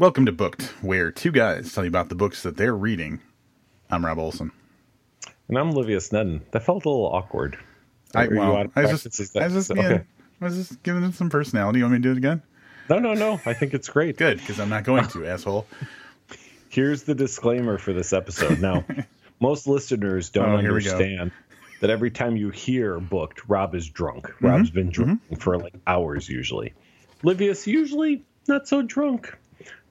[0.00, 3.20] Welcome to Booked, where two guys tell you about the books that they're reading.
[3.90, 4.50] I'm Rob Olson.
[5.46, 6.40] And I'm Olivia Snedden.
[6.52, 7.58] That felt a little awkward.
[8.14, 9.82] I, well, I was just, I was just, okay.
[9.90, 10.02] yeah,
[10.40, 11.80] I was just giving it some personality.
[11.80, 12.42] You want me to do it again?
[12.88, 13.42] No, no, no.
[13.44, 14.16] I think it's great.
[14.16, 15.66] Good, because I'm not going to, asshole.
[16.70, 18.58] Here's the disclaimer for this episode.
[18.58, 18.86] Now,
[19.40, 20.92] most listeners don't Oh, here we go.
[20.92, 21.30] understand
[21.82, 24.28] that every time you hear booked, Rob is drunk.
[24.28, 24.46] Mm-hmm.
[24.46, 26.72] Rob's been drunk for like hours usually.
[27.22, 29.36] Livius usually not so drunk.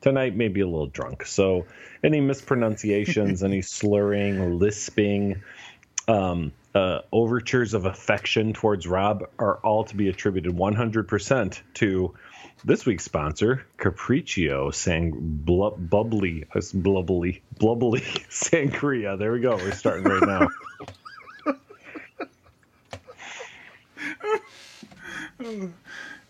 [0.01, 1.25] Tonight maybe a little drunk.
[1.25, 1.65] So
[2.04, 5.41] any mispronunciations, any slurring, lisping,
[6.07, 12.13] um, uh, overtures of affection towards Rob are all to be attributed 100% to
[12.63, 19.18] this week's sponsor, Capriccio Sang Blub- Bubbly, uh, Blubbly, Blubbly Sangria.
[19.18, 19.55] There we go.
[19.55, 20.47] We're starting right now.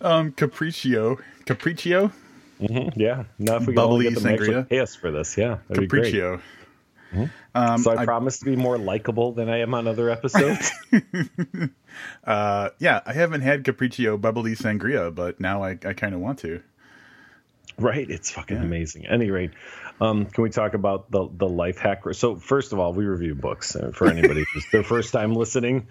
[0.01, 1.19] Um, Capriccio.
[1.45, 2.11] Capriccio?
[2.59, 3.23] Hmm yeah.
[3.39, 4.67] Now if we Bubbly get them sangria?
[4.69, 5.89] pay us for this, yeah, that'd.
[5.89, 6.41] Capriccio.
[7.55, 10.71] Um, So I, I- promise to be more likable than I am on other episodes.
[12.23, 16.39] Uh, yeah, I haven't had Capriccio Bubbly Sangria, but now I, I kind of want
[16.39, 16.61] to.
[17.77, 19.05] Right, it's fucking amazing.
[19.07, 19.51] At any rate,
[20.01, 22.03] um, can we talk about the the life hack?
[22.13, 25.87] So first of all, we review books uh, for anybody who's their first time listening.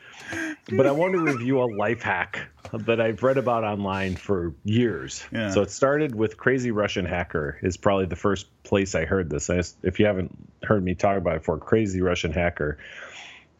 [0.70, 5.24] But I want to review a life hack that I've read about online for years.
[5.32, 5.50] Yeah.
[5.50, 9.48] So it started with Crazy Russian Hacker is probably the first place I heard this.
[9.48, 12.76] I just- if you haven't heard me talk about it before, Crazy Russian Hacker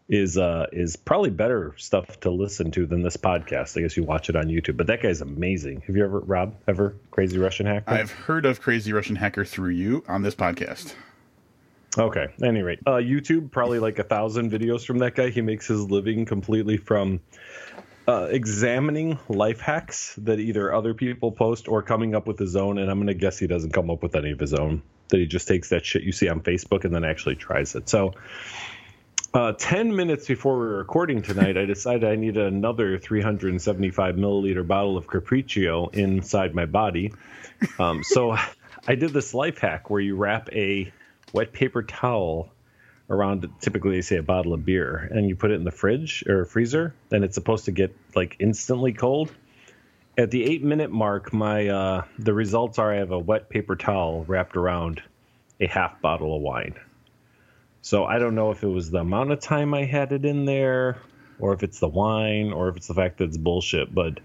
[0.08, 3.76] is uh is probably better stuff to listen to than this podcast.
[3.76, 4.76] I guess you watch it on YouTube.
[4.76, 5.82] But that guy's amazing.
[5.86, 7.90] Have you ever Rob ever Crazy Russian Hacker?
[7.90, 10.94] I've heard of Crazy Russian Hacker through you on this podcast.
[11.96, 12.26] Okay.
[12.40, 15.30] At any rate, uh, YouTube probably like a thousand videos from that guy.
[15.30, 17.20] He makes his living completely from
[18.06, 22.78] uh, examining life hacks that either other people post or coming up with his own.
[22.78, 24.80] And I'm gonna guess he doesn't come up with any of his own.
[25.08, 27.90] That he just takes that shit you see on Facebook and then actually tries it.
[27.90, 28.14] So.
[29.34, 34.66] Uh, 10 minutes before we were recording tonight, I decided I needed another 375 milliliter
[34.66, 37.12] bottle of Capriccio inside my body.
[37.78, 38.36] Um, so
[38.86, 40.90] I did this life hack where you wrap a
[41.34, 42.50] wet paper towel
[43.10, 46.24] around typically they say a bottle of beer and you put it in the fridge
[46.26, 49.30] or freezer and it's supposed to get like instantly cold
[50.16, 53.76] at the eight minute mark my uh the results are i have a wet paper
[53.76, 55.02] towel wrapped around
[55.58, 56.74] a half bottle of wine
[57.88, 60.44] so i don't know if it was the amount of time i had it in
[60.44, 60.98] there
[61.38, 64.20] or if it's the wine or if it's the fact that it's bullshit but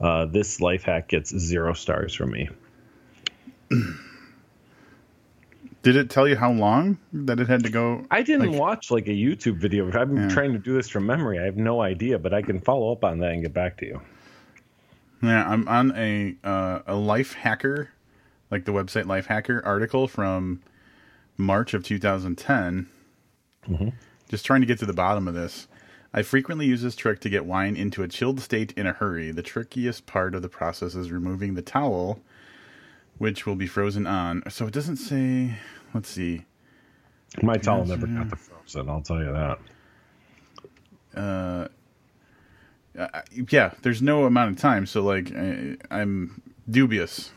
[0.00, 2.48] uh, this life hack gets zero stars from me
[5.82, 8.04] Did it tell you how long that it had to go?
[8.10, 9.88] I didn't Like- watch like a YouTube video.
[9.92, 10.28] I'm Yeah.
[10.28, 11.38] trying to do this from memory.
[11.38, 13.86] I have no idea, but I can follow up on that and get back to
[13.86, 14.00] you.
[15.22, 17.90] Yeah, I'm on a uh, a Life Hacker,
[18.50, 20.60] like the website Life Hacker article from
[21.36, 22.88] March of 2010.
[24.28, 25.68] Just trying to get to the bottom of this.
[26.12, 29.30] I frequently use this trick to get wine into a chilled state in a hurry.
[29.32, 32.20] The trickiest part of the process is removing the towel,
[33.18, 34.42] which will be frozen on.
[34.48, 35.56] So it doesn't say.
[35.92, 36.44] Let's see.
[37.42, 38.88] My towel never got the frozen.
[38.88, 39.58] I'll tell you that.
[41.14, 41.68] Uh,
[43.50, 47.30] yeah, there's no amount of time, so like I, I'm dubious.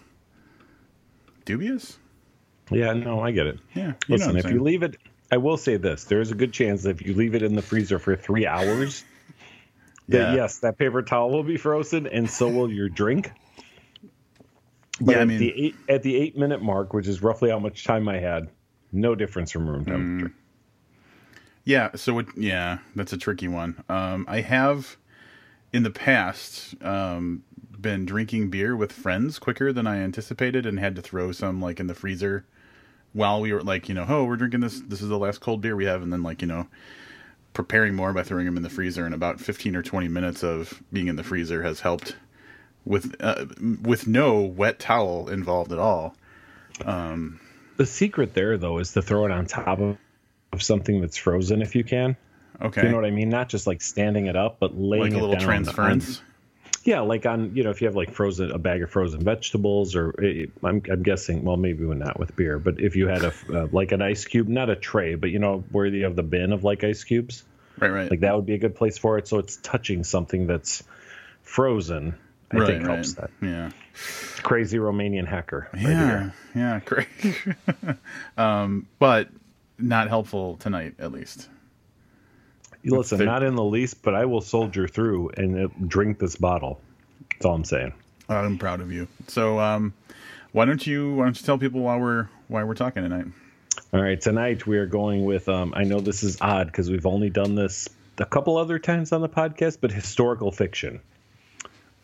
[1.45, 1.97] Dubious?
[2.71, 3.59] Yeah, no, I get it.
[3.73, 3.81] Yeah.
[3.81, 4.55] you know Listen, if saying.
[4.55, 4.97] you leave it,
[5.31, 7.55] I will say this: there is a good chance that if you leave it in
[7.55, 9.03] the freezer for three hours,
[10.09, 13.31] that yes, that paper towel will be frozen, and so will your drink.
[15.01, 17.59] But Yeah, I at the eight at the eight minute mark, which is roughly how
[17.59, 18.49] much time I had,
[18.91, 19.69] no difference from Mm.
[19.69, 20.33] room temperature.
[21.63, 23.83] Yeah, so it, yeah, that's a tricky one.
[23.87, 24.97] Um, I have
[25.71, 27.43] in the past um,
[27.79, 31.79] been drinking beer with friends quicker than I anticipated, and had to throw some like
[31.79, 32.45] in the freezer
[33.13, 34.79] while we were like, you know, oh, we're drinking this.
[34.79, 36.67] This is the last cold beer we have, and then like you know,
[37.53, 39.05] preparing more by throwing them in the freezer.
[39.05, 42.15] And about fifteen or twenty minutes of being in the freezer has helped
[42.85, 43.45] with uh,
[43.81, 46.15] with no wet towel involved at all.
[46.85, 47.39] Um,
[47.77, 49.97] The secret there, though, is to throw it on top of,
[50.53, 52.15] of something that's frozen if you can.
[52.61, 53.29] Okay, You know what I mean?
[53.29, 55.05] Not just like standing it up, but laying it.
[55.05, 56.21] like a it little down transference.
[56.89, 59.95] Yeah, like on you know if you have like frozen a bag of frozen vegetables,
[59.95, 63.33] or eh, I'm I'm guessing well maybe not with beer, but if you had a
[63.53, 66.23] uh, like an ice cube, not a tray, but you know where you have the
[66.23, 67.43] bin of like ice cubes,
[67.77, 68.09] right, right.
[68.09, 69.27] like that would be a good place for it.
[69.27, 70.83] So it's touching something that's
[71.43, 72.15] frozen.
[72.51, 72.95] I right, think right.
[72.95, 73.29] helps that.
[73.39, 73.69] Yeah.
[74.41, 75.69] Crazy Romanian hacker.
[75.71, 76.33] right Yeah, here.
[76.55, 77.07] yeah, great.
[78.37, 79.29] um, but
[79.77, 81.47] not helpful tonight, at least.
[82.81, 86.19] You Listen, They're- not in the least, but I will soldier through and uh, drink
[86.19, 86.79] this bottle.
[87.31, 87.93] That's all I'm saying.
[88.29, 89.07] I'm proud of you.
[89.27, 89.93] So, um,
[90.51, 93.25] why don't you why don't you tell people why we're why we're talking tonight?
[93.93, 95.49] All right, tonight we are going with.
[95.49, 99.11] Um, I know this is odd because we've only done this a couple other times
[99.11, 101.01] on the podcast, but historical fiction.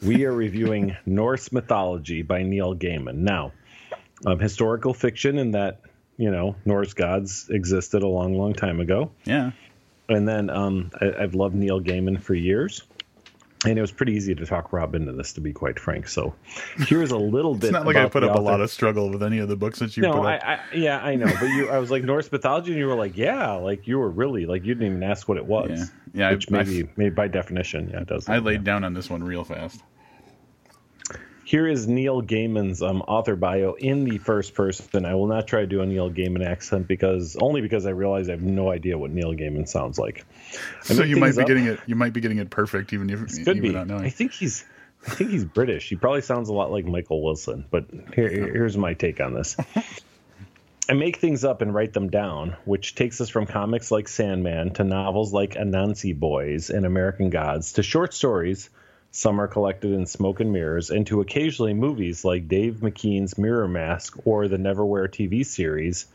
[0.01, 3.15] We are reviewing Norse mythology by Neil Gaiman.
[3.17, 3.51] Now,
[4.25, 5.81] um, historical fiction in that
[6.17, 9.11] you know Norse gods existed a long, long time ago.
[9.25, 9.51] Yeah.
[10.09, 12.83] And then um, I, I've loved Neil Gaiman for years
[13.65, 16.07] and it was pretty easy to talk Rob into this, to be quite frank.
[16.07, 16.33] So
[16.87, 17.67] here's a little bit.
[17.67, 18.41] It's not like I put up author.
[18.41, 20.25] a lot of struggle with any of the books that you no, put up.
[20.25, 21.25] I, I, yeah, I know.
[21.25, 24.09] But you, I was like Norse mythology, and you were like, yeah, like you were
[24.09, 25.91] really like you didn't even ask what it was.
[26.13, 26.31] Yeah, yeah.
[26.31, 28.29] Which I, maybe, maybe by definition, yeah, it does.
[28.29, 28.63] I laid yeah.
[28.63, 29.81] down on this one real fast.
[31.45, 35.05] Here is Neil Gaiman's um, author bio in the first person.
[35.05, 38.29] I will not try to do a Neil Gaiman accent because only because I realize
[38.29, 40.25] I have no idea what Neil Gaiman sounds like.
[40.89, 41.47] I so you might be up.
[41.47, 41.79] getting it.
[41.85, 43.69] You might be getting it perfect, even if this could even be.
[43.69, 44.03] not knowing.
[44.03, 44.65] I think he's.
[45.05, 45.87] I think he's British.
[45.87, 47.63] He probably sounds a lot like Michael Wilson.
[47.69, 49.55] But here, here's my take on this.
[50.89, 54.73] I make things up and write them down, which takes us from comics like Sandman
[54.73, 58.71] to novels like Anansi Boys and American Gods to short stories
[59.15, 63.69] some are collected in Smoke and Mirrors, and to occasionally movies like Dave McKean's Mirror
[63.69, 66.07] Mask or the Neverwhere TV series,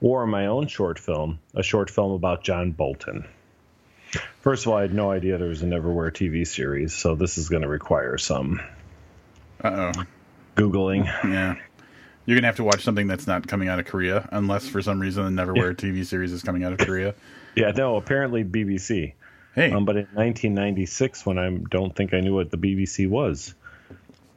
[0.00, 3.26] or my own short film, a short film about John Bolton.
[4.42, 7.38] First of all, I had no idea there was a Neverwhere TV series, so this
[7.38, 8.60] is going to require some
[9.64, 10.04] uh oh
[10.54, 11.06] googling.
[11.24, 11.56] Yeah,
[12.24, 15.00] you're gonna have to watch something that's not coming out of Korea, unless for some
[15.00, 15.74] reason the Neverwhere.
[15.74, 17.16] TV series is coming out of Korea.
[17.56, 19.14] yeah, no, apparently BBC.
[19.54, 19.70] Hey.
[19.70, 23.54] Um, but in 1996, when I don't think I knew what the BBC was.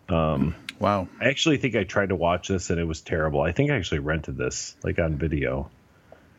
[0.09, 1.07] Um, wow.
[1.19, 3.41] I actually think I tried to watch this and it was terrible.
[3.41, 5.69] I think I actually rented this like on video.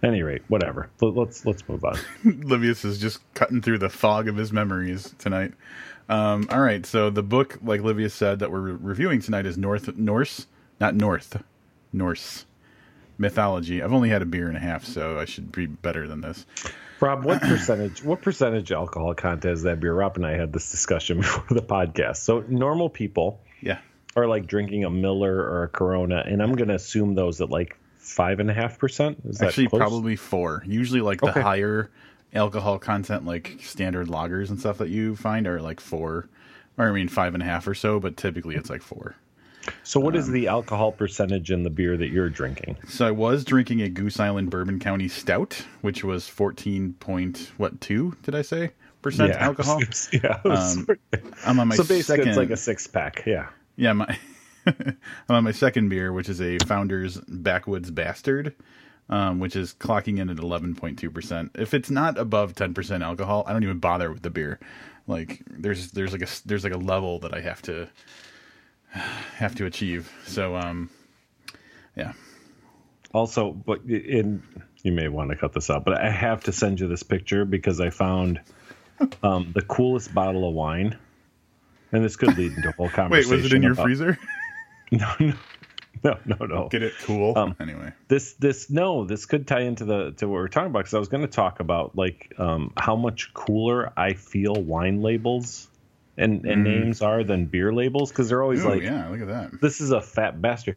[0.01, 0.91] At any rate, whatever.
[1.01, 1.99] Let's let's move on.
[2.25, 5.55] Livius is just cutting through the fog of his memories tonight.
[6.09, 9.59] Um, all right, so the book, like Livius said, that we're re- reviewing tonight is
[9.59, 10.47] North Norse,
[10.81, 11.43] not North,
[11.93, 12.47] Norse
[13.19, 13.83] mythology.
[13.83, 16.47] I've only had a beer and a half, so I should be better than this.
[17.01, 19.95] Rob, what percentage what percentage alcohol content is that beer?
[19.95, 22.17] Rob and I had this discussion before the podcast.
[22.17, 23.79] So normal people yeah
[24.17, 27.79] are like drinking a Miller or a Corona, and I'm gonna assume those at like
[27.99, 29.19] five and a half percent.
[29.25, 29.81] Is Actually, close?
[29.81, 30.63] probably four.
[30.67, 31.41] Usually, like the okay.
[31.41, 31.91] higher
[32.35, 36.29] alcohol content, like standard lagers and stuff that you find, are like four,
[36.77, 38.01] or I mean five and a half or so.
[38.01, 39.15] But typically, it's like four.
[39.83, 42.77] So, what um, is the alcohol percentage in the beer that you're drinking?
[42.89, 47.81] So, I was drinking a Goose Island Bourbon County Stout, which was fourteen point what
[47.81, 48.73] two did I say
[49.03, 49.39] percent yeah.
[49.45, 49.81] alcohol?
[50.13, 50.87] yeah, um,
[51.47, 52.29] I'm on my so basically second.
[52.29, 53.25] It's like a six pack.
[53.27, 53.93] Yeah, yeah.
[53.93, 54.19] My
[54.67, 54.97] I'm
[55.29, 58.55] on my second beer, which is a Founder's Backwoods Bastard.
[59.11, 61.51] Um, which is clocking in at 11.2%.
[61.55, 64.61] If it's not above 10% alcohol, I don't even bother with the beer.
[65.07, 67.89] Like there's there's like a there's like a level that I have to
[69.37, 70.13] have to achieve.
[70.27, 70.91] So, um,
[71.97, 72.13] yeah.
[73.13, 74.43] Also, but in
[74.83, 77.45] you may want to cut this out, but I have to send you this picture
[77.45, 78.41] because I found
[79.23, 80.97] um, the coolest bottle of wine,
[81.93, 83.31] and this could lead into a whole conversation.
[83.37, 84.19] Wait, was it in your about, freezer?
[84.91, 85.35] No, no,
[86.03, 86.69] no, no, no.
[86.71, 87.37] Get it cool.
[87.37, 90.79] Um, anyway, this this no, this could tie into the to what we're talking about
[90.79, 95.03] because I was going to talk about like um, how much cooler I feel wine
[95.03, 95.69] labels
[96.19, 96.81] and, and mm.
[96.81, 99.61] names are than beer labels because they're always Ooh, like, yeah, look at that.
[99.61, 100.77] This is a fat bastard.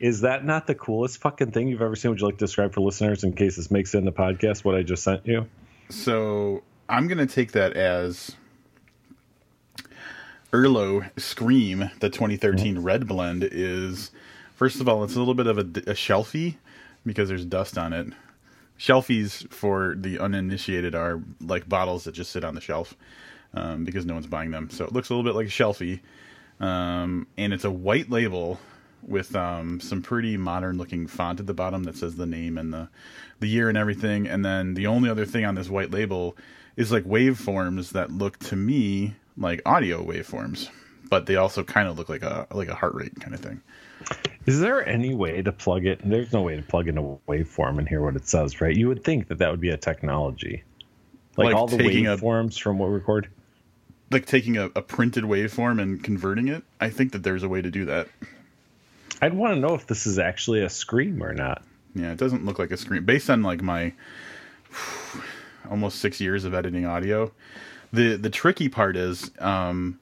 [0.00, 2.10] Is that not the coolest fucking thing you've ever seen?
[2.10, 4.64] Would you like to describe for listeners in case this makes it in the podcast
[4.64, 5.46] what I just sent you?
[5.90, 8.34] So I'm going to take that as
[10.52, 12.84] Erlo Scream, the 2013 mm-hmm.
[12.84, 14.10] red blend, is
[14.54, 16.56] first of all, it's a little bit of a, a shelfie
[17.04, 18.06] because there's dust on it.
[18.78, 22.94] Shelfies for the uninitiated are like bottles that just sit on the shelf
[23.58, 24.70] um, because no one's buying them.
[24.70, 26.00] So it looks a little bit like a shelfie,
[26.60, 28.58] um, and it's a white label
[29.02, 32.72] with um, some pretty modern looking font at the bottom that says the name and
[32.72, 32.88] the
[33.40, 34.26] the year and everything.
[34.26, 36.36] And then the only other thing on this white label
[36.76, 40.68] is like waveforms that look to me like audio waveforms,
[41.08, 43.60] but they also kind of look like a like a heart rate kind of thing.
[44.46, 46.00] Is there any way to plug it?
[46.04, 48.74] There's no way to plug in a waveform and hear what it says, right?
[48.74, 50.62] You would think that that would be a technology,
[51.36, 53.28] like, like all the waveforms a, from what we record
[54.10, 56.62] like taking a, a printed waveform and converting it.
[56.80, 58.08] I think that there's a way to do that.
[59.20, 61.62] I'd want to know if this is actually a scream or not.
[61.94, 63.04] Yeah, it doesn't look like a scream.
[63.04, 63.92] Based on like my
[65.70, 67.32] almost six years of editing audio,
[67.92, 69.98] the the tricky part is um,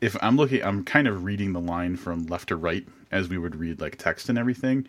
[0.00, 3.38] if I'm looking, I'm kind of reading the line from left to right as we
[3.38, 4.86] would read like text and everything,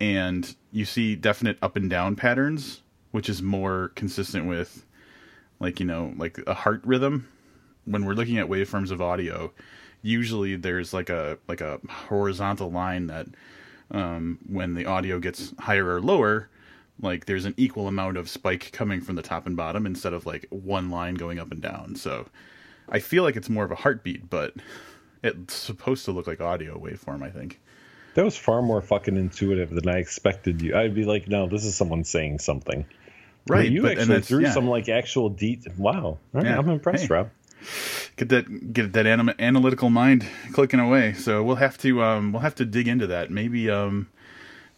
[0.00, 4.84] and you see definite up and down patterns, which is more consistent with
[5.58, 7.28] like you know like a heart rhythm
[7.84, 9.52] when we're looking at waveforms of audio,
[10.02, 13.26] usually there's like a like a horizontal line that
[13.90, 16.48] um, when the audio gets higher or lower,
[17.02, 20.26] like there's an equal amount of spike coming from the top and bottom instead of
[20.26, 21.96] like one line going up and down.
[21.96, 22.26] So
[22.88, 24.54] I feel like it's more of a heartbeat, but
[25.22, 27.22] it's supposed to look like audio waveform.
[27.22, 27.60] I think.
[28.14, 30.76] That was far more fucking intuitive than I expected you.
[30.76, 32.84] I'd be like, no, this is someone saying something.
[33.48, 34.50] Right, But you but- actually threw yeah.
[34.52, 35.62] some like actual deep.
[35.78, 36.58] Wow, right, Yeah.
[36.58, 37.08] I'm impressed, Hey.
[37.08, 37.30] Rob.
[38.16, 41.12] Get that get that anim- analytical mind clicking away.
[41.14, 43.30] So we'll have to um, we'll have to dig into that.
[43.30, 44.08] Maybe um,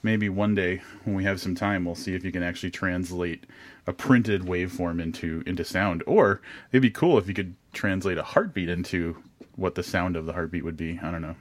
[0.03, 3.45] maybe one day when we have some time, we'll see if you can actually translate
[3.87, 6.03] a printed waveform into into sound.
[6.07, 9.17] Or it'd be cool if you could translate a heartbeat into
[9.57, 10.99] what the sound of the heartbeat would be.
[11.03, 11.37] I don't know.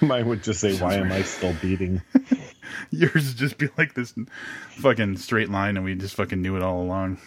[0.00, 2.02] Mine would just say, "Why am I still beating?"
[2.90, 4.12] Yours would just be like this
[4.70, 7.18] fucking straight line, and we just fucking knew it all along.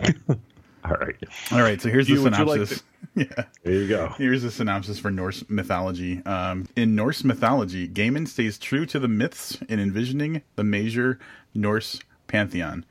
[0.84, 1.16] All right,
[1.52, 2.82] All right, so here's the You- you like synopsis.
[3.14, 3.44] yeah.
[3.62, 4.08] there you go.
[4.18, 6.22] Here's the synopsis for Norse mythology.
[6.24, 11.18] Um, in Norse mythology, Gaiman stays true to the myths in envisioning the major
[11.54, 12.84] Norse pantheon.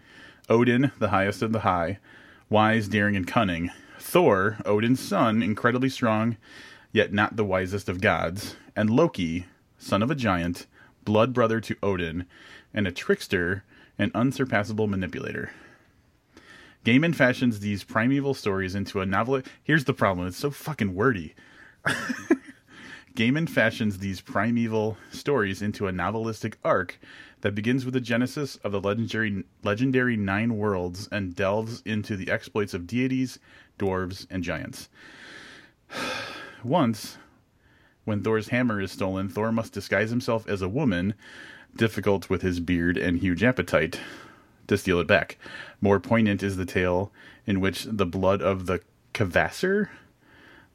[0.49, 1.99] Odin, the highest of the high,
[2.49, 3.71] wise, daring, and cunning.
[3.99, 6.37] Thor, Odin's son, incredibly strong,
[6.91, 8.55] yet not the wisest of gods.
[8.75, 9.45] And Loki,
[9.77, 10.65] son of a giant,
[11.05, 12.25] blood brother to Odin,
[12.73, 13.63] and a trickster
[13.97, 15.51] and unsurpassable manipulator.
[16.83, 19.41] Gaiman fashions these primeval stories into a novel.
[19.63, 21.35] Here's the problem: it's so fucking wordy.
[23.15, 26.97] Gaiman fashions these primeval stories into a novelistic arc
[27.41, 32.31] that begins with the genesis of the legendary legendary nine worlds and delves into the
[32.31, 33.37] exploits of deities,
[33.77, 34.89] dwarves, and giants.
[36.63, 37.17] Once,
[38.05, 41.13] when Thor's hammer is stolen, Thor must disguise himself as a woman,
[41.75, 43.99] difficult with his beard and huge appetite,
[44.71, 45.37] to steal it back.
[45.79, 47.11] More poignant is the tale
[47.45, 48.81] in which the blood of the
[49.13, 49.89] Kvasir,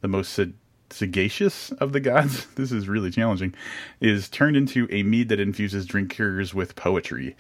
[0.03, 0.45] the most sa-
[0.91, 3.55] sagacious of the gods, this is really challenging,
[4.01, 7.37] is turned into a mead that infuses drinkers with poetry.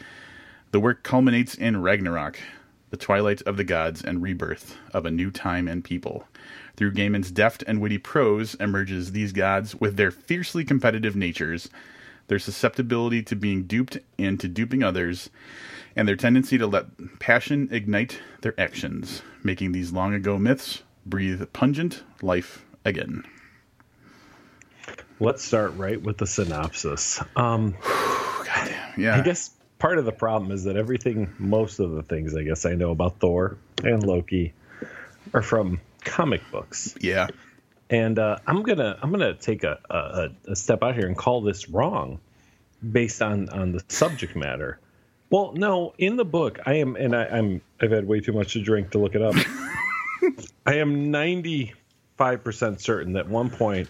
[0.73, 2.39] The work culminates in Ragnarok,
[2.91, 6.27] the twilight of the gods and rebirth of a new time and people.
[6.77, 11.69] Through Gaiman's deft and witty prose emerges these gods with their fiercely competitive natures,
[12.29, 15.31] their susceptibility to being duped and to duping others,
[15.97, 21.43] and their tendency to let passion ignite their actions, making these long ago myths breathe
[21.53, 23.25] pungent life again.
[25.19, 27.21] Let's start right with the synopsis.
[27.35, 27.75] Um,
[28.99, 29.17] Yeah.
[29.17, 32.65] I guess part of the problem is that everything, most of the things I guess
[32.65, 34.53] I know about Thor and Loki,
[35.35, 36.95] are from comic books.
[37.01, 37.27] Yeah.
[37.91, 41.41] and uh, I'm gonna I'm gonna take a, a a step out here and call
[41.43, 42.21] this wrong,
[42.93, 44.79] based on on the subject matter.
[45.31, 48.53] Well, no, in the book I am, and I, I'm I've had way too much
[48.55, 49.35] to drink to look it up.
[50.67, 53.89] I am 95 percent certain that one point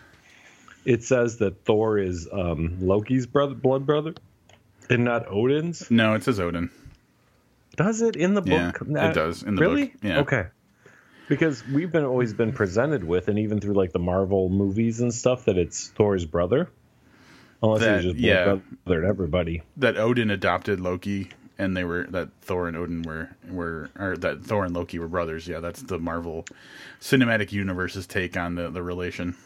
[0.85, 4.15] it says that Thor is um, Loki's brother, blood brother,
[4.89, 5.91] and not Odin's.
[5.91, 6.71] No, it says Odin.
[7.77, 8.89] Does it in the Yeah, book?
[8.89, 9.87] it does in the really?
[9.87, 10.21] book, yeah.
[10.21, 10.45] Okay.
[11.29, 15.13] Because we've been always been presented with, and even through like the Marvel movies and
[15.13, 16.71] stuff, that it's Thor's brother.
[17.63, 18.59] Unless That- he's just yeah.
[18.87, 19.63] to everybody.
[19.77, 24.45] That Odin adopted Loki and they were that Thor and Odin were were or that
[24.45, 25.49] Thor and Loki were brothers.
[25.49, 26.45] Yeah, that's the Marvel
[27.01, 29.37] Cinematic Universe's take on the, the relation.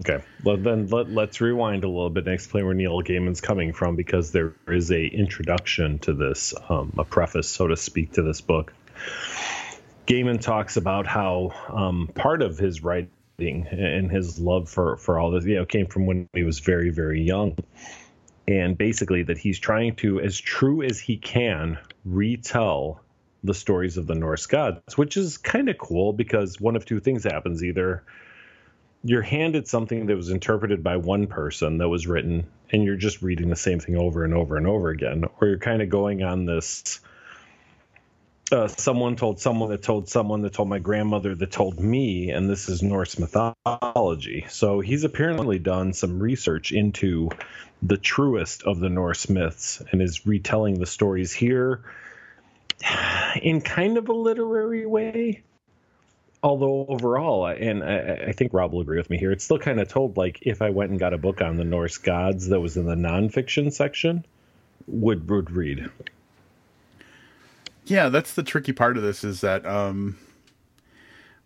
[0.00, 0.24] Okay.
[0.44, 3.96] Well, then let, let's rewind a little bit and explain where Neil Gaiman's coming from,
[3.96, 8.40] because there is a introduction to this, um, a preface, so to speak, to this
[8.40, 8.72] book.
[10.06, 13.10] Gaiman talks about how um, part of his writing
[13.48, 16.90] and his love for for all this, you know, came from when he was very
[16.90, 17.56] very young,
[18.46, 23.00] and basically that he's trying to, as true as he can, retell
[23.42, 27.00] the stories of the Norse gods, which is kind of cool because one of two
[27.00, 28.04] things happens: either
[29.02, 33.22] you're handed something that was interpreted by one person that was written and you're just
[33.22, 36.22] reading the same thing over and over and over again or you're kind of going
[36.22, 37.00] on this
[38.52, 42.48] uh, someone told someone that told someone that told my grandmother that told me and
[42.48, 47.28] this is norse mythology so he's apparently done some research into
[47.82, 51.82] the truest of the norse myths and is retelling the stories here
[53.42, 55.42] in kind of a literary way
[56.42, 59.80] although overall, and I, I think Rob will agree with me here, it's still kind
[59.80, 62.60] of told like if I went and got a book on the Norse gods that
[62.60, 64.24] was in the nonfiction section,
[64.86, 65.90] would would read.
[67.90, 70.16] Yeah, that's the tricky part of this is that um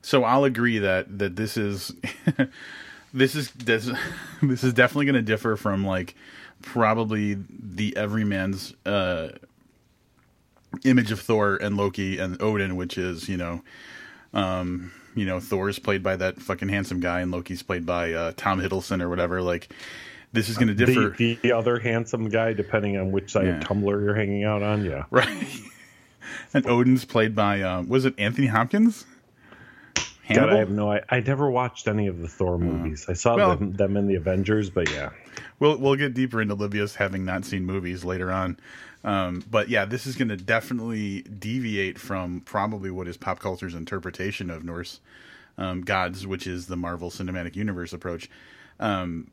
[0.02, 1.90] so I'll agree that that this is
[3.14, 3.90] this is this,
[4.42, 6.14] this is definitely going to differ from like
[6.60, 9.30] probably the everyman's uh
[10.84, 13.62] image of Thor and Loki and Odin which is, you know,
[14.34, 18.32] um you know, Thor's played by that fucking handsome guy and Loki's played by uh
[18.36, 19.70] Tom Hiddleston or whatever like
[20.34, 21.14] this is going to differ.
[21.16, 23.58] The, the, other handsome guy, depending on which side yeah.
[23.58, 25.04] of Tumblr you're hanging out on, yeah.
[25.10, 25.46] Right.
[26.52, 29.06] and Odin's played by, uh, was it Anthony Hopkins?
[30.32, 30.90] God, I have no.
[30.90, 33.04] I, I never watched any of the Thor movies.
[33.08, 35.10] I saw well, them, them in the Avengers, but yeah.
[35.58, 38.58] We'll we'll get deeper into Livius having not seen movies later on.
[39.04, 43.74] Um, but yeah, this is going to definitely deviate from probably what is pop culture's
[43.74, 45.00] interpretation of Norse
[45.58, 48.30] um, gods, which is the Marvel Cinematic Universe approach.
[48.80, 49.30] Um,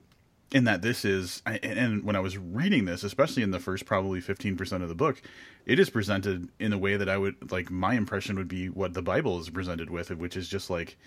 [0.51, 4.19] in that this is, and when I was reading this, especially in the first probably
[4.19, 5.21] fifteen percent of the book,
[5.65, 7.71] it is presented in a way that I would like.
[7.71, 10.97] My impression would be what the Bible is presented with, which is just like,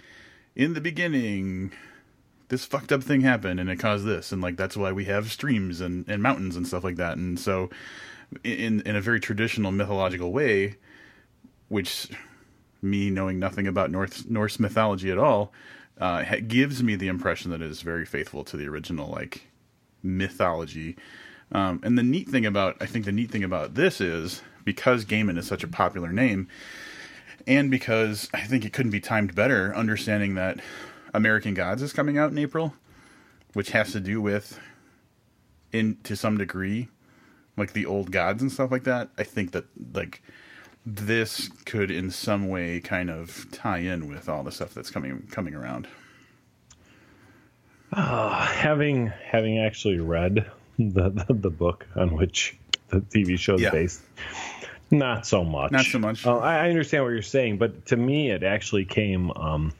[0.57, 1.73] in the beginning,
[2.49, 5.31] this fucked up thing happened and it caused this, and like that's why we have
[5.31, 7.69] streams and and mountains and stuff like that, and so
[8.43, 10.77] in in a very traditional mythological way,
[11.69, 12.09] which
[12.81, 15.53] me knowing nothing about North Norse mythology at all,
[16.01, 19.47] uh, gives me the impression that it is very faithful to the original like
[20.03, 20.97] mythology.
[21.53, 25.05] Um, and the neat thing about I think the neat thing about this is because
[25.05, 26.49] Gaiman is such a popular name,
[27.47, 30.59] and because I think it couldn't be timed better, understanding that
[31.13, 32.75] American Gods is coming out in April,
[33.53, 34.59] which has to do with,
[35.71, 36.89] in to some degree,
[37.57, 39.11] like the old gods and stuff like that.
[39.19, 40.23] I think that like
[40.87, 45.27] this could in some way kind of tie in with all the stuff that's coming
[45.31, 45.89] coming around.
[47.93, 52.57] Uh, having having actually read the, the, the book on which
[52.89, 53.71] the TV show is yeah.
[53.71, 54.03] based,
[54.91, 55.73] not so much.
[55.73, 56.27] Not so much.
[56.27, 59.73] Uh, I, I, understand what you're saying, but to me, it actually came um,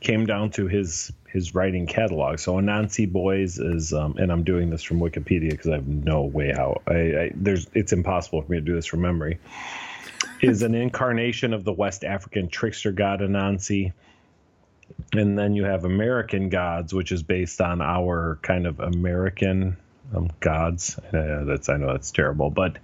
[0.00, 2.38] came down to his his writing catalog.
[2.38, 6.22] So Anansi Boys is, um, and I'm doing this from Wikipedia because I have no
[6.22, 9.38] way how I, I, there's it's impossible for me to do this from memory.
[10.48, 13.92] Is an incarnation of the West African trickster god Anansi.
[15.12, 19.76] And then you have American gods, which is based on our kind of American
[20.14, 20.98] um, gods.
[20.98, 22.76] Uh, that's I know that's terrible, but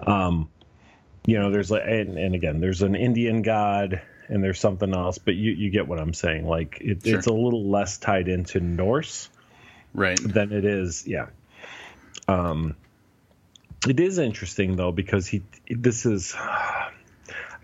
[0.00, 0.48] um,
[1.26, 5.18] you know, there's like, and, and again, there's an Indian god, and there's something else,
[5.18, 6.46] but you, you get what I'm saying.
[6.46, 7.18] Like it, sure.
[7.18, 9.28] it's a little less tied into Norse,
[9.94, 10.18] right?
[10.20, 11.26] Than it is, yeah.
[12.28, 12.76] Um,
[13.86, 16.34] it is interesting though because he this is.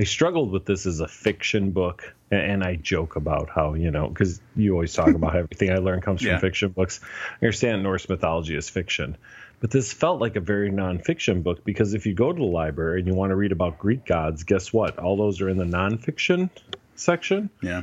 [0.00, 4.08] I struggled with this as a fiction book, and I joke about how you know
[4.08, 6.32] because you always talk about everything I learn comes yeah.
[6.32, 7.00] from fiction books.
[7.02, 9.18] I understand Norse mythology is fiction,
[9.60, 13.00] but this felt like a very nonfiction book because if you go to the library
[13.00, 14.98] and you want to read about Greek gods, guess what?
[14.98, 16.48] All those are in the nonfiction
[16.96, 17.50] section.
[17.60, 17.82] Yeah.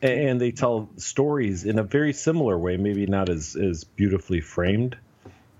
[0.00, 4.96] And they tell stories in a very similar way, maybe not as, as beautifully framed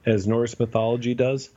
[0.06, 1.50] as Norse mythology does.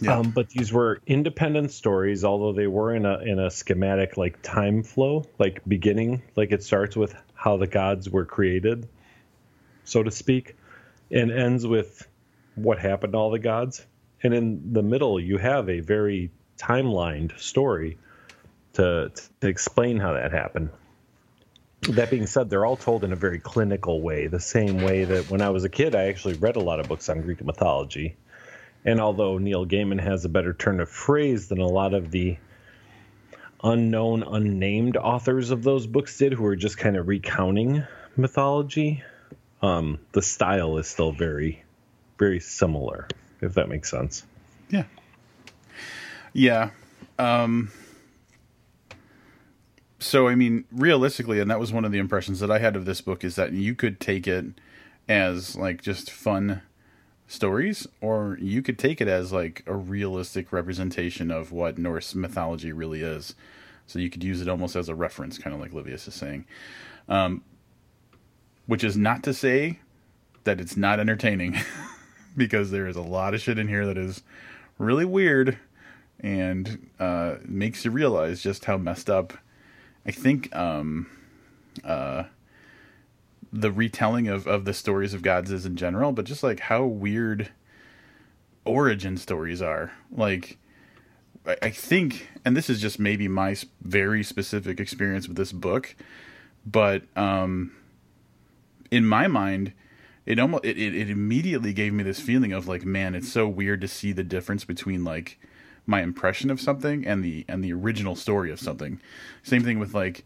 [0.00, 0.18] Yeah.
[0.18, 4.40] Um, but these were independent stories, although they were in a in a schematic like
[4.42, 8.88] time flow, like beginning, like it starts with how the gods were created,
[9.84, 10.56] so to speak,
[11.10, 12.06] and ends with
[12.54, 13.84] what happened to all the gods.
[14.22, 17.98] And in the middle, you have a very timelined story
[18.74, 19.10] to,
[19.40, 20.70] to explain how that happened.
[21.88, 25.30] That being said, they're all told in a very clinical way, the same way that
[25.30, 28.16] when I was a kid, I actually read a lot of books on Greek mythology.
[28.84, 32.38] And although Neil Gaiman has a better turn of phrase than a lot of the
[33.62, 37.84] unknown, unnamed authors of those books did, who are just kind of recounting
[38.16, 39.02] mythology,
[39.60, 41.62] um, the style is still very
[42.20, 43.08] very similar,
[43.40, 44.24] if that makes sense.
[44.68, 44.84] Yeah.
[46.34, 46.70] Yeah.
[47.18, 47.72] Um,
[49.98, 52.84] so, I mean, realistically, and that was one of the impressions that I had of
[52.84, 54.44] this book is that you could take it
[55.08, 56.60] as like just fun
[57.30, 62.72] stories, or you could take it as like a realistic representation of what Norse mythology
[62.72, 63.34] really is.
[63.86, 66.44] So you could use it almost as a reference, kind of like Livius is saying.
[67.08, 67.42] Um,
[68.66, 69.80] which is not to say
[70.44, 71.56] that it's not entertaining.
[72.36, 74.22] because there is a lot of shit in here that is
[74.78, 75.58] really weird
[76.20, 79.32] and uh, makes you realize just how messed up.
[80.06, 81.06] I think um,
[81.84, 82.24] uh,
[83.52, 86.84] the retelling of, of the stories of gods is in general, but just like how
[86.84, 87.50] weird
[88.64, 89.92] origin stories are.
[90.10, 90.58] Like,
[91.46, 95.96] I, I think, and this is just maybe my very specific experience with this book,
[96.64, 97.72] but um,
[98.90, 99.72] in my mind,
[100.26, 103.48] it almost it, it, it immediately gave me this feeling of like man it's so
[103.48, 105.38] weird to see the difference between like
[105.86, 109.00] my impression of something and the and the original story of something
[109.42, 110.24] same thing with like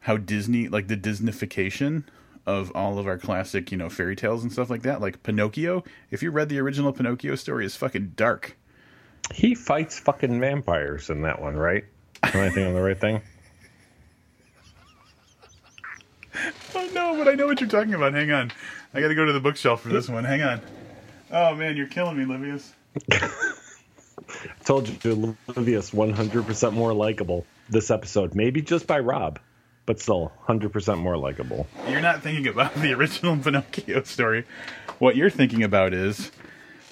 [0.00, 2.04] how disney like the disneyfication
[2.46, 5.82] of all of our classic you know fairy tales and stuff like that like pinocchio
[6.10, 8.56] if you read the original pinocchio story is fucking dark
[9.34, 11.84] he fights fucking vampires in that one right
[12.22, 13.20] am i thinking the right thing
[16.74, 18.52] oh no but i know what you're talking about hang on
[18.96, 20.24] I got to go to the bookshelf for this one.
[20.24, 20.60] Hang on.
[21.30, 22.72] Oh man, you're killing me, Livius.
[23.12, 23.30] I
[24.64, 28.34] Told you, Livius, 100% more likable this episode.
[28.34, 29.38] Maybe just by Rob,
[29.86, 31.66] but still 100% more likable.
[31.88, 34.44] You're not thinking about the original Pinocchio story.
[34.98, 36.30] What you're thinking about is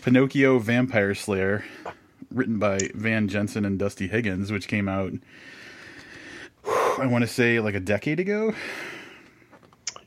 [0.02, 1.64] Pinocchio Vampire Slayer,
[2.30, 5.12] written by Van Jensen and Dusty Higgins, which came out,
[6.66, 8.54] I want to say, like a decade ago.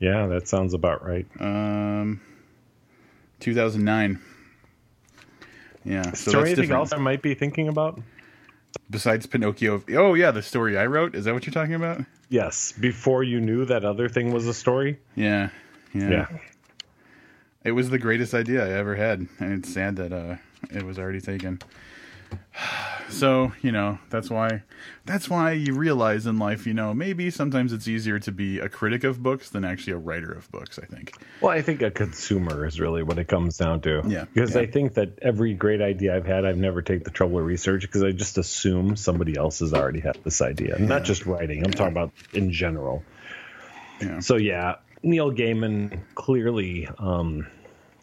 [0.00, 1.26] Yeah, that sounds about right.
[1.40, 2.20] Um,
[3.40, 4.20] 2009.
[5.84, 6.02] Yeah.
[6.02, 8.00] So Is there anything else I might be thinking about?
[8.90, 9.82] Besides Pinocchio.
[9.94, 11.14] Oh, yeah, the story I wrote.
[11.14, 12.00] Is that what you're talking about?
[12.28, 12.72] Yes.
[12.72, 14.98] Before you knew that other thing was a story?
[15.14, 15.50] Yeah.
[15.94, 16.10] Yeah.
[16.10, 16.26] Yeah.
[17.64, 19.26] It was the greatest idea I ever had.
[19.40, 20.36] And it's sad that uh,
[20.70, 21.60] it was already taken.
[23.10, 24.64] So, you know, that's why
[25.06, 28.68] that's why you realize in life, you know, maybe sometimes it's easier to be a
[28.68, 31.14] critic of books than actually a writer of books, I think.
[31.40, 34.02] Well, I think a consumer is really what it comes down to.
[34.06, 34.60] Yeah, Because yeah.
[34.60, 37.80] I think that every great idea I've had, I've never take the trouble to research
[37.80, 40.78] because I just assume somebody else has already had this idea.
[40.78, 43.02] Not just writing, I'm talking about in general.
[44.02, 44.20] Yeah.
[44.20, 47.46] So, yeah, Neil Gaiman clearly, um,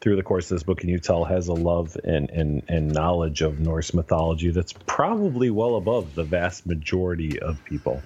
[0.05, 2.93] through the course of this book, can you tell, has a love and, and, and
[2.93, 8.03] knowledge of Norse mythology that's probably well above the vast majority of people.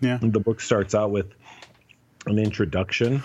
[0.00, 0.18] Yeah.
[0.22, 1.26] The book starts out with
[2.26, 3.24] an introduction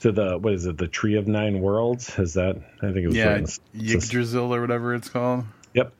[0.00, 2.18] to the what is it, the Tree of Nine Worlds?
[2.18, 3.40] Is that I think it was Yeah,
[3.72, 5.44] Yggdrasil or whatever it's called.
[5.74, 5.92] Yep.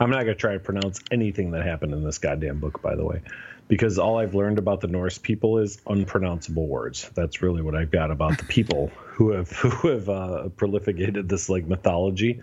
[0.00, 3.04] I'm not gonna try to pronounce anything that happened in this goddamn book, by the
[3.04, 3.20] way,
[3.68, 7.10] because all I've learned about the Norse people is unpronounceable words.
[7.14, 11.48] That's really what I've got about the people who have who have uh, prolificated this
[11.48, 12.40] like mythology.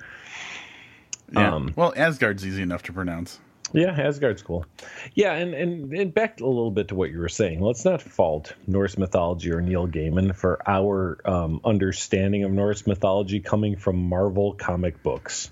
[1.32, 1.56] Yeah.
[1.56, 3.40] Um, well, Asgard's easy enough to pronounce.
[3.72, 4.66] Yeah, Asgard's cool.
[5.14, 7.62] Yeah, and, and and back a little bit to what you were saying.
[7.62, 13.40] Let's not fault Norse mythology or Neil Gaiman for our um, understanding of Norse mythology
[13.40, 15.50] coming from Marvel comic books.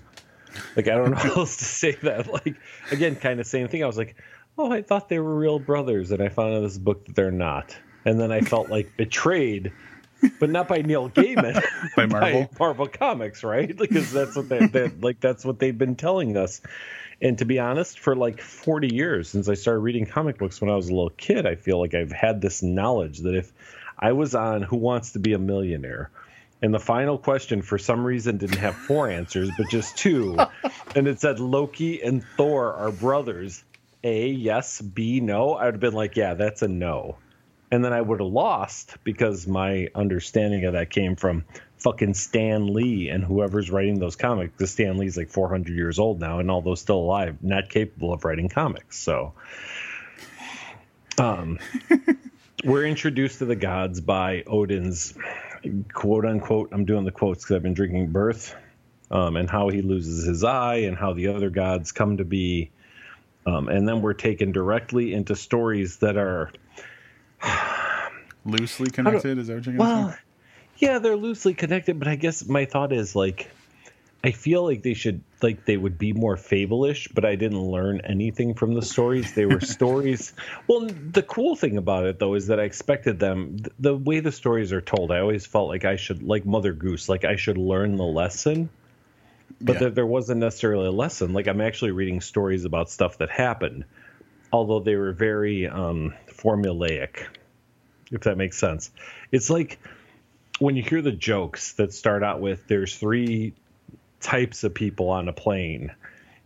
[0.76, 2.30] Like I don't know how else to say that.
[2.30, 2.54] Like
[2.92, 3.82] again, kind of same thing.
[3.82, 4.14] I was like,
[4.58, 7.30] oh, I thought they were real brothers, and I found in this book that they're
[7.30, 7.74] not.
[8.04, 9.72] And then I felt like betrayed,
[10.40, 11.62] but not by Neil Gaiman,
[11.96, 12.50] By Marvel?
[12.58, 13.74] Marvel Comics, right?
[13.84, 15.20] Because that's what they, they like.
[15.20, 16.60] That's what they've been telling us.
[17.20, 20.70] And to be honest, for like 40 years since I started reading comic books when
[20.70, 23.52] I was a little kid, I feel like I've had this knowledge that if
[23.98, 26.10] I was on Who Wants to Be a Millionaire,
[26.60, 30.36] and the final question for some reason didn't have four answers, but just two,
[30.96, 33.62] and it said Loki and Thor are brothers.
[34.02, 34.80] A, yes.
[34.80, 35.54] B, no.
[35.54, 37.16] I would have been like, yeah, that's a no.
[37.74, 41.44] And then I would have lost because my understanding of that came from
[41.78, 44.56] fucking Stan Lee and whoever's writing those comics.
[44.58, 48.24] The Stan Lee's like 400 years old now, and although still alive, not capable of
[48.24, 48.96] writing comics.
[49.00, 49.32] So,
[51.18, 51.58] um,
[52.64, 55.14] we're introduced to the gods by Odin's
[55.92, 56.68] quote unquote.
[56.70, 58.54] I'm doing the quotes because I've been drinking birth,
[59.10, 62.70] um, and how he loses his eye, and how the other gods come to be.
[63.46, 66.52] Um, and then we're taken directly into stories that are
[68.44, 70.16] Loosely connected, is that what you're well, say?
[70.78, 73.50] yeah, they're loosely connected, but I guess my thought is like,
[74.22, 78.00] I feel like they should like they would be more fable-ish, but I didn't learn
[78.04, 79.34] anything from the stories.
[79.34, 80.32] They were stories.
[80.66, 84.20] Well, the cool thing about it though is that I expected them th- the way
[84.20, 85.10] the stories are told.
[85.10, 88.70] I always felt like I should like Mother Goose, like I should learn the lesson.
[89.60, 89.80] But Yeah.
[89.80, 91.32] that there wasn't necessarily a lesson.
[91.34, 93.84] Like I'm actually reading stories about stuff that happened,
[94.52, 97.26] although they were very um, formulaic
[98.14, 98.90] if that makes sense.
[99.32, 99.78] It's like
[100.58, 103.54] when you hear the jokes that start out with there's three
[104.20, 105.94] types of people on a plane.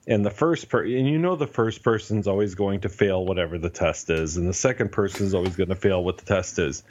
[0.06, 3.58] And the first per and you know the first person's always going to fail whatever
[3.58, 6.82] the test is, and the second person's always going to fail what the test is.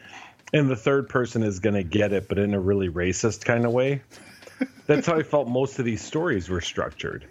[0.54, 3.66] And the third person is going to get it, but in a really racist kind
[3.66, 4.04] of way.
[4.86, 7.26] That's how I felt most of these stories were structured.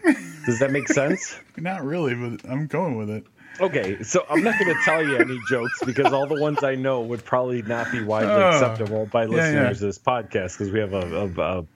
[0.44, 1.38] Does that make sense?
[1.56, 3.24] Not really, but I'm going with it.
[3.60, 6.74] Okay, so I'm not going to tell you any jokes because all the ones I
[6.74, 9.70] know would probably not be widely Oh, acceptable by listeners yeah.
[9.70, 11.66] of this podcast because we have a,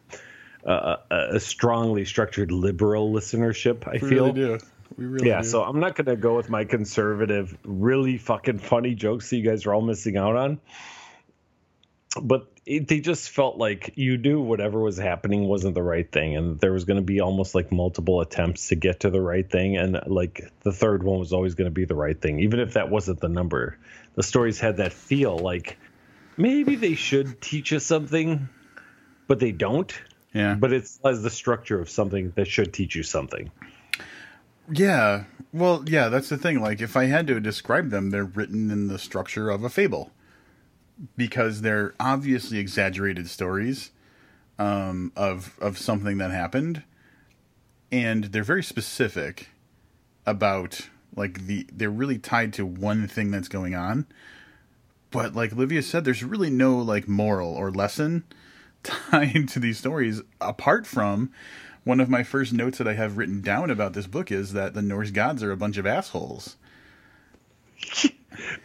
[0.64, 0.98] a, a,
[1.36, 3.86] a, strongly structured liberal listenership.
[3.88, 4.26] I We feel.
[4.26, 4.58] really do.
[4.96, 5.28] We really do.
[5.30, 5.48] Yeah, do.
[5.48, 9.48] so I'm not going to go with my conservative, really fucking funny jokes that you
[9.48, 10.60] guys are all missing out on.
[12.20, 16.36] But it, they just felt like you knew whatever was happening wasn't the right thing,
[16.36, 19.48] and there was going to be almost like multiple attempts to get to the right
[19.48, 22.60] thing, and like the third one was always going to be the right thing, even
[22.60, 23.78] if that wasn't the number.
[24.14, 25.78] The stories had that feel like
[26.36, 28.48] maybe they should teach us something,
[29.26, 29.92] but they don't.
[30.34, 30.54] yeah.
[30.54, 33.50] But it's as the structure of something that should teach you something.
[34.72, 35.24] Yeah.
[35.52, 36.60] Well, yeah, that's the thing.
[36.60, 40.12] Like, if I had to describe them, they're written in the structure of a fable
[41.16, 43.90] because they're obviously exaggerated stories.
[44.58, 46.82] um, of of something that happened,
[47.90, 49.48] and they're very specific
[50.26, 54.06] about like the they're really tied to one thing that's going on.
[55.10, 58.24] But like Livia said, there's really no like moral or lesson
[58.82, 61.32] tied to these stories apart from
[61.84, 64.74] one of my first notes that I have written down about this book is that
[64.74, 66.56] the Norse gods are a bunch of assholes.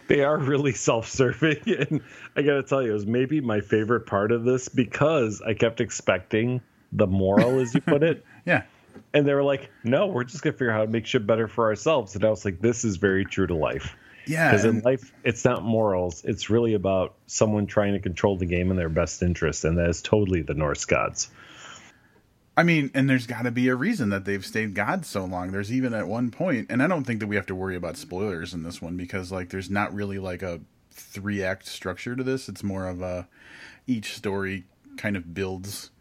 [0.08, 2.02] they are really self-serving and
[2.36, 5.82] i gotta tell you it was maybe my favorite part of this because i kept
[5.82, 6.62] expecting
[6.92, 8.26] the moral as you put it.
[8.46, 8.62] Yeah.
[9.12, 11.48] And they were like no we're just gonna figure out how to make shit better
[11.48, 12.16] for ourselves.
[12.16, 13.96] And i was like this is very true to life.
[14.28, 16.24] Yeah because in life it's not morals.
[16.24, 19.90] It's really about someone trying to control the game in their best interest and that
[19.90, 21.32] is totally the norse gods
[22.58, 25.52] I mean, and there's got to be a reason that they've stayed God so long.
[25.52, 27.98] There's even at one point, and I don't think that we have to worry about
[27.98, 32.24] spoilers in this one because like there's not really like a three act structure to
[32.24, 32.48] this.
[32.48, 33.28] It's more of a
[33.88, 34.64] each story
[34.98, 35.92] kind of builds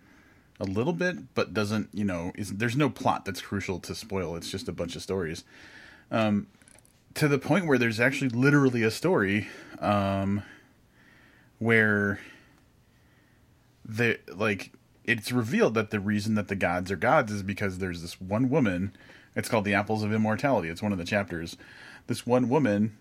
[0.60, 2.30] a little bit, but doesn't you know?
[2.36, 4.36] Is there's no plot that's crucial to spoil.
[4.36, 5.42] It's just a bunch of stories.
[6.12, 6.46] Um,
[7.14, 9.48] to the point where there's actually literally a story
[9.80, 10.42] um,
[11.58, 12.20] where
[13.84, 14.72] the like
[15.04, 18.48] it's revealed that the reason that the gods are gods is because there's this one
[18.48, 18.96] woman.
[19.36, 20.68] It's called the Apples of Immortality.
[20.68, 21.56] It's one of the chapters.
[22.06, 22.96] This one woman,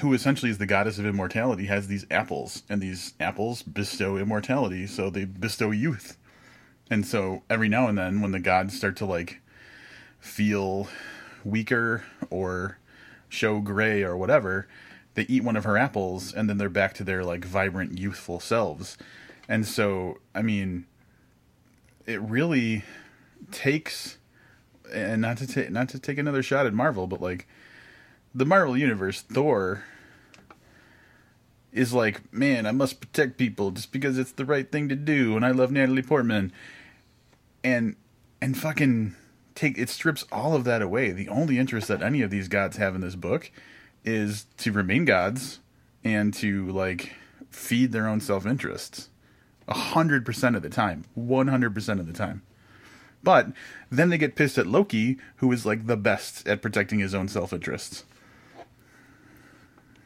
[0.00, 4.86] who essentially is the goddess of immortality, has these apples, and these apples bestow immortality,
[4.86, 6.16] so they bestow youth.
[6.90, 9.40] And so every now and then, when the gods start to like
[10.18, 10.88] feel
[11.44, 12.78] weaker or
[13.28, 14.68] show gray or whatever,
[15.14, 18.38] they eat one of her apples, and then they're back to their like vibrant, youthful
[18.38, 18.96] selves
[19.50, 20.86] and so, I mean,
[22.06, 22.84] it really
[23.50, 24.16] takes
[24.94, 27.48] and not to take not to take another shot at Marvel, but like
[28.32, 29.84] the Marvel universe, Thor
[31.72, 35.34] is like, man, I must protect people just because it's the right thing to do,
[35.34, 36.52] and I love Natalie Portman,
[37.64, 37.96] and
[38.40, 39.16] and fucking
[39.56, 41.10] take it strips all of that away.
[41.10, 43.50] The only interest that any of these gods have in this book
[44.04, 45.58] is to remain gods
[46.04, 47.14] and to like
[47.50, 49.09] feed their own self interests.
[49.70, 51.04] 100% of the time.
[51.18, 52.42] 100% of the time.
[53.22, 53.48] But
[53.90, 57.28] then they get pissed at Loki, who is like the best at protecting his own
[57.28, 58.04] self interests.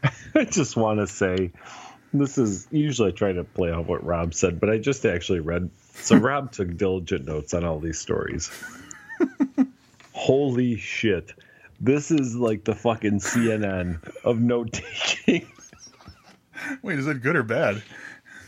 [0.34, 1.52] I just want to say
[2.12, 5.40] this is usually I try to play off what Rob said, but I just actually
[5.40, 5.70] read.
[5.94, 8.50] So Rob took diligent notes on all these stories.
[10.12, 11.32] Holy shit.
[11.80, 15.48] This is like the fucking CNN of note taking.
[16.82, 17.82] Wait, is that good or bad?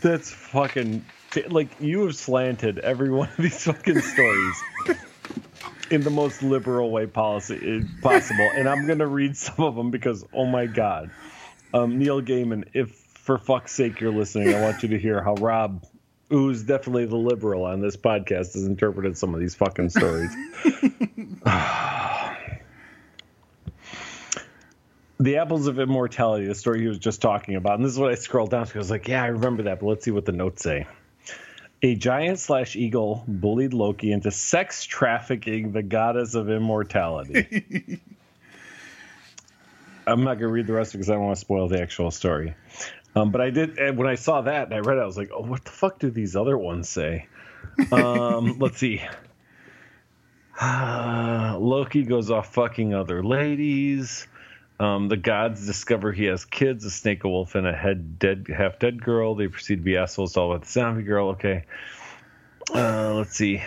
[0.07, 1.05] That's fucking
[1.49, 4.63] like you have slanted every one of these fucking stories
[5.91, 10.25] in the most liberal way eh, possible, and I'm gonna read some of them because
[10.33, 11.11] oh my god,
[11.75, 15.35] um, Neil Gaiman, if for fuck's sake you're listening, I want you to hear how
[15.35, 15.85] Rob,
[16.31, 20.31] who's definitely the liberal on this podcast, has interpreted some of these fucking stories.
[25.19, 28.11] the apples of immortality, the story he was just talking about, and this is what
[28.11, 28.75] I scrolled down to.
[28.75, 30.87] I was like, yeah, I remember that, but let's see what the notes say.
[31.83, 38.01] A giant slash eagle bullied Loki into sex trafficking the goddess of immortality.
[40.07, 42.11] I'm not going to read the rest because I don't want to spoil the actual
[42.11, 42.55] story.
[43.15, 45.17] Um, but I did, and when I saw that and I read it, I was
[45.17, 47.27] like, oh, what the fuck do these other ones say?
[47.91, 49.03] Um, let's see.
[50.63, 54.27] Loki goes off fucking other ladies.
[54.79, 58.47] Um, the gods discover he has kids, a snake, a wolf, and a head dead,
[58.55, 59.35] half dead girl.
[59.35, 61.31] They proceed to be assholes all about the zombie girl.
[61.31, 61.65] Okay.
[62.75, 63.63] Uh, let's see.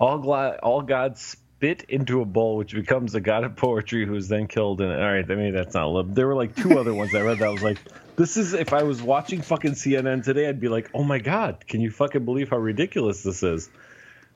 [0.00, 4.16] All, gla- all gods spit into a bowl, which becomes a god of poetry, who
[4.16, 4.80] is then killed.
[4.80, 5.88] And all right, I mean that's not.
[5.88, 7.78] Lib- there were like two other ones I read that I was like,
[8.16, 8.52] this is.
[8.52, 11.90] If I was watching fucking CNN today, I'd be like, oh my god, can you
[11.92, 13.70] fucking believe how ridiculous this is?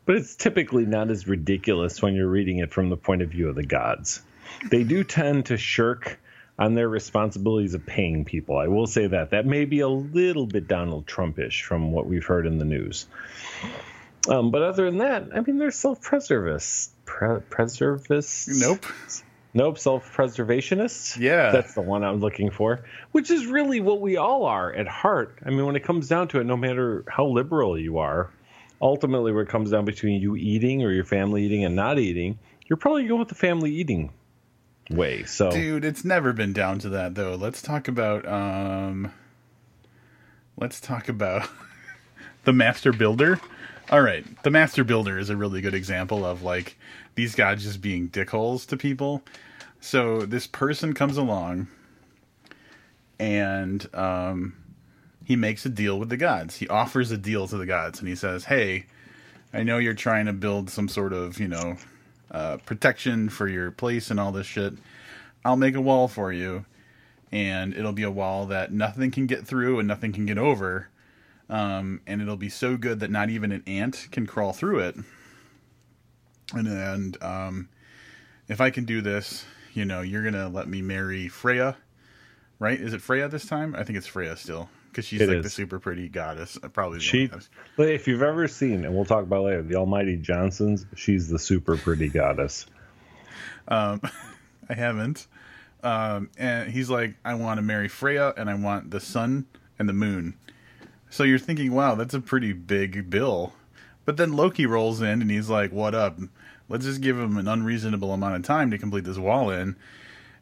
[0.04, 3.48] But it's typically not as ridiculous when you're reading it from the point of view
[3.48, 4.22] of the gods
[4.70, 6.18] they do tend to shirk
[6.58, 8.56] on their responsibilities of paying people.
[8.56, 9.30] I will say that.
[9.30, 13.06] That may be a little bit Donald Trumpish from what we've heard in the news.
[14.28, 16.88] Um, but other than that, I mean, they're self-preservists.
[17.04, 18.60] Pre- preservists?
[18.60, 18.86] Nope.
[19.54, 21.18] Nope, self-preservationists.
[21.18, 22.84] Yeah, that's the one I'm looking for.
[23.12, 25.38] Which is really what we all are at heart.
[25.46, 28.30] I mean, when it comes down to it, no matter how liberal you are,
[28.82, 32.38] ultimately, where it comes down between you eating or your family eating and not eating,
[32.66, 34.12] you're probably going with the family eating
[34.90, 35.25] way.
[35.25, 37.35] So, dude, it's never been down to that though.
[37.35, 39.12] Let's talk about um,
[40.57, 41.49] let's talk about
[42.44, 43.40] the master builder.
[43.90, 46.77] All right, the master builder is a really good example of like
[47.14, 49.22] these guys just being dickholes to people.
[49.81, 51.68] So this person comes along
[53.18, 54.57] and um,
[55.25, 56.57] he makes a deal with the gods.
[56.57, 58.87] He offers a deal to the gods, and he says, "Hey,
[59.53, 61.77] I know you're trying to build some sort of you know
[62.30, 64.74] uh, protection for your place and all this shit.
[65.44, 66.64] I'll make a wall for you,
[67.30, 70.88] and it'll be a wall that nothing can get through and nothing can get over."
[71.48, 74.96] Um, and it'll be so good that not even an ant can crawl through it.
[76.52, 77.68] And, and um,
[78.48, 81.76] if I can do this, you know, you're gonna let me marry Freya,
[82.58, 82.80] right?
[82.80, 83.76] Is it Freya this time?
[83.76, 85.44] I think it's Freya still because she's It like is.
[85.44, 86.59] the super pretty goddess.
[86.62, 87.30] uh, Probably the She,
[87.76, 91.38] but if you've ever seen, and we'll talk about later, the Almighty Johnsons, she's the
[91.38, 92.64] super pretty goddess.
[93.68, 94.00] Um,
[94.70, 95.26] I haven't.
[95.82, 99.44] Um, and he's like, I want to marry Freya, and I want the sun
[99.78, 100.35] and the moon.
[101.11, 103.52] So you're thinking, wow, that's a pretty big bill.
[104.06, 106.18] But then Loki rolls in, and he's like, "What up?
[106.70, 109.76] Let's just give him an unreasonable amount of time to complete this wall in,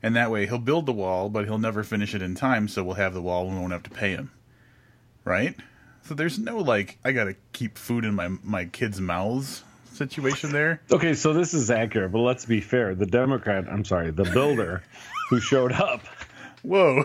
[0.03, 2.69] and that way he'll build the wall, but he'll never finish it in time.
[2.69, 4.31] So we'll have the wall, and we won't have to pay him,
[5.25, 5.57] right?
[6.03, 10.81] So there's no like, I gotta keep food in my my kids' mouths situation there.
[10.91, 12.95] Okay, so this is accurate, but let's be fair.
[12.95, 14.83] The Democrat, I'm sorry, the builder
[15.31, 16.03] who showed up
[16.63, 17.05] Whoa.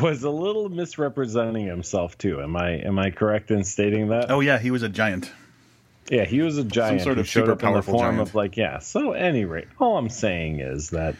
[0.00, 2.42] was a little misrepresenting himself too.
[2.42, 4.30] Am I am I correct in stating that?
[4.30, 5.30] Oh yeah, he was a giant.
[6.10, 8.28] Yeah, he was a giant Some sort of super up in the powerful form giant.
[8.28, 8.78] of like yeah.
[8.78, 11.16] So any rate, all I'm saying is that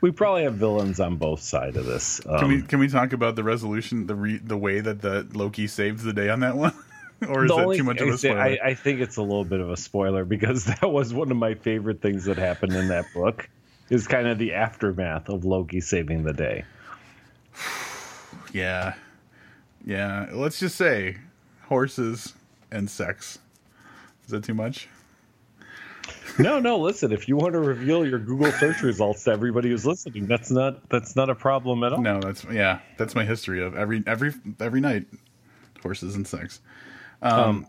[0.00, 2.20] we probably have villains on both sides of this.
[2.26, 5.26] Um, Can we can we talk about the resolution, the re, the way that the
[5.32, 6.74] Loki saves the day on that one,
[7.28, 8.40] or is that too much of a spoiler?
[8.40, 11.36] I, I think it's a little bit of a spoiler because that was one of
[11.36, 13.48] my favorite things that happened in that book.
[13.88, 16.64] Is kind of the aftermath of Loki saving the day.
[18.52, 18.94] yeah,
[19.84, 20.28] yeah.
[20.32, 21.18] Let's just say
[21.68, 22.34] horses
[22.72, 23.38] and sex.
[24.24, 24.88] Is that too much?
[26.38, 26.78] No, no.
[26.78, 30.50] Listen, if you want to reveal your Google search results to everybody who's listening, that's
[30.50, 32.00] not that's not a problem at all.
[32.02, 32.80] No, that's yeah.
[32.98, 35.06] That's my history of every every every night,
[35.82, 36.60] horses and sex.
[37.22, 37.66] Um,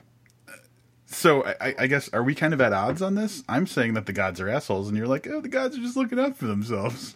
[1.05, 3.43] so I, I- I guess are we kind of at odds on this?
[3.47, 5.95] I'm saying that the gods are assholes, and you're like, oh, the gods are just
[5.95, 7.15] looking out for themselves.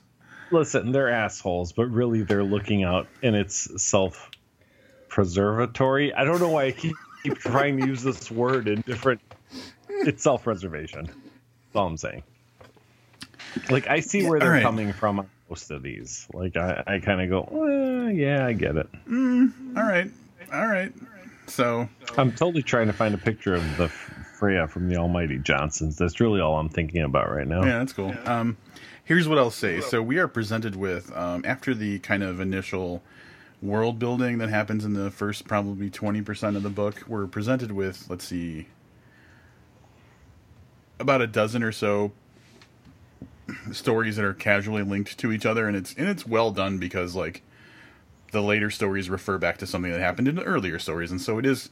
[0.52, 4.30] Listen, they're assholes, but really they're looking out and it's self
[5.10, 6.14] preservatory.
[6.14, 9.22] I don't know why I keep, keep trying to use this word in different.
[9.90, 11.10] It's self preservation.
[11.71, 12.23] That's all I'm saying.
[13.69, 14.62] Like I see where they're right.
[14.62, 16.27] coming from on most of these.
[16.34, 18.89] Like I, I kind of go, eh, yeah, I get it.
[19.10, 20.12] All right,
[20.53, 20.91] all right.
[21.47, 25.97] So I'm totally trying to find a picture of the Freya from the Almighty Johnsons.
[25.97, 27.63] That's really all I'm thinking about right now.
[27.63, 28.13] Yeah, that's cool.
[28.25, 28.57] Um,
[29.05, 29.79] here's what I'll say.
[29.79, 33.01] So we are presented with um, after the kind of initial
[33.62, 37.03] world building that happens in the first probably twenty percent of the book.
[37.07, 38.67] We're presented with let's see,
[41.02, 42.12] about a dozen or so
[43.74, 47.16] stories that are casually linked to each other, and it's and it's well done because
[47.16, 47.42] like
[48.32, 51.38] the later stories refer back to something that happened in the earlier stories, and so
[51.38, 51.70] it is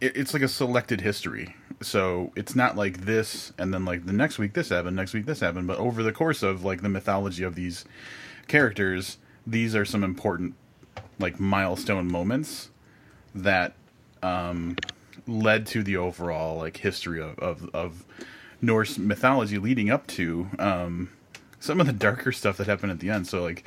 [0.00, 1.54] it, it's like a selected history.
[1.82, 5.26] So it's not like this, and then like the next week this happened, next week
[5.26, 5.66] this happened.
[5.66, 7.84] But over the course of like the mythology of these
[8.48, 10.54] characters, these are some important
[11.18, 12.70] like milestone moments
[13.34, 13.74] that
[14.22, 14.76] um,
[15.26, 18.04] led to the overall like history of, of, of
[18.60, 21.10] Norse mythology leading up to um,
[21.58, 23.26] some of the darker stuff that happened at the end.
[23.26, 23.64] So like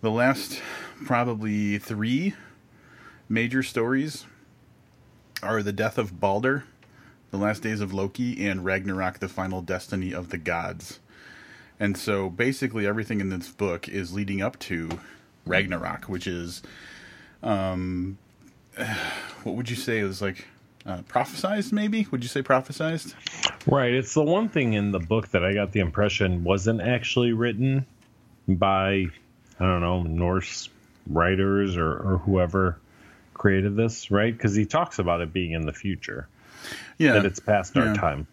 [0.00, 0.60] the last
[1.04, 2.34] probably three
[3.28, 4.26] major stories
[5.42, 6.64] are the death of Balder,
[7.30, 11.00] the last days of Loki, and Ragnarok, the final destiny of the gods.
[11.78, 15.00] And so basically everything in this book is leading up to
[15.46, 16.62] Ragnarok, which is,
[17.42, 18.18] um,
[19.44, 20.46] what would you say is like
[20.86, 21.72] uh, prophesized?
[21.72, 23.14] Maybe would you say prophesized?
[23.66, 23.92] Right.
[23.92, 27.86] It's the one thing in the book that I got the impression wasn't actually written
[28.48, 29.06] by,
[29.58, 30.68] I don't know, Norse
[31.06, 32.78] writers or, or whoever
[33.34, 34.32] created this, right?
[34.36, 36.28] Because he talks about it being in the future,
[36.98, 37.88] Yeah, that it's past Yeah.
[37.88, 38.26] our time.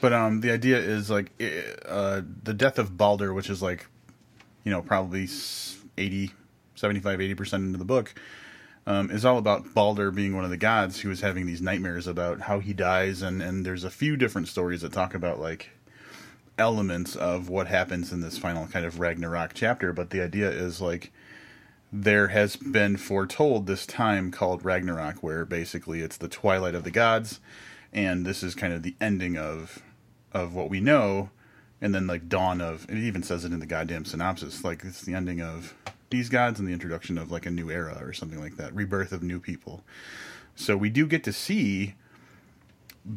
[0.00, 1.30] But um, the idea is like
[1.88, 3.86] uh, the death of Balder, which is like,
[4.64, 6.30] you know, probably s- 80,
[6.74, 8.14] 75, 80% into the book,
[8.86, 12.06] um, is all about Balder being one of the gods who is having these nightmares
[12.06, 13.22] about how he dies.
[13.22, 15.70] And, and there's a few different stories that talk about like
[16.58, 19.92] elements of what happens in this final kind of Ragnarok chapter.
[19.92, 21.12] But the idea is like
[21.92, 26.90] there has been foretold this time called Ragnarok, where basically it's the twilight of the
[26.90, 27.40] gods,
[27.92, 29.82] and this is kind of the ending of
[30.32, 31.30] of what we know,
[31.80, 32.84] and then like dawn of.
[32.90, 35.74] It even says it in the goddamn synopsis, like it's the ending of
[36.14, 39.10] these gods and the introduction of like a new era or something like that, rebirth
[39.10, 39.82] of new people.
[40.54, 41.96] So we do get to see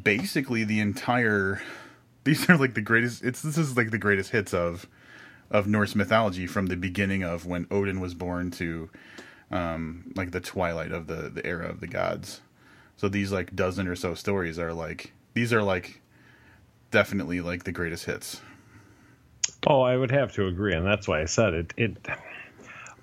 [0.03, 1.61] basically the entire.
[2.23, 3.23] These are like the greatest.
[3.23, 4.87] It's this is like the greatest hits of
[5.51, 8.89] of Norse mythology from the beginning of when Odin was born to
[9.51, 12.41] um, like the twilight of the the era of the gods.
[12.95, 16.01] So these like dozen or so stories are like these are like
[16.89, 18.41] definitely like the greatest hits.
[19.67, 21.73] Oh, I would have to agree, and that's why I said it.
[21.77, 21.97] It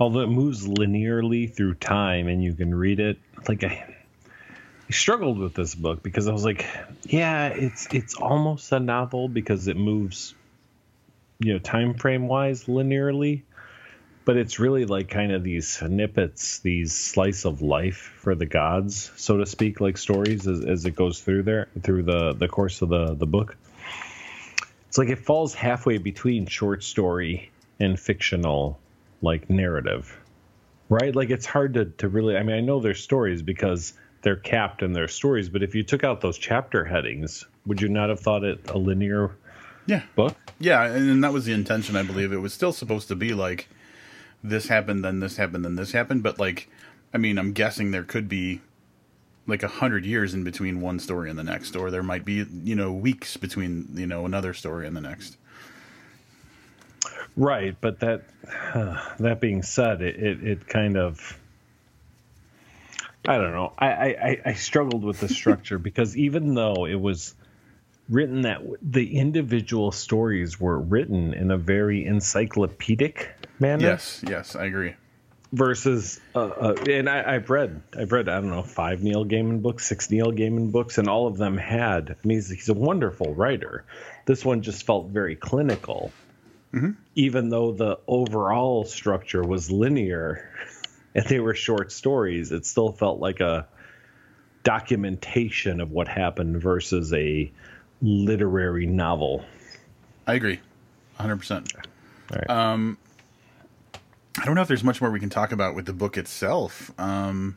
[0.01, 3.19] although it moves linearly through time and you can read it,
[3.49, 3.95] like I,
[4.89, 6.67] I struggled with this book because I was like,
[7.05, 10.35] yeah, it's it's almost a novel because it moves,
[11.39, 13.43] you know, time frame wise linearly,
[14.25, 19.13] but it's really like kind of these snippets, these slice of life for the gods,
[19.17, 22.83] so to speak, like stories as, as it goes through there through the the course
[22.83, 23.57] of the the book.
[24.89, 28.79] It's like it falls halfway between short story and fictional
[29.25, 30.21] like narrative
[30.89, 34.37] right like it's hard to, to really i mean i know there's stories because they're
[34.37, 38.09] capped in their stories but if you took out those chapter headings would you not
[38.11, 39.37] have thought it a linear
[39.87, 40.03] Yeah.
[40.15, 42.33] book Yeah, and that was the intention, I believe.
[42.33, 43.69] It was still supposed to be like
[44.43, 46.69] this happened, then this happened, then this happened, but like
[47.13, 48.61] I mean, I'm guessing there could be
[49.47, 52.45] like a hundred years in between one story and the next, or there might be,
[52.65, 55.37] you know, weeks between, you know, another story and the next.
[57.37, 58.23] Right but that
[59.19, 61.39] that being said it, it, it kind of
[63.27, 67.35] i don't know I, I i struggled with the structure because even though it was
[68.09, 74.67] written that the individual stories were written in a very encyclopedic manner Yes, yes, I
[74.67, 74.95] agree.
[75.53, 79.63] versus uh, uh, and I, I've read I've read I don't know five Neil Gaiman
[79.63, 82.11] books, six Neil Gaiman books, and all of them had.
[82.11, 83.85] I mean, he's, he's a wonderful writer.
[84.27, 86.13] This one just felt very clinical,
[87.15, 90.51] even though the overall structure was linear,
[91.15, 92.53] and they were short stories.
[92.53, 93.67] It still felt like a
[94.63, 97.51] documentation of what happened versus a
[98.03, 99.45] literary novel.
[100.27, 100.61] I agree,
[101.17, 101.73] hundred percent.
[101.77, 102.51] All right.
[102.51, 102.99] Um,
[104.41, 106.91] I don't know if there's much more we can talk about with the book itself.
[106.99, 107.57] Um,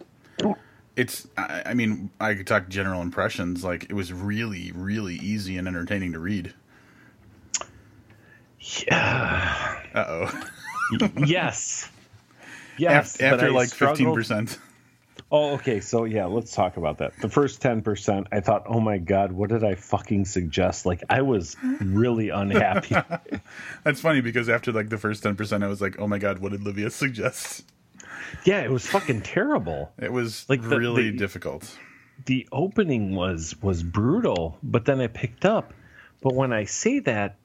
[0.96, 3.64] it's, I, I mean, I could talk general impressions.
[3.64, 6.54] Like it was really, really easy and entertaining to read.
[8.88, 9.82] Yeah.
[9.94, 10.50] Uh oh.
[11.26, 11.90] yes.
[12.78, 13.20] Yes.
[13.22, 14.60] after I like fifteen percent.
[15.32, 15.80] Oh, okay.
[15.82, 17.14] So yeah, let's talk about that.
[17.22, 20.86] The first ten percent, I thought, oh my god, what did I fucking suggest?
[20.86, 22.96] Like, I was really unhappy.
[23.84, 26.40] That's funny because after like the first ten percent, I was like, "Oh my god,
[26.40, 27.64] what did Livia suggest?"
[28.46, 29.92] yeah, it was fucking terrible.
[29.98, 31.76] It was Like the- really the- difficult.
[32.26, 35.74] The opening was was brutal, but then I picked up.
[36.22, 37.36] But when I say that,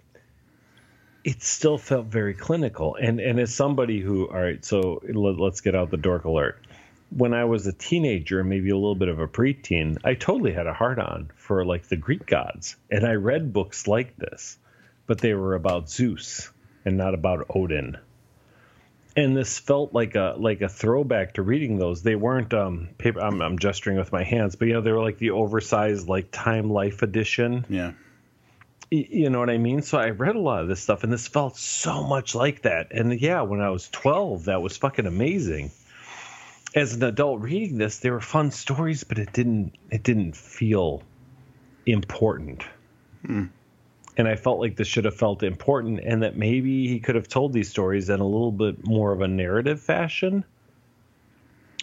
[1.25, 2.97] it still felt very clinical.
[2.97, 6.59] And and as somebody who, all right, so let, let's get out the dork alert.
[7.11, 10.67] When I was a teenager, maybe a little bit of a preteen, I totally had
[10.67, 14.59] a heart on for like the Greek gods, and I read books like this,
[15.07, 16.51] but they were about Zeus
[16.85, 17.99] and not about Odin.
[19.15, 22.03] And this felt like a like a throwback to reading those.
[22.03, 23.21] They weren't um paper.
[23.21, 26.31] I'm, I'm gesturing with my hands, but you know they were like the oversized like
[26.31, 27.93] Time Life edition Yeah.
[28.93, 29.81] You know what I mean?
[29.81, 32.89] So I read a lot of this stuff, and this felt so much like that.
[32.91, 35.71] And yeah, when I was 12, that was fucking amazing.
[36.75, 41.03] As an adult reading this, they were fun stories, but it didn't it didn't feel
[41.87, 42.65] important.
[43.25, 43.47] Hmm.
[44.19, 47.29] And I felt like this should have felt important, and that maybe he could have
[47.29, 50.45] told these stories in a little bit more of a narrative fashion.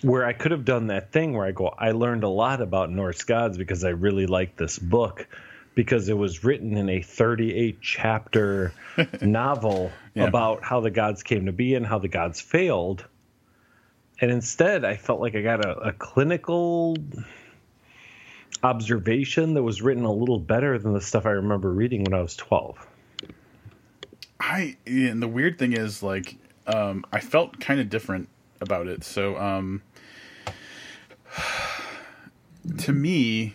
[0.03, 2.91] Where I could have done that thing where I go, I learned a lot about
[2.91, 5.28] Norse gods because I really liked this book
[5.80, 8.74] because it was written in a 38 chapter
[9.22, 10.26] novel Yeah.
[10.26, 13.06] about how the gods came to be and how the gods failed.
[14.20, 16.98] And instead, I felt like I got a, a clinical
[18.62, 22.22] observation that was written a little better than the stuff I remember reading when I
[22.22, 22.86] was 12.
[24.38, 26.36] I and the weird thing is like
[26.68, 28.28] um I felt kind of different
[28.60, 29.06] about it.
[29.06, 29.82] So um
[32.80, 33.54] to me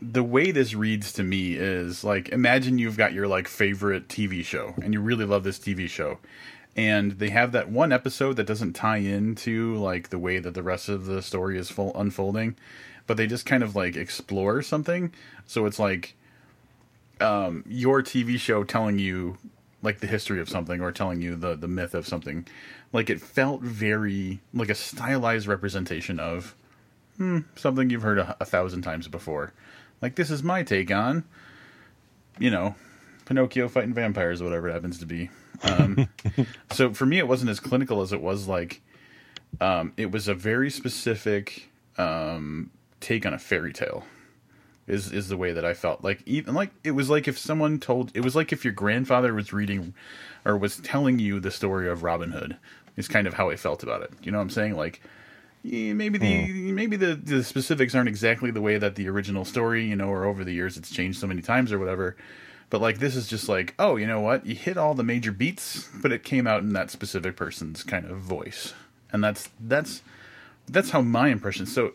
[0.00, 4.44] the way this reads to me is like imagine you've got your like favorite TV
[4.44, 6.18] show and you really love this TV show
[6.76, 10.62] and they have that one episode that doesn't tie into like the way that the
[10.62, 12.56] rest of the story is full unfolding
[13.06, 15.12] but they just kind of like explore something
[15.46, 16.14] so it's like
[17.20, 19.38] um, your TV show telling you
[19.82, 22.46] like the history of something or telling you the the myth of something.
[22.92, 26.54] Like it felt very like a stylized representation of
[27.16, 29.52] hmm, something you've heard a, a thousand times before.
[30.02, 31.24] Like this is my take on,
[32.38, 32.74] you know,
[33.24, 35.30] Pinocchio fighting vampires, or whatever it happens to be.
[35.62, 36.08] Um,
[36.72, 38.82] so for me, it wasn't as clinical as it was like
[39.60, 42.70] um, it was a very specific um,
[43.00, 44.04] take on a fairy tale
[44.86, 47.78] Is is the way that I felt like even like it was like if someone
[47.80, 49.94] told it was like if your grandfather was reading
[50.44, 52.56] or was telling you the story of Robin Hood.
[52.96, 54.10] Is kind of how I felt about it.
[54.22, 54.74] You know what I'm saying?
[54.74, 55.02] Like
[55.66, 59.84] yeah, maybe the maybe the, the specifics aren't exactly the way that the original story,
[59.84, 62.16] you know, or over the years it's changed so many times or whatever.
[62.70, 64.46] But like this is just like, oh, you know what?
[64.46, 68.06] You hit all the major beats, but it came out in that specific person's kind
[68.06, 68.74] of voice,
[69.12, 70.02] and that's that's
[70.68, 71.66] that's how my impression.
[71.66, 71.94] So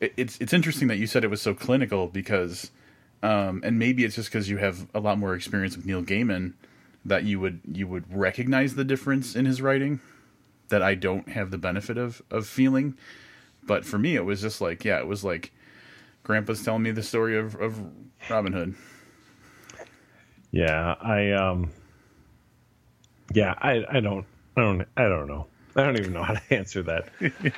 [0.00, 2.70] it, it's it's interesting that you said it was so clinical because,
[3.22, 6.54] um, and maybe it's just because you have a lot more experience with Neil Gaiman
[7.04, 10.00] that you would you would recognize the difference in his writing
[10.68, 12.96] that I don't have the benefit of of feeling.
[13.64, 15.52] But for me, it was just like, yeah, it was like
[16.22, 17.80] Grandpa's telling me the story of of
[18.30, 18.74] Robin Hood.
[20.50, 21.70] Yeah, I um,
[23.32, 25.46] yeah, I I don't I don't I don't know.
[25.76, 27.08] I don't even know how to answer that.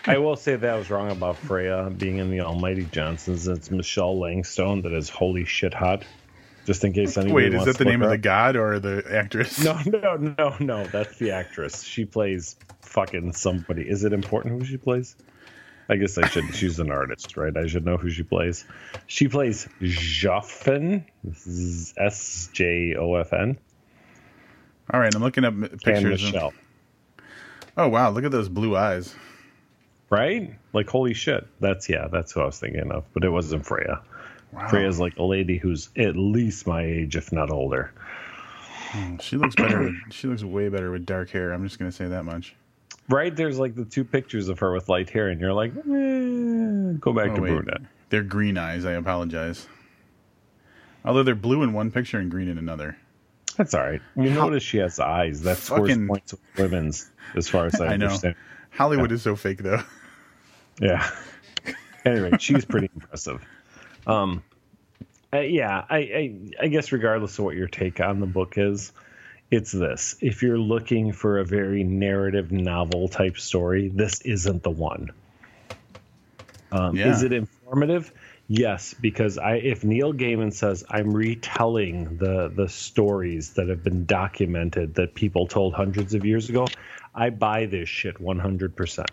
[0.07, 3.47] I will say that I was wrong about Freya being in the Almighty Johnsons.
[3.47, 6.05] It's Michelle Langstone that is holy shit hot.
[6.69, 9.65] Just in case anybody Wait, is that the name of the god or the actress?
[9.65, 10.85] No, no, no, no.
[10.85, 11.83] That's the actress.
[11.83, 13.89] She plays fucking somebody.
[13.89, 15.17] Is it important who she plays?
[15.89, 16.55] I guess I should.
[16.55, 17.57] She's an artist, right?
[17.57, 18.67] I should know who she plays.
[19.07, 21.07] She plays Joffin,
[21.97, 23.59] S J O F N.
[24.93, 26.23] All right, I'm looking up pictures.
[26.23, 26.53] And Michelle.
[27.79, 29.15] Oh wow, look at those blue eyes.
[30.11, 30.55] Right?
[30.75, 31.47] Like holy shit.
[31.61, 34.03] That's yeah, that's who I was thinking of, but it wasn't Freya.
[34.53, 34.69] Wow.
[34.69, 37.93] Freya's like a lady who's at least my age, if not older.
[38.91, 39.93] Hmm, she looks better.
[40.11, 41.53] She looks way better with dark hair.
[41.53, 42.55] I'm just gonna say that much.
[43.11, 46.99] Right there's like the two pictures of her with light hair, and you're like, eh,
[47.01, 47.55] go back oh, to wait.
[47.55, 47.83] brunette.
[48.09, 48.85] They're green eyes.
[48.85, 49.67] I apologize.
[51.05, 52.97] Although they're blue in one picture and green in another.
[53.57, 54.01] That's all right.
[54.17, 55.43] You How, notice she has eyes.
[55.43, 58.35] That scores fucking, points with women's, as far as I, I understand.
[58.35, 58.77] Know.
[58.77, 59.17] Hollywood yeah.
[59.17, 59.83] is so fake, though.
[60.81, 61.11] Yeah.
[62.05, 63.45] Anyway, she's pretty impressive.
[64.09, 64.43] Um,
[65.33, 68.93] uh, yeah, I, I, I guess regardless of what your take on the book is,
[69.51, 70.17] it's this.
[70.21, 75.11] If you're looking for a very narrative novel type story, this isn't the one.
[76.73, 77.11] Um, yeah.
[77.11, 78.13] Is it informative?
[78.47, 84.07] Yes, because I if Neil Gaiman says I'm retelling the the stories that have been
[84.07, 86.67] documented that people told hundreds of years ago,
[87.15, 89.11] I buy this shit 100 percent.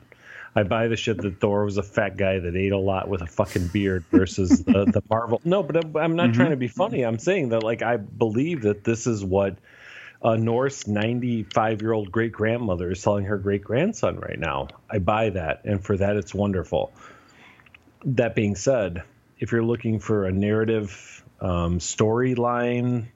[0.55, 3.21] I buy the shit that Thor was a fat guy that ate a lot with
[3.21, 5.41] a fucking beard versus the, the Marvel.
[5.43, 6.33] No, but I'm not mm-hmm.
[6.33, 7.03] trying to be funny.
[7.03, 9.57] I'm saying that like I believe that this is what
[10.21, 14.69] a Norse 95 year old great grandmother is telling her great grandson right now.
[14.89, 16.93] I buy that, and for that, it's wonderful.
[18.05, 19.03] That being said,
[19.39, 23.07] if you're looking for a narrative um, storyline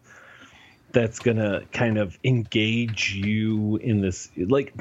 [0.92, 4.74] that's going to kind of engage you in this, like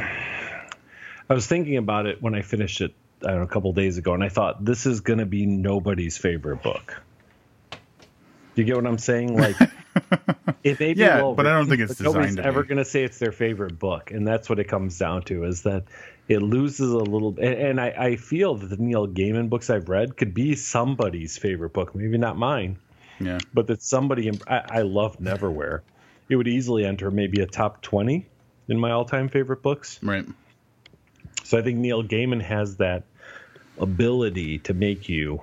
[1.28, 3.98] I was thinking about it when I finished it I don't know, a couple days
[3.98, 7.02] ago, and I thought this is going to be nobody's favorite book.
[7.70, 9.36] Do you get what I'm saying?
[9.36, 9.56] Like,
[10.64, 13.04] it may be yeah, well but I don't think it's nobody's ever going to say
[13.04, 15.84] it's their favorite book, and that's what it comes down to is that
[16.28, 17.36] it loses a little.
[17.38, 21.38] And, and I, I feel that the Neil Gaiman books I've read could be somebody's
[21.38, 22.78] favorite book, maybe not mine.
[23.20, 24.30] Yeah, but that somebody.
[24.46, 25.80] I, I love Neverwhere.
[26.28, 28.26] It would easily enter maybe a top twenty
[28.68, 29.98] in my all-time favorite books.
[30.02, 30.26] Right.
[31.48, 33.04] So I think Neil Gaiman has that
[33.78, 35.40] ability to make you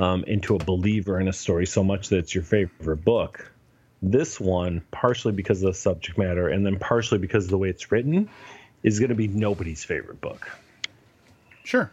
[0.00, 3.52] um, into a believer in a story so much that it's your favorite book.
[4.00, 7.68] This one, partially because of the subject matter, and then partially because of the way
[7.68, 8.30] it's written,
[8.82, 10.50] is going to be nobody's favorite book.
[11.62, 11.90] Sure.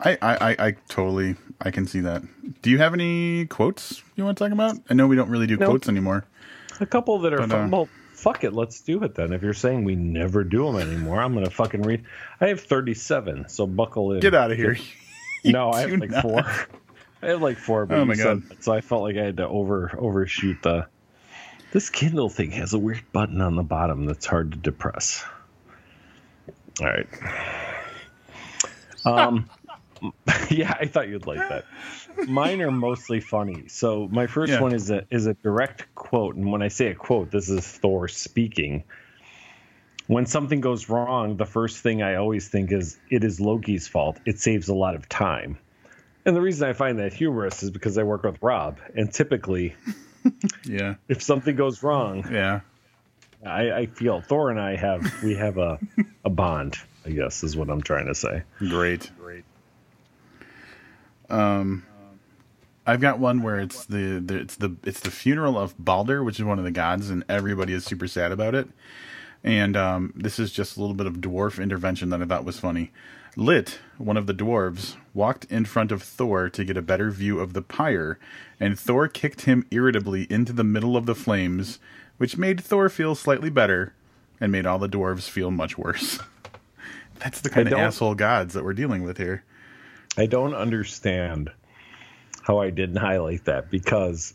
[0.00, 2.22] I, I, I, totally I can see that.
[2.60, 4.78] Do you have any quotes you want to talk about?
[4.90, 6.24] I know we don't really do quotes anymore.
[6.80, 7.66] A couple that are but, fun.
[7.66, 7.88] Uh, well,
[8.22, 9.32] fuck it, let's do it then.
[9.32, 12.04] If you're saying we never do them anymore, I'm gonna fucking read.
[12.40, 14.20] I have 37, so buckle in.
[14.20, 14.78] Get out of here.
[15.44, 16.22] no, I have like not.
[16.22, 16.40] four.
[17.20, 17.84] I have like four.
[17.84, 18.42] But oh my god!
[18.60, 20.86] So I felt like I had to over overshoot the.
[21.72, 25.24] This Kindle thing has a weird button on the bottom that's hard to depress.
[26.80, 27.06] All right.
[29.04, 29.50] Um.
[30.50, 31.64] yeah, I thought you'd like that.
[32.28, 33.68] Mine are mostly funny.
[33.68, 34.60] So my first yeah.
[34.60, 37.66] one is a is a direct quote, and when I say a quote, this is
[37.66, 38.84] Thor speaking.
[40.08, 44.18] When something goes wrong, the first thing I always think is it is Loki's fault.
[44.26, 45.58] It saves a lot of time.
[46.24, 49.74] And the reason I find that humorous is because I work with Rob, and typically,
[50.64, 52.60] yeah, if something goes wrong, yeah,
[53.44, 55.78] I, I feel Thor and I have we have a
[56.24, 56.76] a bond.
[57.04, 58.42] I guess is what I'm trying to say.
[58.58, 59.44] Great, great.
[61.32, 61.84] Um,
[62.86, 66.38] I've got one where it's the, the it's the it's the funeral of Balder, which
[66.38, 68.68] is one of the gods, and everybody is super sad about it.
[69.44, 72.60] And um, this is just a little bit of dwarf intervention that I thought was
[72.60, 72.92] funny.
[73.34, 77.40] Lit, one of the dwarves, walked in front of Thor to get a better view
[77.40, 78.18] of the pyre,
[78.60, 81.78] and Thor kicked him irritably into the middle of the flames,
[82.18, 83.94] which made Thor feel slightly better
[84.38, 86.18] and made all the dwarves feel much worse.
[87.20, 89.44] That's the kind of asshole gods that we're dealing with here.
[90.16, 91.50] I don't understand
[92.42, 94.34] how I didn't highlight that because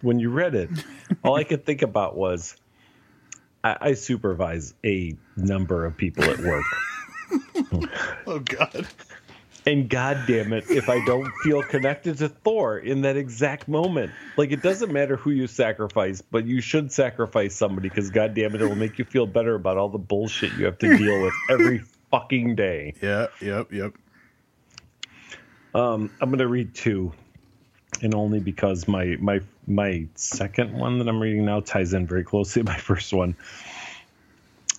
[0.00, 0.70] when you read it,
[1.24, 2.56] all I could think about was
[3.64, 6.64] I, I supervise a number of people at work.
[8.26, 8.86] oh God.
[9.64, 14.10] And god damn it, if I don't feel connected to Thor in that exact moment.
[14.36, 18.54] Like it doesn't matter who you sacrifice, but you should sacrifice somebody because god damn
[18.56, 21.22] it, it will make you feel better about all the bullshit you have to deal
[21.22, 21.78] with every
[22.10, 22.94] fucking day.
[23.00, 23.94] Yeah, yep, yep.
[25.74, 27.12] Um, I'm gonna read two,
[28.02, 32.24] and only because my my my second one that I'm reading now ties in very
[32.24, 33.36] closely to my first one.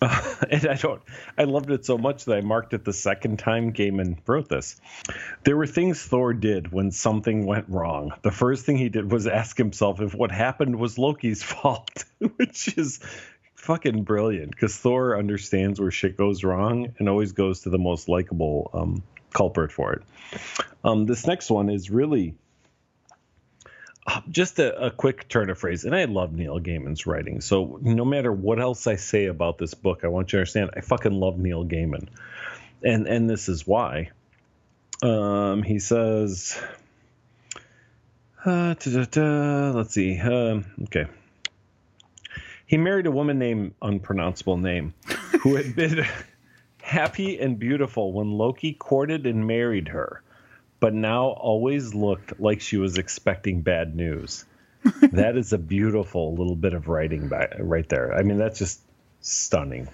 [0.01, 1.01] Uh, and I don't,
[1.37, 4.79] I loved it so much that I marked it the second time Gaiman wrote this.
[5.45, 8.11] There were things Thor did when something went wrong.
[8.21, 12.03] The first thing he did was ask himself if what happened was Loki's fault,
[12.35, 12.99] which is
[13.55, 18.09] fucking brilliant because Thor understands where shit goes wrong and always goes to the most
[18.09, 20.01] likable um, culprit for it.
[20.83, 22.35] Um, this next one is really
[24.05, 25.85] uh, just a, a, quick turn of phrase.
[25.85, 27.41] And I love Neil Gaiman's writing.
[27.41, 30.71] So no matter what else I say about this book, I want you to understand
[30.75, 32.07] I fucking love Neil Gaiman.
[32.83, 34.11] And and this is why.
[35.01, 36.61] Um, he says
[38.45, 38.75] uh,
[39.73, 40.19] let's see.
[40.19, 41.05] Um, okay.
[42.65, 44.93] He married a woman named unpronounceable name
[45.41, 46.05] who had been
[46.83, 50.21] happy and beautiful when Loki courted and married her
[50.83, 54.43] but now always looked like she was expecting bad news.
[55.13, 58.13] that is a beautiful little bit of writing by, right there.
[58.13, 58.81] I mean, that's just
[59.21, 59.87] stunning.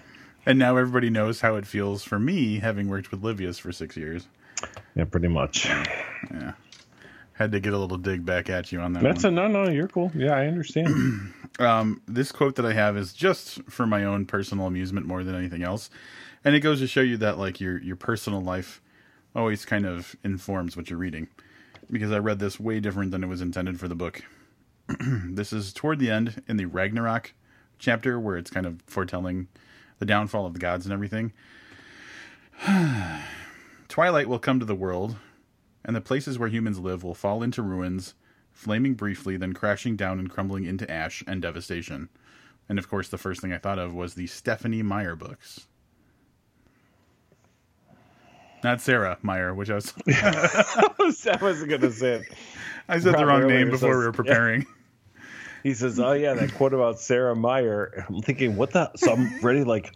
[0.44, 3.96] And now everybody knows how it feels for me, having worked with Livius for six
[3.96, 4.26] years.
[4.96, 5.66] Yeah, pretty much.
[5.66, 6.54] Yeah.
[7.40, 9.02] Had to get a little dig back at you on that.
[9.02, 9.38] That's one.
[9.38, 9.70] a no, no.
[9.70, 10.12] You're cool.
[10.14, 11.32] Yeah, I understand.
[11.58, 15.34] um, this quote that I have is just for my own personal amusement more than
[15.34, 15.88] anything else,
[16.44, 18.82] and it goes to show you that like your your personal life
[19.34, 21.28] always kind of informs what you're reading
[21.90, 24.22] because I read this way different than it was intended for the book.
[25.00, 27.32] this is toward the end in the Ragnarok
[27.78, 29.48] chapter where it's kind of foretelling
[29.98, 31.32] the downfall of the gods and everything.
[33.88, 35.16] Twilight will come to the world,
[35.84, 38.14] and the places where humans live will fall into ruins,
[38.52, 42.08] flaming briefly, then crashing down and crumbling into ash and devastation.
[42.68, 45.66] And of course, the first thing I thought of was the Stephenie Meyer books.
[48.62, 49.94] Not Sarah Meyer, which I was.
[50.06, 52.32] I wasn't going to say it.
[52.88, 54.62] I said the wrong name before says, we were preparing.
[54.62, 55.22] Yeah.
[55.62, 58.90] He says, "Oh yeah, that quote about Sarah Meyer." I'm thinking, what the?
[58.96, 59.64] So I'm ready.
[59.64, 59.94] Like,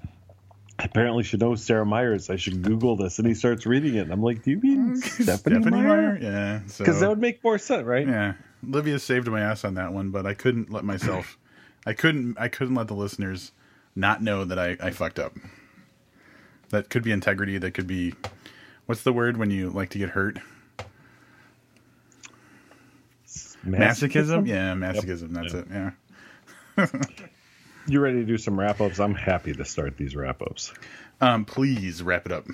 [0.84, 2.30] apparently should know Sarah Myers.
[2.30, 3.18] I should Google this.
[3.18, 4.00] And he starts reading it.
[4.00, 6.12] And I'm like, do you mean Stephenie, Stephenie Meyer?
[6.12, 6.18] Meyer?
[6.20, 8.06] Yeah, because so, that would make more sense, right?
[8.06, 11.38] Yeah, Livia saved my ass on that one, but I couldn't let myself.
[11.86, 12.38] I couldn't.
[12.38, 13.52] I couldn't let the listeners
[13.94, 15.34] not know that I, I fucked up.
[16.70, 17.58] That could be integrity.
[17.58, 18.14] That could be
[18.86, 20.38] What's the word when you like to get hurt?
[23.66, 24.46] Masochism?
[24.46, 25.32] Yeah, masochism.
[25.34, 25.42] Yep.
[25.42, 25.66] That's yep.
[26.76, 26.96] it.
[27.10, 27.26] Yeah.
[27.86, 29.00] you ready to do some wrap ups?
[29.00, 30.72] I'm happy to start these wrap ups.
[31.20, 32.46] Um, please wrap it up.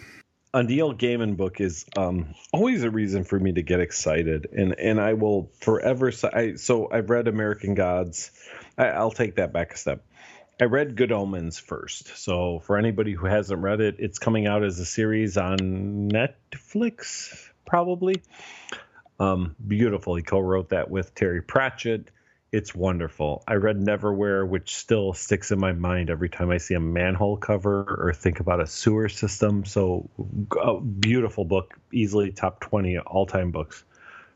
[0.53, 4.79] A Neil Gaiman book is um, always a reason for me to get excited, and
[4.79, 6.11] and I will forever.
[6.33, 8.33] I, so I've read American Gods.
[8.77, 10.05] I, I'll take that back a step.
[10.61, 12.19] I read Good Omens first.
[12.19, 17.49] So for anybody who hasn't read it, it's coming out as a series on Netflix,
[17.65, 18.21] probably.
[19.19, 20.17] Um, beautiful.
[20.17, 22.11] He co-wrote that with Terry Pratchett.
[22.53, 23.45] It's wonderful.
[23.47, 27.37] I read Neverwhere, which still sticks in my mind every time I see a manhole
[27.37, 29.65] cover or think about a sewer system.
[29.65, 30.11] So,
[30.61, 33.85] a beautiful book, easily top 20 all-time books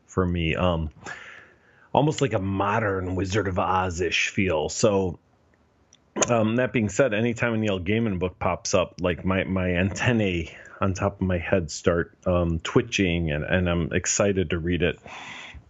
[0.07, 0.55] for me.
[0.55, 0.91] Um,
[1.95, 4.67] almost like a modern Wizard of Oz ish feel.
[4.69, 5.19] So
[6.29, 10.55] um, that being said, anytime a Neil Gaiman book pops up, like my my antennae
[10.81, 14.99] on top of my head start um, twitching, and, and I'm excited to read it.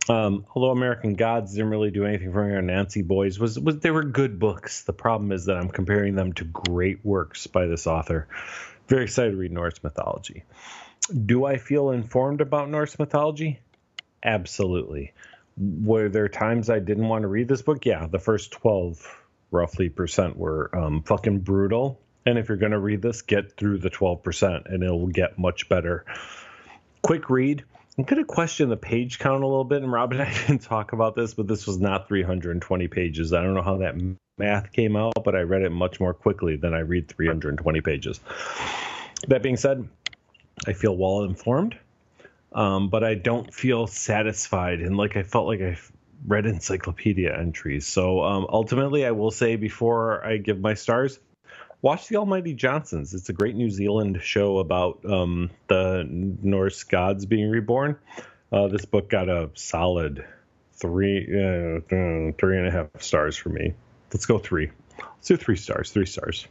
[0.08, 3.80] Um, although American Gods didn't really do anything for me, or Anansi Boys was was
[3.80, 4.84] they were good books.
[4.84, 8.28] The problem is that I'm comparing them to great works by this author.
[8.88, 10.44] Very excited to read Norse mythology.
[11.26, 13.60] Do I feel informed about Norse mythology?
[14.24, 15.14] Absolutely.
[15.58, 17.86] Were there times I didn't want to read this book?
[17.86, 19.06] Yeah, the first twelve
[19.52, 22.00] roughly percent were um, fucking brutal.
[22.26, 25.70] And if you're going to read this, get through the 12% and it'll get much
[25.70, 26.06] better.
[27.04, 27.64] Quick read.
[27.98, 29.82] I'm going to question the page count a little bit.
[29.82, 33.34] And Rob and I didn't talk about this, but this was not 320 pages.
[33.34, 33.96] I don't know how that
[34.38, 38.20] math came out, but I read it much more quickly than I read 320 pages.
[39.28, 39.88] That being said,
[40.68, 41.78] I feel well informed,
[42.54, 44.82] um, but I don't feel satisfied.
[44.82, 45.78] And like I felt like I
[46.28, 47.88] read encyclopedia entries.
[47.88, 51.20] So um, ultimately, I will say before I give my stars,
[51.86, 53.14] watch The Almighty Johnsons.
[53.14, 57.96] It's a great New Zealand show about um, the Norse gods being reborn.
[58.52, 60.26] Uh, this book got a solid
[60.74, 63.76] three, uh, three and a half stars for me.
[64.12, 64.72] Let's go three.
[64.98, 65.92] Let's do three stars.
[65.92, 66.48] Three stars.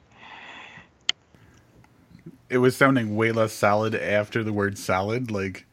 [2.48, 5.66] It was sounding way less solid after the word solid, like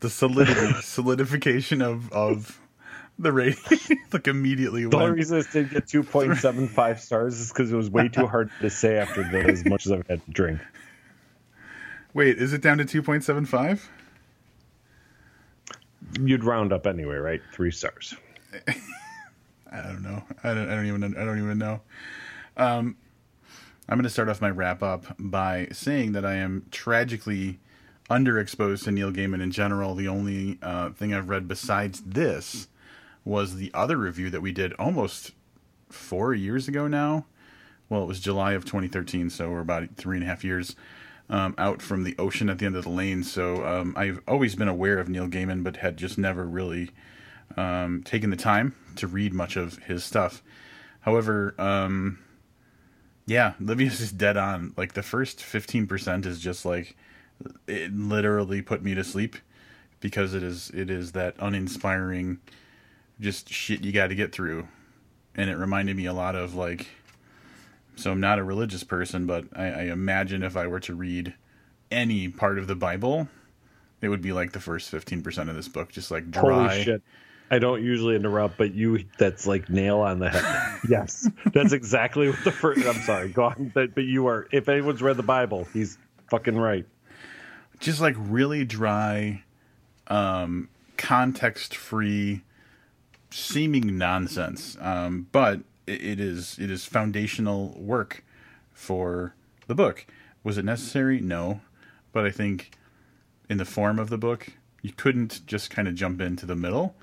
[0.00, 2.60] the solidity, solidification of of
[3.18, 7.76] the rating like immediately the only reason it didn't get 2.75 stars is because it
[7.76, 10.60] was way too hard to say after the, as much as i've had to drink.
[12.12, 13.86] Wait is it down to 2.75
[16.20, 17.40] you'd round up anyway right?
[17.52, 18.14] Three stars.
[19.72, 20.22] I don't know.
[20.44, 21.80] I don't, I don't even i don't even know.
[22.56, 22.96] Um
[23.88, 27.60] i'm going to start off my wrap up by saying that i am tragically
[28.10, 29.94] underexposed to neil gaiman in general.
[29.94, 32.66] The only uh, thing i've read besides this
[33.24, 35.32] was the other review that we did almost
[35.88, 37.26] four years ago now.
[37.88, 40.74] Well, it was July of 2013, so we're about three and a half years
[41.30, 43.22] um, out from the ocean at the end of the lane.
[43.22, 46.90] So um, I've always been aware of Neil Gaiman, but had just never really
[47.56, 50.42] um, taken the time to read much of his stuff.
[51.00, 52.18] However, um,
[53.26, 54.74] yeah, Livius is dead on.
[54.76, 56.96] Like the first 15% is just like
[57.66, 59.36] it literally put me to sleep
[60.00, 62.38] because it is it is that uninspiring
[63.20, 64.68] just shit you got to get through.
[65.34, 66.86] And it reminded me a lot of like,
[67.96, 71.34] so I'm not a religious person, but I, I imagine if I were to read
[71.90, 73.28] any part of the Bible,
[74.00, 76.68] it would be like the first 15% of this book, just like dry.
[76.68, 77.02] Holy shit.
[77.50, 80.80] I don't usually interrupt, but you, that's like nail on the head.
[80.88, 81.28] yes.
[81.52, 83.70] That's exactly what the first, I'm sorry, go on.
[83.74, 85.98] But, but you are, if anyone's read the Bible, he's
[86.30, 86.86] fucking right.
[87.80, 89.42] Just like really dry,
[90.08, 92.42] um, context free,
[93.34, 98.24] seeming nonsense, um, but it, it is it is foundational work
[98.72, 99.34] for
[99.66, 100.06] the book.
[100.42, 101.20] Was it necessary?
[101.20, 101.60] No,
[102.12, 102.72] but I think
[103.48, 104.48] in the form of the book,
[104.82, 106.94] you couldn't just kind of jump into the middle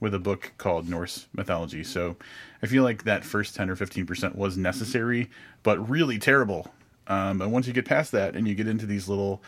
[0.00, 1.82] with a book called Norse mythology.
[1.82, 2.16] So
[2.62, 5.28] I feel like that first 10 or 15% was necessary,
[5.62, 6.72] but really terrible.
[7.08, 9.42] Um, and once you get past that and you get into these little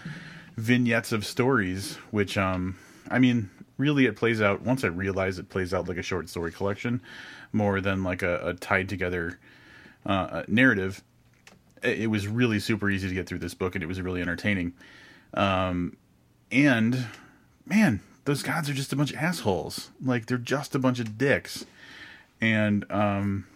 [0.56, 2.76] vignettes of stories, which, um,
[3.10, 3.50] I mean,
[3.80, 7.00] really it plays out once I realize it plays out like a short story collection
[7.52, 9.40] more than like a, a tied together
[10.06, 11.02] uh, narrative.
[11.82, 14.20] It, it, was really super easy to get through this book, and it was really
[14.20, 14.74] entertaining.
[15.34, 15.96] Um,
[16.52, 17.06] and
[17.66, 19.90] man, those gods are just a bunch of assholes.
[20.04, 21.64] Like they're just a bunch of dicks,
[22.40, 23.46] and um,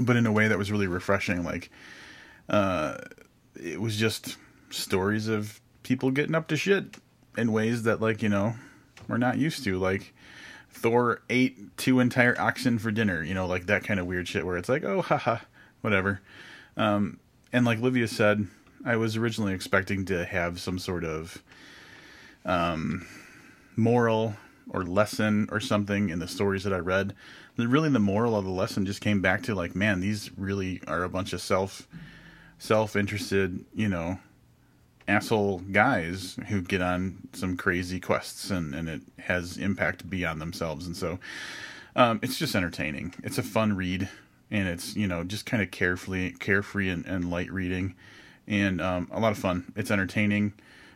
[0.00, 1.44] but in a way that was really refreshing.
[1.44, 1.70] Like
[2.48, 2.96] uh,
[3.54, 4.36] it was just
[4.70, 6.96] stories of people getting up to shit
[7.36, 8.54] in ways that like you know
[9.08, 9.78] we're not used to.
[9.78, 10.14] Like
[10.70, 14.44] Thor ate two entire oxen for dinner, you know, like that kind of weird shit
[14.44, 15.38] where it's like, oh, haha,
[15.80, 16.20] whatever.
[16.76, 17.18] Um,
[17.52, 18.46] and like Livia said,
[18.84, 21.42] I was originally expecting to have some sort of
[22.44, 23.06] um,
[23.74, 24.36] moral
[24.70, 27.14] or lesson or something in the stories that I read.
[27.56, 30.82] And really, the moral of the lesson just came back to like, man, these really
[30.86, 31.88] are a bunch of self
[32.58, 34.18] self interested, you know,
[35.08, 40.86] asshole guys who get on some crazy quests and, and it has impact beyond themselves.
[40.86, 41.18] And so
[41.94, 43.14] um, it's just entertaining.
[43.22, 44.08] It's a fun read
[44.50, 47.94] and it's, you know, just kind of carefully, carefree and, and light reading
[48.48, 49.72] and um, a lot of fun.
[49.76, 50.54] It's entertaining.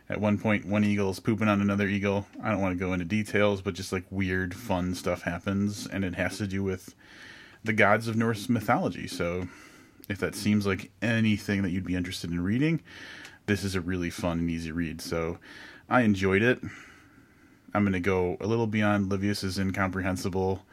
[0.09, 2.27] At one point, one eagle is pooping on another eagle.
[2.43, 6.03] I don't want to go into details, but just like weird, fun stuff happens, and
[6.03, 6.93] it has to do with
[7.63, 9.07] the gods of Norse mythology.
[9.07, 9.47] So,
[10.09, 12.81] if that seems like anything that you'd be interested in reading,
[13.51, 15.01] this is a really fun and easy read.
[15.01, 15.37] So
[15.89, 16.61] I enjoyed it.
[17.73, 20.63] I'm going to go a little beyond Livius's incomprehensible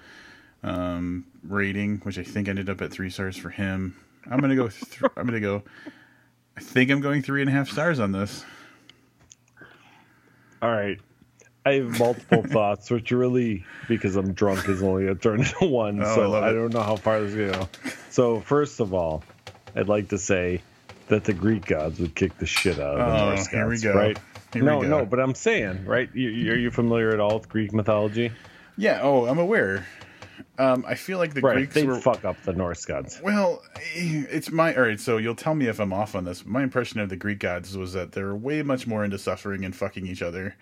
[0.63, 3.97] um, rating, which I think ended up at three stars for him.
[4.31, 4.69] I'm going to go.
[4.69, 5.65] Th- I'm going to go.
[6.57, 8.45] I think I'm going three and a half stars on this.
[10.63, 11.01] All right.
[11.67, 16.01] I have multiple thoughts, which really, because I'm drunk, is only a turn to one.
[16.01, 17.91] Oh, so I, I don't know how far this is going to go.
[18.11, 19.25] So, first of all,
[19.75, 20.63] I'd like to say
[21.09, 23.69] that the Greek gods would kick the shit out of the oh, Norse gods, here
[23.69, 23.95] we go.
[23.95, 24.19] right?
[24.53, 26.09] Here no, no, but I'm saying, right?
[26.15, 28.33] You, are you familiar at all with Greek mythology?
[28.77, 29.01] Yeah.
[29.03, 29.87] Oh, I'm aware.
[30.59, 33.21] Um, I feel like the right, Greeks they were fuck up the Norse gods.
[33.23, 33.63] Well,
[33.95, 34.99] it's my all right.
[34.99, 36.45] So you'll tell me if I'm off on this.
[36.47, 39.75] My impression of the Greek gods was that they're way much more into suffering and
[39.75, 40.57] fucking each other,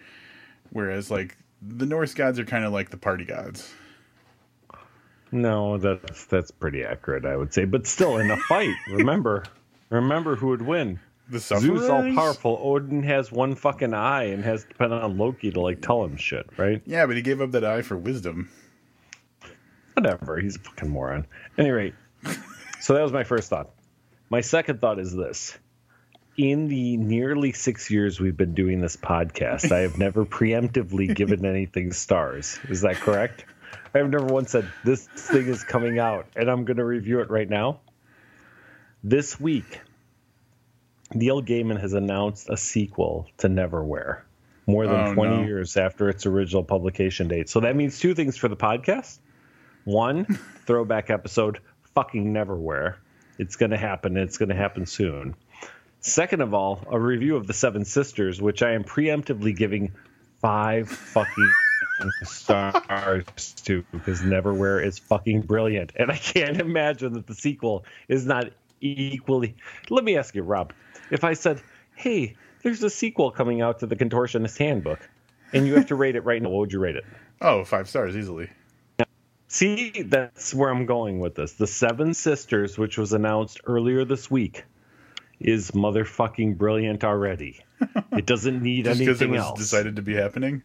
[0.70, 3.72] whereas like the Norse gods are kind of like the party gods.
[5.32, 7.64] No, that's that's pretty accurate, I would say.
[7.64, 9.44] But still, in a fight, remember,
[9.90, 11.00] Remember who would win?
[11.28, 12.58] The Zeus all powerful.
[12.62, 16.16] Odin has one fucking eye and has to depend on Loki to like tell him
[16.16, 16.80] shit, right?
[16.86, 18.48] Yeah, but he gave up that eye for wisdom.
[19.94, 20.38] Whatever.
[20.38, 21.26] He's a fucking moron.
[21.58, 21.94] Any rate,
[22.80, 23.70] so that was my first thought.
[24.30, 25.56] My second thought is this.
[26.36, 31.44] In the nearly six years we've been doing this podcast, I have never preemptively given
[31.44, 32.60] anything stars.
[32.68, 33.46] Is that correct?
[33.94, 37.20] I have never once said, this thing is coming out and I'm going to review
[37.20, 37.80] it right now.
[39.08, 39.82] This week,
[41.14, 44.22] Neil Gaiman has announced a sequel to Neverwhere
[44.66, 45.42] more than Oh, 20 no.
[45.44, 47.48] years after its original publication date.
[47.48, 49.20] So that means two things for the podcast.
[49.84, 50.24] One,
[50.66, 51.60] throwback episode,
[51.94, 52.96] fucking Neverwhere.
[53.38, 54.16] It's going to happen.
[54.16, 55.36] It's going to happen soon.
[56.00, 59.92] Second of all, a review of The Seven Sisters, which I am preemptively giving
[60.40, 61.52] five fucking
[62.24, 63.24] stars
[63.66, 65.92] to because Neverwhere is fucking brilliant.
[65.94, 68.50] And I can't imagine that the sequel is not
[68.80, 69.54] equally.
[69.90, 70.72] Let me ask you, Rob,
[71.10, 71.60] if I said,
[71.94, 75.08] hey, there's a sequel coming out to The Contortionist Handbook,
[75.52, 77.04] and you have to rate it right now, what would you rate it?
[77.40, 78.50] Oh, five stars easily.
[79.48, 81.52] See, that's where I'm going with this.
[81.52, 84.64] The Seven Sisters, which was announced earlier this week,
[85.38, 87.60] is motherfucking brilliant already.
[88.12, 89.58] It doesn't need Just because it was else.
[89.58, 90.62] decided to be happening.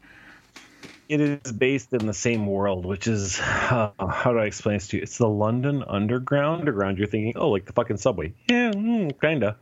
[1.11, 4.87] It is based in the same world, which is uh, how do I explain this
[4.87, 5.03] to you?
[5.03, 6.59] It's the London Underground.
[6.61, 6.97] Underground.
[6.97, 8.33] You're thinking, oh, like the fucking subway.
[8.49, 9.57] Yeah, mm, kinda.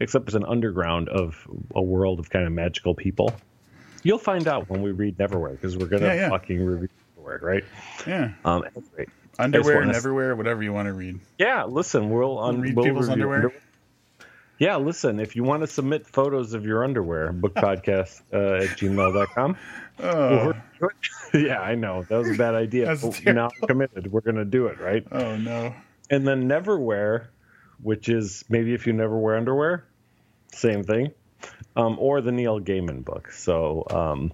[0.00, 3.34] Except it's an underground of a world of kind of magical people.
[4.02, 6.28] You'll find out when we read Neverwhere because we're gonna Yeah, yeah.
[6.30, 6.88] fucking review
[7.18, 7.64] Neverwhere, right?
[8.06, 8.30] Yeah.
[8.42, 8.64] Um.
[9.38, 11.20] Underwear and everywhere, whatever you want to read.
[11.38, 13.52] Yeah, listen, we'll un- Read we'll people's review underwear?
[14.58, 19.56] Yeah, listen, if you want to submit photos of your underwear, bookpodcast uh, at gmail.com.
[19.98, 20.52] Oh,
[21.34, 22.02] yeah, I know.
[22.02, 22.96] That was a bad idea.
[23.26, 24.12] Now I'm committed.
[24.12, 25.04] We're going to do it, right?
[25.10, 25.74] oh no.
[26.10, 27.26] And then Neverwear,
[27.82, 29.86] which is maybe if you never wear underwear,
[30.52, 31.12] same thing.
[31.76, 33.32] Um, or the Neil Gaiman book.
[33.32, 34.32] So um,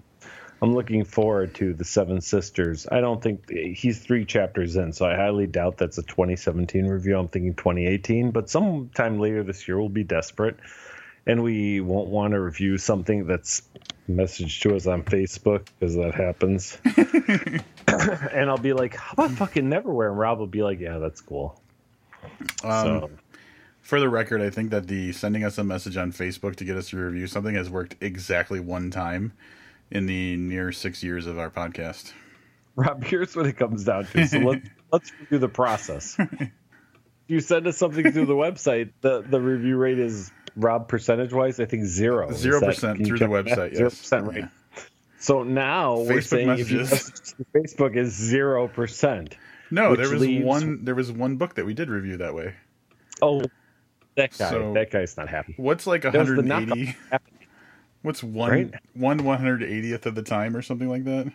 [0.61, 2.85] I'm looking forward to The Seven Sisters.
[2.91, 7.17] I don't think he's three chapters in, so I highly doubt that's a 2017 review.
[7.17, 10.57] I'm thinking 2018, but sometime later this year we'll be desperate
[11.25, 13.63] and we won't want to review something that's
[14.09, 16.77] messaged to us on Facebook because that happens.
[18.31, 20.09] and I'll be like, how about fucking Neverwhere?
[20.09, 21.59] And Rob will be like, yeah, that's cool.
[22.63, 23.09] Um, so
[23.81, 26.77] For the record, I think that the sending us a message on Facebook to get
[26.77, 29.33] us to review something has worked exactly one time
[29.91, 32.13] in the near six years of our podcast.
[32.75, 34.27] Rob, here's what it comes down to.
[34.27, 36.15] So let's let's review the process.
[36.19, 36.49] If
[37.27, 41.59] you send us something through the website, the, the review rate is Rob percentage wise,
[41.59, 42.31] I think zero.
[42.31, 43.75] Zero percent through the website.
[43.75, 43.99] Zero Yes.
[43.99, 44.45] percent right.
[45.19, 47.35] So now we're Facebook saying if you messages.
[47.53, 49.37] Facebook is zero percent.
[49.69, 50.83] No, there was leaves- one.
[50.83, 52.55] There was one book that we did review that way.
[53.21, 53.43] Oh,
[54.15, 54.49] that guy.
[54.49, 55.53] So- that guy's not happy.
[55.57, 56.95] What's like That 180?
[58.01, 58.73] What's one Right?
[58.93, 61.31] one 180th of the time or something like that?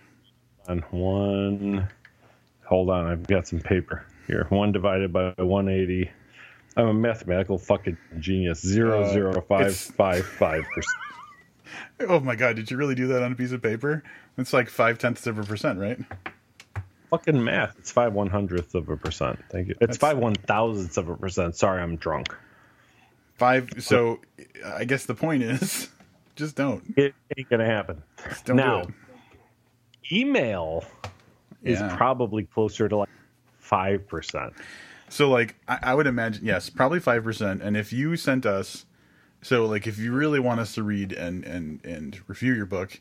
[0.69, 1.87] on one
[2.65, 6.11] hold on i've got some paper here one divided by 180
[6.77, 10.97] i'm a mathematical fucking genius Zero Uh, zero five it's- five five percent
[12.09, 12.57] Oh my god!
[12.57, 14.03] Did you really do that on a piece of paper?
[14.37, 15.99] It's like five tenths of a percent, right?
[17.11, 20.35] fucking math it's five one hundredths of a percent thank you it's That's- five one
[20.35, 22.35] thousandths of a percent sorry i'm drunk
[23.39, 23.71] Five.
[23.81, 24.21] So,
[24.65, 25.91] I guess the point is,
[26.37, 26.85] just don't.
[26.97, 28.85] it ain't gonna happen Just don't Now,
[30.13, 30.85] email
[31.63, 31.97] is Yeah.
[31.97, 33.09] probably closer to like
[33.59, 34.53] five percent
[35.09, 37.63] So like I, I would imagine yes, probably five percent.
[37.63, 38.85] And if you sent us
[39.43, 43.01] so like if you really want us to read and and and review your book,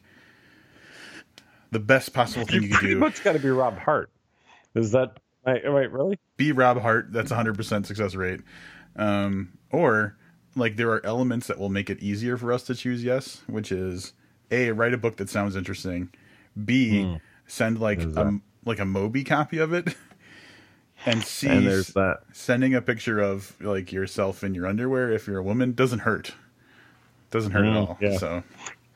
[1.72, 4.10] the best possible thing you could pretty do much got to be rob hart
[4.76, 8.42] is that right, right really be Rob Hart, that's a hundred percent success rate.
[8.96, 10.18] Um or
[10.56, 13.72] like there are elements that will make it easier for us to choose yes, which
[13.72, 14.14] is
[14.52, 16.10] A, write a book that sounds interesting.
[16.64, 18.42] B, send like There's a that.
[18.66, 19.96] like a mobi copy of it.
[21.06, 25.28] And C and there's that sending a picture of like yourself in your underwear if
[25.28, 26.34] you're a woman doesn't hurt
[27.32, 28.18] doesn't hurt at Mm, all yeah.
[28.18, 28.44] so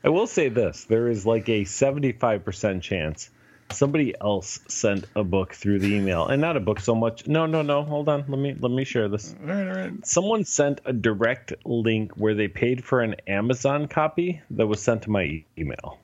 [0.02, 3.30] I will say this: there is like a seventy-five percent chance
[3.72, 7.26] somebody else sent a book through the email, and not a book so much.
[7.26, 7.82] No, no, no.
[7.82, 8.24] Hold on.
[8.28, 9.34] Let me let me share this.
[9.40, 13.88] all right all right Someone sent a direct link where they paid for an Amazon
[13.88, 15.98] copy that was sent to my e- email.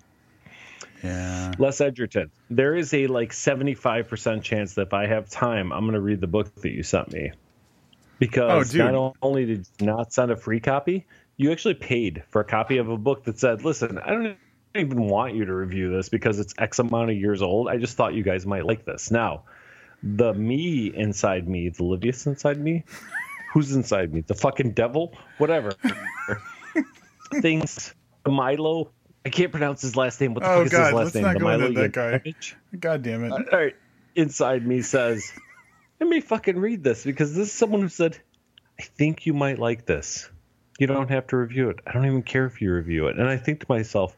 [1.02, 5.72] yeah Les Edgerton, there is a like seventy-five percent chance that if I have time,
[5.72, 7.32] I'm going to read the book that you sent me.
[8.18, 11.06] Because Oh, not only did you not send a free copy,
[11.36, 14.36] you actually paid for a copy of a book that said, "Listen, I don't
[14.80, 17.68] even want you to review this because it's X amount of years old.
[17.68, 19.44] I just thought you guys might like this." Now,
[20.02, 22.84] the me inside me, the Livius inside me,
[23.52, 24.20] who's inside me?
[24.22, 25.72] The fucking devil, whatever.
[27.40, 27.94] things.
[28.26, 28.90] Milo.
[29.24, 30.34] I can't pronounce his last name.
[30.34, 31.24] What the Oh, fuck is God, his last let's name?
[31.24, 32.18] not The go into Milo that guy.
[32.18, 32.54] Yiannopoulos?
[32.80, 33.32] God damn it.
[33.32, 33.74] All right.
[34.14, 35.32] Inside me says,
[36.00, 38.18] let me fucking read this because this is someone who said,
[38.78, 40.30] I think you might like this.
[40.78, 41.80] You don't have to review it.
[41.86, 43.18] I don't even care if you review it.
[43.18, 44.16] And I think to myself,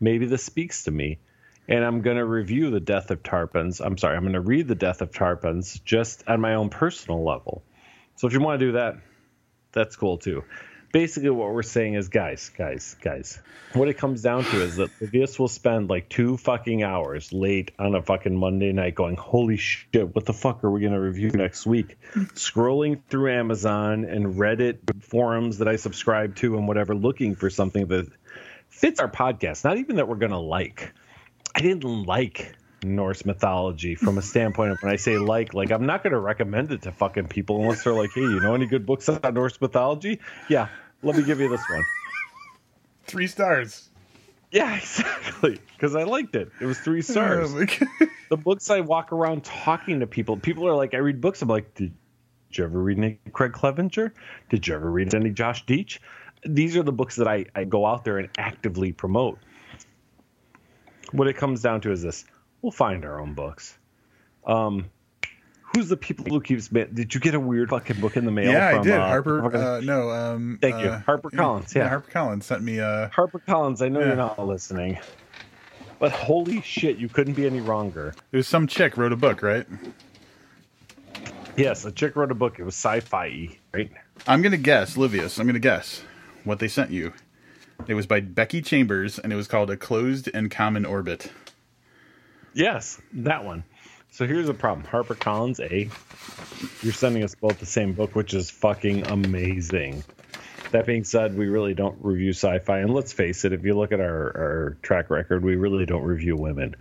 [0.00, 1.18] maybe this speaks to me.
[1.68, 3.84] And I'm going to review The Death of Tarpons.
[3.84, 7.22] I'm sorry, I'm going to read The Death of Tarpons just on my own personal
[7.22, 7.62] level.
[8.16, 8.96] So if you want to do that,
[9.72, 10.44] that's cool too.
[10.90, 13.38] Basically, what we're saying is, guys, guys, guys,
[13.74, 17.72] what it comes down to is that Livius will spend like two fucking hours late
[17.78, 21.00] on a fucking Monday night going, holy shit, what the fuck are we going to
[21.00, 21.98] review next week?
[22.34, 27.86] Scrolling through Amazon and Reddit forums that I subscribe to and whatever, looking for something
[27.88, 28.10] that
[28.78, 29.64] fits our podcast.
[29.64, 30.92] Not even that we're going to like.
[31.54, 32.54] I didn't like
[32.84, 36.20] Norse mythology from a standpoint of when I say like, like I'm not going to
[36.20, 39.34] recommend it to fucking people unless they're like, hey, you know any good books on
[39.34, 40.20] Norse mythology?
[40.48, 40.68] Yeah,
[41.02, 41.82] let me give you this one.
[43.06, 43.88] Three stars.
[44.52, 45.60] Yeah, exactly.
[45.74, 46.50] Because I liked it.
[46.60, 47.52] It was three stars.
[48.30, 51.40] The books I walk around talking to people, people are like, I read books.
[51.40, 51.94] I'm like, did,
[52.50, 54.12] did you ever read any Craig Clevenger?
[54.50, 55.98] Did you ever read any Josh Deitch?
[56.44, 59.38] These are the books that I, I go out there and actively promote.
[61.12, 62.24] What it comes down to is this
[62.62, 63.76] we'll find our own books.
[64.46, 64.86] Um,
[65.74, 66.70] who's the people who keeps.
[66.70, 68.52] ma- Did you get a weird fucking book in the mail?
[68.52, 68.92] yeah, I did.
[68.94, 69.54] uh, Harper.
[69.56, 70.10] Uh, no.
[70.10, 70.88] Um, Thank you.
[70.90, 71.88] uh, Harper Collins, yeah.
[71.88, 72.78] Harper Collins sent me.
[72.80, 74.06] Uh, Harper Collins, I know Yeah.
[74.08, 74.98] you're not listening.
[75.98, 78.14] But holy shit, you couldn't be any wronger.
[78.30, 79.66] it was some chick wrote a book, right?
[81.56, 82.58] Yes, a chick wrote a book.
[82.60, 83.90] It was sci-fi, right?
[84.26, 85.38] I'm gonna guess, Livius.
[85.40, 86.02] I'm gonna guess
[86.44, 87.12] what they sent you.
[87.86, 91.30] It was by Becky Chambers, and it was called "A Closed and Common Orbit."
[92.54, 93.64] Yes, that one.
[94.10, 94.86] So here's the problem.
[94.86, 95.88] Harper Collins, A,
[96.82, 100.02] you're sending us both the same book, which is fucking amazing.
[100.72, 103.92] That being said, we really don't review sci-fi, and let's face it, if you look
[103.92, 106.74] at our, our track record, we really don't review women.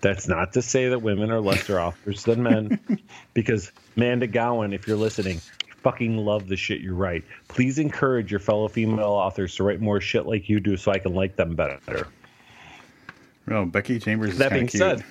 [0.00, 2.80] That's not to say that women are lesser authors than men,
[3.34, 5.40] because Manda Gowan, if you're listening,
[5.82, 7.24] fucking love the shit you write.
[7.48, 10.98] Please encourage your fellow female authors to write more shit like you do, so I
[10.98, 12.06] can like them better.
[13.50, 14.80] Oh, Becky Chambers is That being cute.
[14.82, 15.04] said,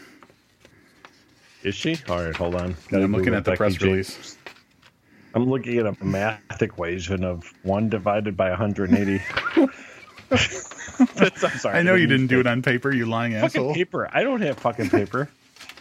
[1.63, 1.97] is she?
[2.07, 2.75] All right, hold on.
[2.91, 3.83] Yeah, I'm looking at the Becky press James.
[3.83, 4.37] release.
[5.33, 9.21] I'm looking at a math equation of one divided by 180.
[10.29, 10.73] That's,
[11.43, 11.77] I'm sorry.
[11.79, 13.73] I know you didn't do it on paper, you lying fucking asshole.
[13.73, 14.09] paper.
[14.11, 15.29] I don't have fucking paper.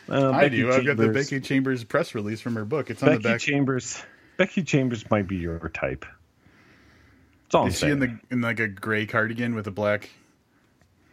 [0.08, 0.72] Uh, I Becky do.
[0.72, 2.90] I've got the Becky Chambers press release from her book.
[2.90, 3.32] It's on Becky the back.
[3.40, 4.00] Becky Chambers.
[4.36, 6.04] Becky Chambers might be your type.
[7.44, 7.92] That's all I'm Is she saying.
[7.92, 10.10] in the in like a gray cardigan with a black?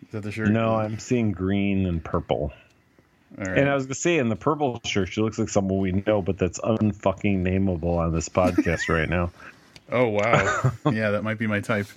[0.05, 0.49] Is that the shirt?
[0.49, 2.51] no, I'm seeing green and purple.
[3.37, 3.57] Right.
[3.57, 6.21] And I was gonna say in the purple shirt, she looks like someone we know,
[6.21, 9.31] but that's unfucking nameable on this podcast right now.
[9.91, 10.71] oh wow.
[10.91, 11.87] yeah, that might be my type.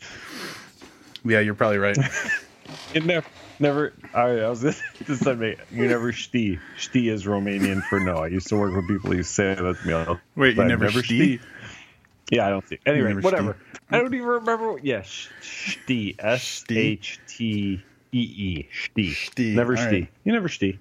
[1.25, 1.99] Yeah, you're probably right.
[2.95, 3.27] It never,
[3.59, 3.93] never.
[4.15, 4.61] All right, I was
[5.07, 6.59] just say, mate, you never shti.
[6.79, 8.17] Shti is Romanian for no.
[8.19, 9.93] I used to work with people who say that to me.
[9.93, 11.41] all- Wait, you but never shti?
[12.31, 12.79] Yeah, I don't see.
[12.87, 13.55] Anyway, whatever.
[13.55, 13.79] shti?
[13.91, 14.79] I don't even remember.
[14.83, 16.15] Yes, yeah, sh- shti.
[16.19, 18.69] S H T E E.
[18.75, 19.11] Shti.
[19.11, 19.93] Shti, Never all shti.
[19.93, 20.09] right.
[20.25, 20.79] You never shti.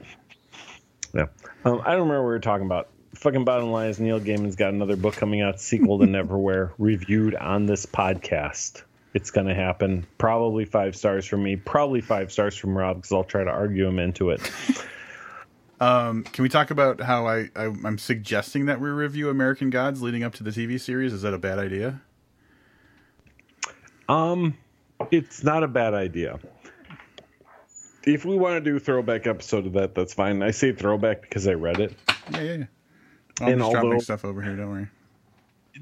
[1.13, 1.27] Yeah.
[1.63, 2.89] Um, I don't remember what we were talking about.
[3.15, 7.33] Fucking bottom line is Neil Gaiman's got another book coming out, sequel to Neverwhere, reviewed
[7.35, 8.83] on this podcast.
[9.15, 10.05] It's going to happen.
[10.17, 11.55] Probably five stars from me.
[11.55, 14.41] Probably five stars from Rob because I'll try to argue him into it.
[15.77, 20.01] Um, can we talk about how I, I I'm suggesting that we review American Gods
[20.01, 21.11] leading up to the TV series?
[21.11, 22.01] Is that a bad idea?
[24.07, 24.57] Um,
[25.11, 26.39] it's not a bad idea.
[28.03, 30.41] If we want to do a throwback episode of that, that's fine.
[30.43, 31.93] I say throwback because I read it.
[32.31, 32.53] Yeah, yeah.
[32.53, 32.65] yeah.
[33.41, 34.55] I'm And just dropping stuff over here.
[34.55, 34.87] Don't worry.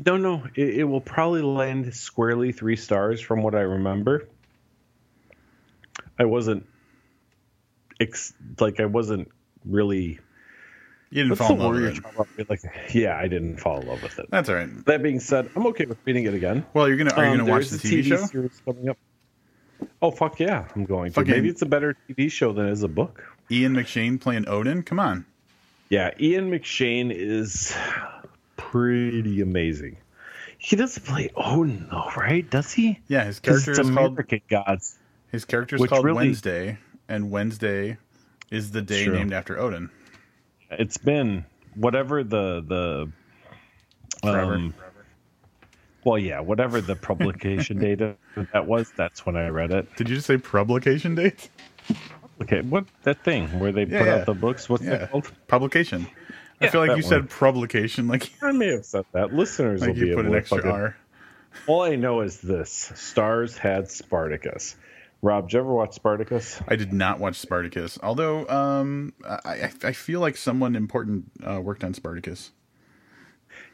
[0.06, 4.28] No, no, it, it will probably land squarely three stars from what I remember.
[6.18, 6.66] I wasn't,
[8.00, 9.30] ex- like, I wasn't
[9.66, 10.20] really.
[11.12, 11.76] You didn't fall in love
[12.18, 12.50] with it.
[12.50, 12.62] Like,
[12.94, 14.28] yeah, I didn't fall in love with it.
[14.32, 14.86] That's all right.
[14.86, 16.66] That being said, I'm okay with reading it again.
[16.74, 18.18] Well, you're gonna are you Um, gonna watch the a TV, show?
[18.26, 18.98] series coming up.
[20.02, 21.16] Oh fuck yeah, I'm going to.
[21.16, 23.24] Fucking- Maybe it's a better TV show than it is a book.
[23.52, 24.82] Ian McShane playing Odin.
[24.82, 25.26] Come on.
[25.90, 27.76] Yeah, Ian McShane is
[28.74, 29.98] pretty amazing.
[30.58, 32.50] He doesn't play Odin though, right?
[32.50, 33.00] Does he?
[33.08, 34.98] Yeah, his character is called American Gods.
[35.32, 37.98] his character is called really- Wednesday, and Wednesday
[38.50, 39.14] is the day True.
[39.14, 39.92] named after Odin.
[40.72, 41.46] It's been
[41.76, 43.12] whatever the the
[44.24, 44.56] Forever.
[44.56, 44.74] um,
[46.04, 48.92] well, yeah, whatever the publication date that was.
[48.98, 49.96] That's when I read it.
[49.98, 51.48] Did you just say publication date?
[52.42, 54.16] Okay, what that thing where they Yeah, put yeah.
[54.16, 54.68] out the books?
[54.68, 55.32] What's Yeah, that called?
[55.48, 56.08] publication.
[56.62, 57.04] I feel like you one.
[57.04, 59.34] said publication, like I may have said that.
[59.34, 60.98] Listeners like will be you put able an extra fucking- R.
[61.68, 64.76] All I know is this: Starz had Spartacus.
[65.22, 66.60] Rob, did you ever watch Spartacus?
[66.68, 71.84] I did not watch Spartacus, although um, I, I feel like someone important uh, worked
[71.84, 72.52] on Spartacus.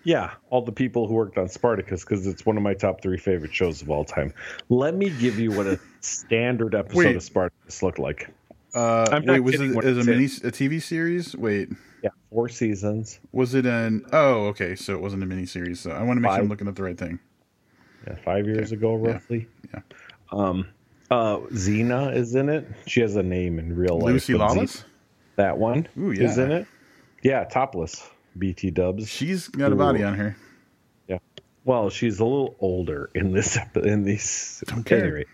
[0.04, 3.18] Yeah, all the people who worked on Spartacus because it's one of my top three
[3.18, 4.34] favorite shows of all time.
[4.70, 7.16] Let me give you what a standard episode Wait.
[7.16, 8.30] of Spartacus looked like.
[8.74, 11.36] Uh, I'm not wait, was it when is I a mini a TV series?
[11.36, 11.70] Wait,
[12.04, 13.20] Yeah, four seasons.
[13.32, 14.06] was it an?
[14.14, 15.80] Oh, okay, so it wasn't a mini series.
[15.80, 17.20] So I want to make sure I'm looking at the right thing.
[18.08, 19.48] Yeah, five years ago, roughly.
[19.74, 19.82] Yeah.
[20.32, 20.68] Um,
[21.12, 22.68] uh, Xena is in it.
[22.86, 24.14] She has a name in real life.
[24.14, 24.86] Lucy Lawless.
[25.36, 26.44] that one Ooh, is yeah.
[26.44, 26.68] in it.
[27.24, 28.08] Yeah, topless.
[28.38, 29.10] BT Dubs.
[29.10, 30.38] She's got a body on her.
[31.08, 31.18] Yeah.
[31.66, 34.64] Well, she's a little older in this in these.
[34.68, 35.06] Don't care.
[35.06, 35.26] Anyway,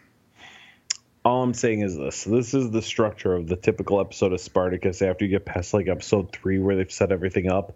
[1.26, 5.02] all I'm saying is this: this is the structure of the typical episode of Spartacus.
[5.02, 7.76] After you get past like episode three, where they've set everything up,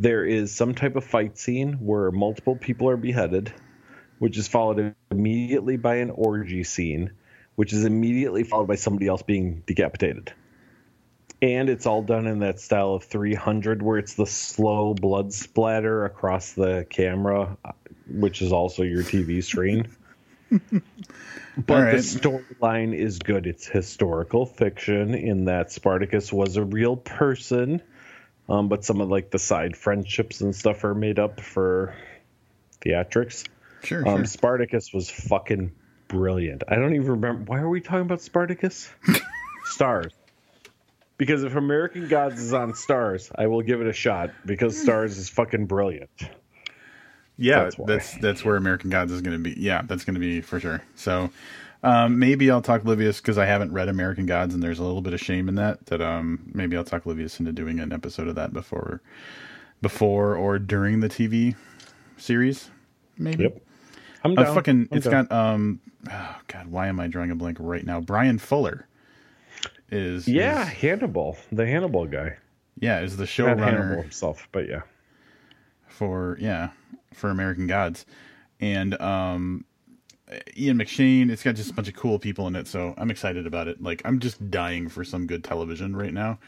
[0.00, 3.52] there is some type of fight scene where multiple people are beheaded,
[4.18, 7.12] which is followed immediately by an orgy scene,
[7.54, 10.32] which is immediately followed by somebody else being decapitated.
[11.42, 16.04] And it's all done in that style of 300, where it's the slow blood splatter
[16.04, 17.72] across the camera, uh,
[18.08, 19.88] which is also your TV screen.
[21.56, 21.92] but right.
[21.92, 23.46] the storyline is good.
[23.46, 27.82] It's historical fiction in that Spartacus was a real person,
[28.48, 31.94] um, but some of like the side friendships and stuff are made up for
[32.80, 33.46] theatrics.
[33.84, 34.24] Sure, Um, sure.
[34.26, 35.72] Spartacus was fucking
[36.08, 36.64] brilliant.
[36.68, 38.90] I don't even remember why are we talking about Spartacus?
[39.66, 40.10] Starz.
[41.16, 45.18] Because if American Gods is on Starz, I will give it a shot because Starz
[45.18, 46.10] is fucking brilliant.
[47.40, 49.58] Yeah, That's that's that's, where American Gods is going to be.
[49.58, 50.82] Yeah, that's going to be for sure.
[50.94, 51.30] So
[51.82, 55.00] um, maybe I'll talk Livius because I haven't read American Gods, and there's a little
[55.00, 55.86] bit of shame in that.
[55.86, 59.00] That um, maybe I'll talk Livius into doing an episode of that before,
[59.80, 61.56] before or during the TV
[62.18, 62.70] series.
[63.16, 63.44] Maybe.
[63.44, 63.62] Yep.
[64.22, 65.24] I'm Uh, fucking, I'm it's down.
[65.24, 65.80] got um,
[66.10, 68.00] oh god, why am I drawing a blank right now?
[68.00, 68.86] Bryan Fuller
[69.90, 72.36] is Yeah, is- Hannibal, the Hannibal guy.
[72.78, 74.82] yeah is the showrunner himself, but yeah.
[75.88, 76.68] for yeah
[77.14, 78.06] for American Gods,
[78.60, 79.64] and um,
[80.56, 81.30] Ian McShane.
[81.30, 83.82] It's got just a bunch of cool people in it, so I'm excited about it.
[83.82, 86.38] Like I'm just dying for some good television right now.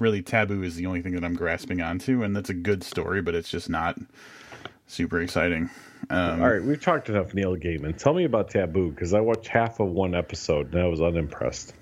[0.00, 3.22] Really, Taboo is the only thing that I'm grasping onto, and that's a good story,
[3.22, 3.98] but it's just not
[4.86, 5.70] super exciting.
[6.08, 7.96] Um, All right, we've talked enough Neil Gaiman.
[7.96, 11.74] Tell me about Taboo because I watched half of one episode and I was unimpressed.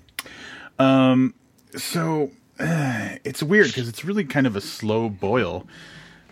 [0.77, 1.33] Um,
[1.75, 5.67] so uh, it's weird because it's really kind of a slow boil,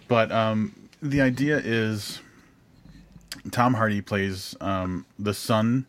[0.08, 2.21] but um, the idea is
[3.51, 5.85] Tom Hardy plays um, the son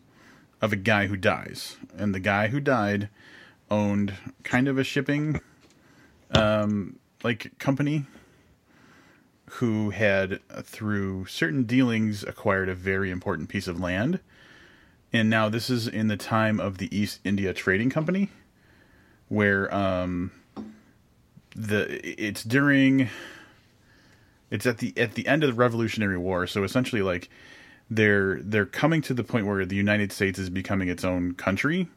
[0.61, 3.09] of a guy who dies, and the guy who died
[3.71, 5.39] owned kind of a shipping
[6.35, 8.05] um, like company
[9.53, 14.19] who had through certain dealings acquired a very important piece of land.
[15.11, 18.29] And now this is in the time of the East India Trading Company,
[19.27, 20.31] where um,
[21.55, 23.09] the it's during
[24.51, 26.47] it's at the at the end of the Revolutionary War.
[26.47, 27.29] So essentially, like
[27.89, 31.87] they're they're coming to the point where the United States is becoming its own country,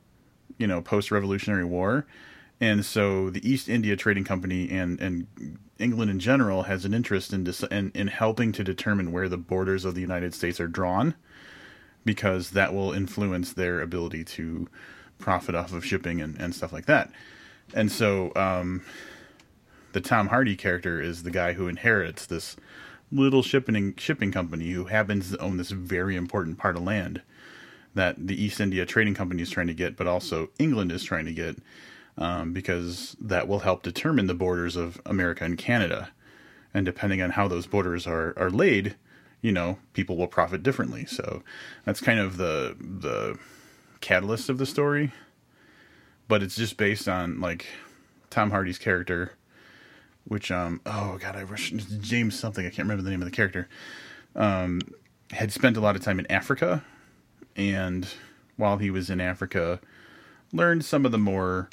[0.59, 2.07] you know, post Revolutionary War,
[2.61, 5.27] and so the East India Trading Company and and
[5.79, 9.39] England in general has an interest in dis- in, in helping to determine where the
[9.39, 11.15] borders of the United States are drawn
[12.05, 14.69] because that will influence their ability to
[15.19, 17.11] profit off of shipping and, and stuff like that.
[17.75, 18.83] And so um,
[19.93, 22.57] the Tom Hardy character is the guy who inherits this
[23.11, 27.23] little shipping shipping company who happens to own this very important part of land
[27.95, 31.27] that the East India Trading Company is trying to get, but also England is trying
[31.27, 31.57] to get,
[32.17, 36.11] um, because that will help determine the borders of America and Canada.
[36.73, 38.97] And depending on how those borders are, are laid,
[39.43, 41.05] you know, people will profit differently.
[41.05, 41.43] So
[41.85, 43.39] that's kind of the the
[44.01, 45.13] catalyst of the story.
[46.29, 47.67] But it's just based on like
[48.31, 49.33] Tom Hardy's character,
[50.25, 51.71] which um oh god I wish
[52.01, 53.69] James something I can't remember the name of the character,
[54.35, 54.81] um
[55.31, 56.85] had spent a lot of time in Africa,
[57.57, 58.07] and
[58.57, 59.81] while he was in Africa,
[60.53, 61.69] learned some of the more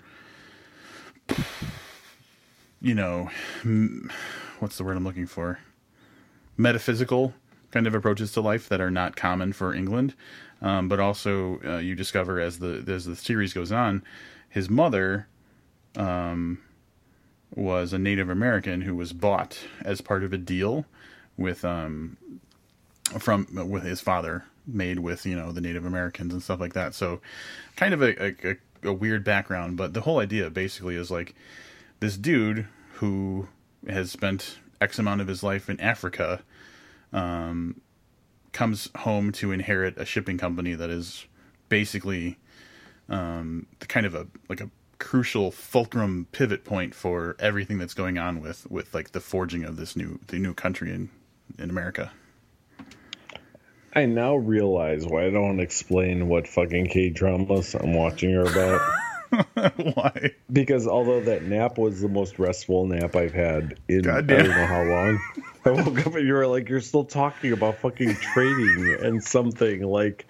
[2.81, 3.29] you know
[4.59, 5.59] what's the word I'm looking for
[6.57, 7.33] metaphysical
[7.71, 10.13] kind of approaches to life that are not common for England.
[10.61, 14.03] Um, but also, uh, you discover as the as the series goes on,
[14.49, 15.27] his mother
[15.95, 16.59] um,
[17.55, 20.85] was a Native American who was bought as part of a deal
[21.37, 22.17] with um,
[23.17, 26.93] from with his father made with you know the Native Americans and stuff like that.
[26.93, 27.21] So,
[27.75, 31.35] kind of a, a, a weird background, but the whole idea basically is like
[31.99, 33.47] this dude who
[33.87, 36.41] has spent X amount of his life in Africa
[37.13, 37.81] um,
[38.51, 41.25] comes home to inherit a shipping company that is
[41.69, 42.37] basically
[43.09, 44.69] um, the kind of a like a
[44.99, 49.77] crucial fulcrum pivot point for everything that's going on with with like the forging of
[49.77, 51.09] this new the new country in
[51.57, 52.11] in America.
[53.95, 58.81] I now realize why I don't explain what fucking K dramas I'm watching her about.
[59.75, 60.31] Why?
[60.51, 64.65] Because although that nap was the most restful nap I've had in I don't know
[64.65, 65.19] how long,
[65.65, 69.83] I woke up and you were like, you're still talking about fucking trading and something
[69.83, 70.25] like,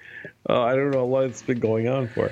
[0.50, 2.32] uh, I don't know what it's been going on for.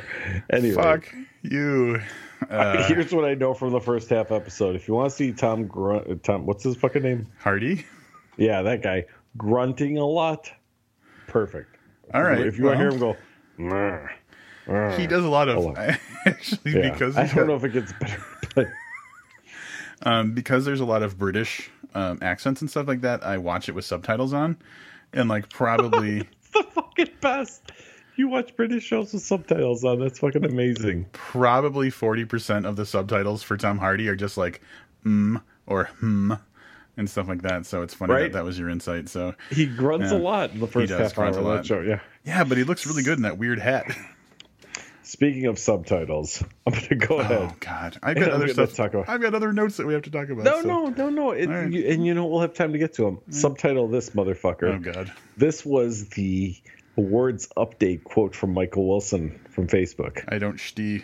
[0.50, 2.02] Anyway, Fuck you.
[2.50, 4.76] Uh, here's what I know from the first half episode.
[4.76, 7.28] If you want to see Tom Grunt, Tom, what's his fucking name?
[7.40, 7.86] Hardy.
[8.38, 9.06] Yeah, that guy
[9.36, 10.50] grunting a lot.
[11.28, 11.76] Perfect.
[12.14, 12.40] All right.
[12.46, 13.18] If you want to hear him go,
[14.98, 15.76] he does a lot of on.
[16.26, 18.24] actually Yeah, because I don't got- know if it gets better,
[18.56, 18.68] but
[20.04, 23.24] um, because there's a lot of British um, accents and stuff like that.
[23.24, 24.58] I watch it with subtitles on,
[25.14, 26.20] and like probably
[26.54, 27.72] the fucking best.
[28.18, 30.00] You watch British shows with subtitles on.
[30.00, 31.06] That's fucking amazing.
[31.14, 34.62] probably forty percent of the subtitles for Tom Hardy are just like
[35.06, 36.34] mm or hmm
[36.98, 37.66] and stuff like that.
[37.68, 38.22] So it's funny Right.
[38.32, 39.08] that that was your insight.
[39.08, 40.18] So He grunts Yeah.
[40.18, 41.82] a lot in the first does half hour of that show.
[41.82, 42.00] Yeah.
[42.26, 43.86] yeah, but he looks really good in that weird hat.
[45.04, 47.38] Speaking of subtitles, I'm gonna go ahead.
[47.52, 48.74] Oh God, I've got other stuff.
[48.76, 50.44] talk about- I've got other notes that we have to talk about.
[50.44, 51.32] No, so- no, no, no.
[51.32, 51.72] It, right.
[51.72, 53.20] you, and you know we'll have time to get to them.
[53.30, 54.76] Subtitle this motherfucker.
[54.76, 55.14] Oh God.
[55.38, 56.56] This was the
[56.98, 60.24] awards update quote from Michael Wilson from Facebook.
[60.28, 61.04] I don't shti.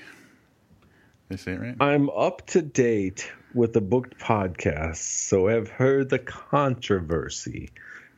[1.29, 1.75] They say it right.
[1.79, 7.69] I'm up to date with the booked podcasts, so I've heard the controversy.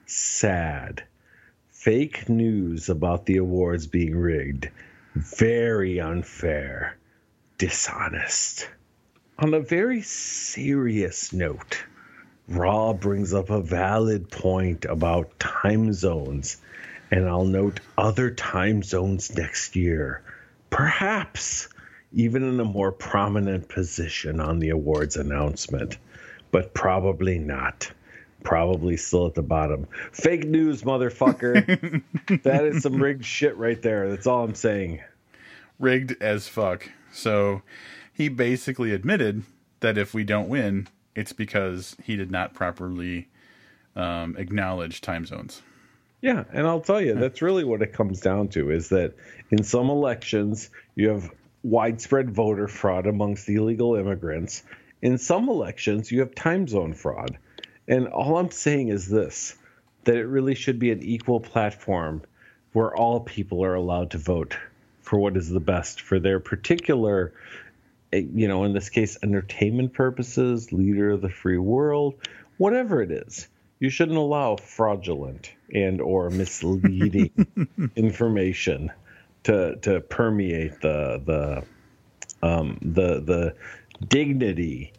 [0.05, 1.03] Sad.
[1.69, 4.69] Fake news about the awards being rigged.
[5.13, 6.97] Very unfair.
[7.57, 8.69] Dishonest.
[9.37, 11.83] On a very serious note,
[12.47, 16.57] Raw brings up a valid point about time zones,
[17.11, 20.21] and I'll note other time zones next year.
[20.69, 21.69] Perhaps
[22.15, 25.97] even in a more prominent position on the awards announcement,
[26.51, 27.91] but probably not.
[28.43, 29.87] Probably still at the bottom.
[30.11, 32.03] Fake news, motherfucker.
[32.43, 34.09] that is some rigged shit right there.
[34.09, 35.01] That's all I'm saying.
[35.79, 36.89] Rigged as fuck.
[37.11, 37.63] So
[38.13, 39.43] he basically admitted
[39.79, 43.29] that if we don't win, it's because he did not properly
[43.95, 45.61] um, acknowledge time zones.
[46.25, 49.13] Yeah, and I'll tell you, that's really what it comes down to is that
[49.51, 51.29] in some elections, you have
[51.61, 54.63] widespread voter fraud amongst illegal immigrants.
[55.03, 57.37] In some elections, you have time zone fraud.
[57.87, 59.55] And all I'm saying is this
[60.05, 62.23] that it really should be an equal platform
[62.73, 64.57] where all people are allowed to vote
[65.03, 67.33] for what is the best for their particular,
[68.11, 72.15] eh, you know, in this case, entertainment purposes, leader of the free world,
[72.57, 73.47] whatever it is.
[73.79, 77.31] You shouldn't allow fraudulent and or misleading
[77.95, 78.91] information
[79.43, 81.21] to to permeate the
[82.41, 83.55] the um the the
[84.07, 84.93] dignity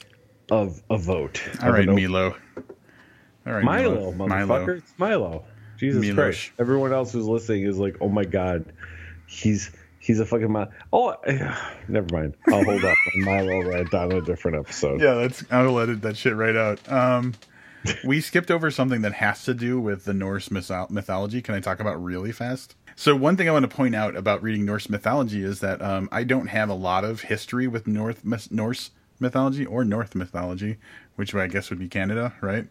[0.51, 1.43] of a vote.
[1.63, 2.37] All right, right, Milo.
[3.47, 4.79] All right, Milo, motherfucker.
[4.79, 5.45] It's Milo.
[5.77, 6.15] Jesus Milosh.
[6.15, 6.51] Christ.
[6.59, 8.73] Everyone else who's listening is like, oh my God,
[9.27, 10.71] he's he's a fucking Milo.
[10.93, 11.15] Oh,
[11.89, 12.35] never mind.
[12.49, 15.01] I'll hold up on Milo rant on a different episode.
[15.01, 15.45] Yeah, that's.
[15.51, 16.91] I'll edit that shit right out.
[16.91, 17.35] Um,
[18.05, 21.43] we skipped over something that has to do with the Norse mytho- mythology.
[21.43, 22.75] Can I talk about really fast?
[22.95, 26.09] So one thing I want to point out about reading Norse mythology is that um,
[26.11, 28.91] I don't have a lot of history with North Norse
[29.21, 30.77] mythology or North mythology,
[31.17, 32.67] which I guess would be Canada, right?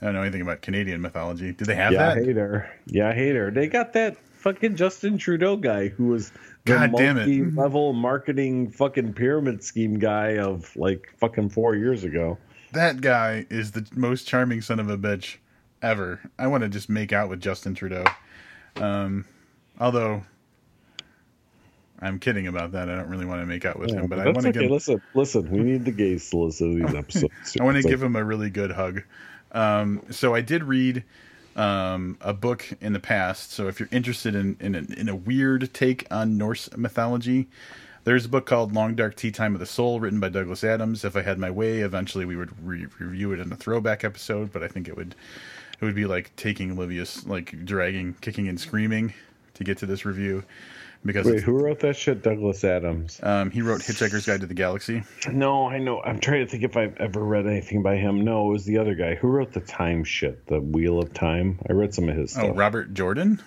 [0.00, 1.52] I don't know anything about Canadian mythology.
[1.52, 2.20] Do they have Yeah, that?
[2.20, 2.70] Yeah, hater.
[2.86, 3.50] Yeah, hater.
[3.50, 6.30] They got that fucking Justin Trudeau guy who was
[6.64, 12.38] the God multi-level marketing fucking pyramid scheme guy of like fucking four years ago.
[12.72, 15.36] That guy is the most charming son of a bitch
[15.82, 16.20] ever.
[16.38, 18.04] I want to just make out with Justin Trudeau.
[18.76, 19.24] Um,
[19.80, 20.22] although
[22.00, 22.88] I'm kidding about that.
[22.88, 24.60] I don't really want to make out with him, but I want to okay.
[24.60, 25.50] give Listen, listen.
[25.50, 27.56] We need the gays to listen to these episodes.
[27.60, 29.02] I want to give him a really good hug.
[29.50, 31.04] Um, so I did read
[31.56, 33.52] um, a book in the past.
[33.52, 37.48] So if you're interested in in a, in a weird take on Norse mythology,
[38.08, 41.04] there's a book called Long Dark Tea Time of the Soul, written by Douglas Adams.
[41.04, 44.50] If I had my way, eventually we would re- review it in a throwback episode.
[44.50, 45.14] But I think it would
[45.78, 49.12] it would be like taking Olivia's like dragging, kicking and screaming
[49.54, 50.42] to get to this review
[51.04, 52.22] because Wait, who wrote that shit?
[52.22, 53.20] Douglas Adams.
[53.22, 55.02] um, he wrote Hitchhiker's Guide to the Galaxy.
[55.30, 56.00] No, I know.
[56.02, 58.24] I'm trying to think if I've ever read anything by him.
[58.24, 61.58] No, it was the other guy who wrote the time shit, the Wheel of Time.
[61.68, 62.56] I read some of his Oh, stuff.
[62.58, 63.40] Robert Jordan.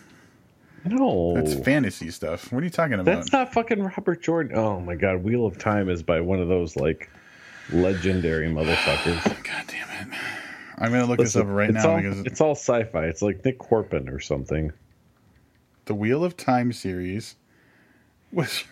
[0.86, 2.52] No, That's fantasy stuff.
[2.52, 3.06] What are you talking about?
[3.06, 4.58] That's not fucking Robert Jordan.
[4.58, 7.10] Oh my god, Wheel of Time is by one of those like
[7.72, 9.24] legendary motherfuckers.
[9.44, 10.18] God damn it.
[10.78, 13.06] I'm gonna look this up right now all, because it's all sci-fi.
[13.06, 14.72] It's like Nick Corpin or something.
[15.86, 17.36] the Wheel of Time series
[18.32, 18.64] was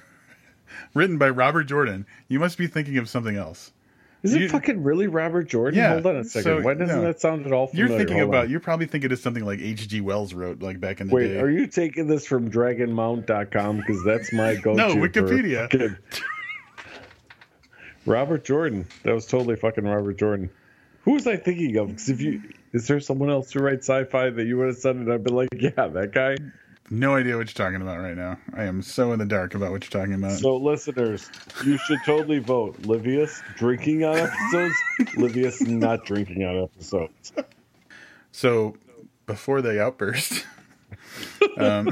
[0.93, 2.05] written by Robert Jordan.
[2.27, 3.71] You must be thinking of something else.
[4.21, 5.77] Is it fucking really Robert Jordan?
[5.79, 6.43] Yeah, Hold on a second.
[6.43, 7.01] so, Why doesn't no.
[7.03, 7.87] that sound at all familiar?
[7.89, 8.43] You're thinking Hold about.
[8.45, 8.49] on.
[8.51, 10.01] You're probably thinking of something like H.G.
[10.01, 11.39] Wells wrote, like back in the Wait, day.
[11.39, 13.77] are you taking this from DragonMount.com?
[13.77, 14.75] Because that's my go-to.
[14.75, 15.61] No, Wikipedia.
[15.71, 15.95] fucking-
[18.05, 18.87] Robert Jordan.
[19.03, 20.49] That was totally fucking Robert Jordan.
[21.03, 21.87] Who was I thinking of?
[21.89, 22.41] Because if you
[22.73, 25.07] is there someone else who writes sci-fi that you would have said it?
[25.07, 26.35] I'd be like, yeah, that guy.
[26.91, 28.37] No idea what you're talking about right now.
[28.53, 30.39] I am so in the dark about what you're talking about.
[30.39, 31.29] So, listeners,
[31.63, 32.79] you should totally vote.
[32.81, 34.75] Livius drinking on episodes.
[35.15, 37.33] Livius not drinking on episodes.
[38.31, 38.75] So
[39.27, 40.45] before the outburst,
[41.57, 41.89] um,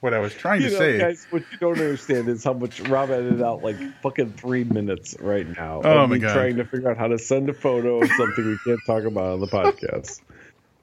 [0.00, 0.98] what I was trying You to know, say.
[0.98, 5.16] guys, what you don't understand is how much Rob edited out like fucking three minutes
[5.20, 5.82] right now.
[5.84, 6.32] Oh, my God.
[6.32, 9.34] Trying to figure out how to send a photo of something we can't talk about
[9.34, 10.20] on the podcast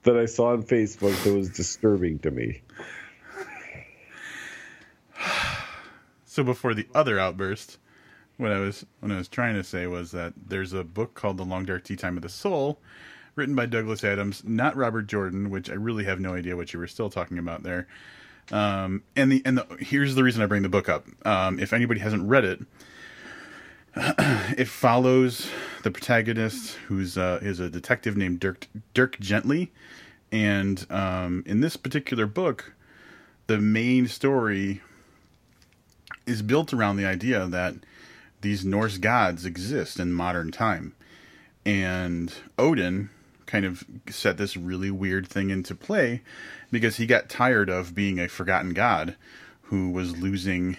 [0.04, 2.62] that I saw on Facebook that was disturbing to me.
[6.24, 7.76] So before the other outburst,
[8.38, 11.36] what I was what I was trying to say was that there's a book called
[11.36, 12.78] The Long Dark Tea Time of the Soul,
[13.36, 16.78] written by Douglas Adams, not Robert Jordan, which I really have no idea what you
[16.78, 17.86] were still talking about there.
[18.50, 21.06] Um, and the and the here's the reason I bring the book up.
[21.24, 22.60] Um, if anybody hasn't read it,
[23.96, 25.48] it follows
[25.82, 29.70] the protagonist, who's uh, is a detective named Dirk Dirk Gently,
[30.32, 32.74] and um, in this particular book,
[33.46, 34.80] the main story
[36.32, 37.74] is built around the idea that
[38.40, 40.94] these Norse gods exist in modern time.
[41.64, 43.10] And Odin
[43.46, 46.22] kind of set this really weird thing into play
[46.70, 49.14] because he got tired of being a forgotten god
[49.62, 50.76] who was losing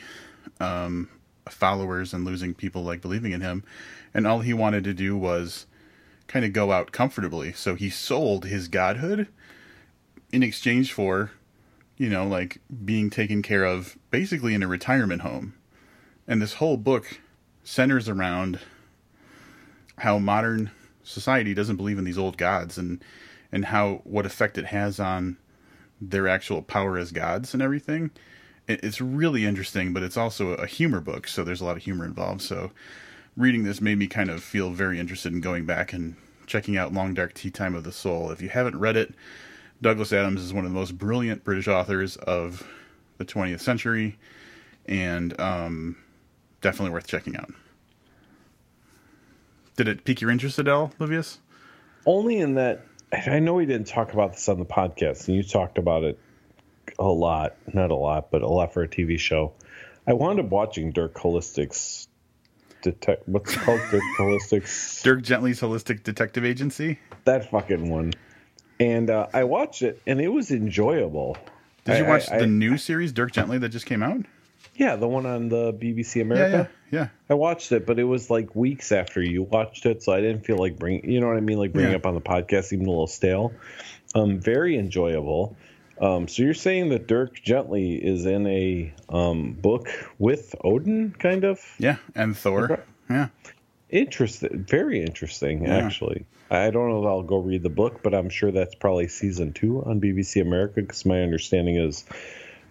[0.60, 1.08] um,
[1.50, 3.64] followers and losing people like believing in him.
[4.14, 5.66] And all he wanted to do was
[6.28, 7.54] kind of go out comfortably.
[7.54, 9.28] So he sold his godhood
[10.32, 11.32] in exchange for
[11.98, 15.54] you know, like being taken care of basically in a retirement home.
[16.28, 17.20] And this whole book
[17.64, 18.60] centers around
[19.98, 20.72] how modern
[21.04, 23.04] society doesn't believe in these old gods and
[23.52, 25.38] and how what effect it has on
[26.02, 28.10] their actual power as gods and everything.
[28.68, 32.06] It's really interesting, but it's also a humor book, so there's a lot of humor
[32.06, 32.42] involved.
[32.42, 32.72] So
[33.36, 36.16] reading this made me kind of feel very interested in going back and
[36.48, 38.32] checking out Long Dark Tea Time of the Soul.
[38.32, 39.14] If you haven't read it,
[39.84, 42.66] Douglas Adams is one of the most brilliant British authors of
[43.18, 44.18] the 20th century,
[44.86, 45.98] and um,
[46.62, 47.52] definitely worth checking out.
[49.76, 51.40] Did it pique your interest at all, Livius?
[52.06, 55.44] Only in that I know we didn't talk about this on the podcast, and you
[55.44, 56.20] talked about it
[56.98, 59.54] a lot, not a lot, but a lot for a TV show.
[60.08, 62.08] I wound up watching Dirk Holistic's
[62.82, 63.28] detect.
[63.28, 63.82] What's called?
[63.92, 67.00] Dirk Holistic's Dirk Gently's Holistic Detective Agency.
[67.26, 68.14] that fucking one.
[68.80, 71.38] And uh, I watched it, and it was enjoyable.
[71.86, 74.26] Did you watch I- the I- new series Dirk Gently that just came out?
[74.76, 76.70] Yeah, the one on the BBC Yeah, America.
[76.90, 77.08] yeah, yeah.
[77.30, 80.46] I watched it, but it was like weeks after you watched it, so I didn't
[80.46, 81.08] feel like bring.
[81.08, 81.60] You know what I mean?
[81.60, 81.98] Like bringing Yeah.
[81.98, 83.54] up on the podcast seemed a little stale.
[84.16, 85.56] Um, very enjoyable.
[86.02, 91.44] Um, so you're saying that Dirk Gently is in a um, book with Odin, kind
[91.44, 92.84] of Yeah, and Thor.
[93.10, 93.28] Yeah.
[93.94, 94.66] Interesting.
[94.68, 95.78] Very interesting, Yeah.
[95.78, 96.26] actually.
[96.52, 99.54] I don't know if I'll go read the book, but I'm sure that's probably season
[99.54, 102.06] two on BBC America because my understanding is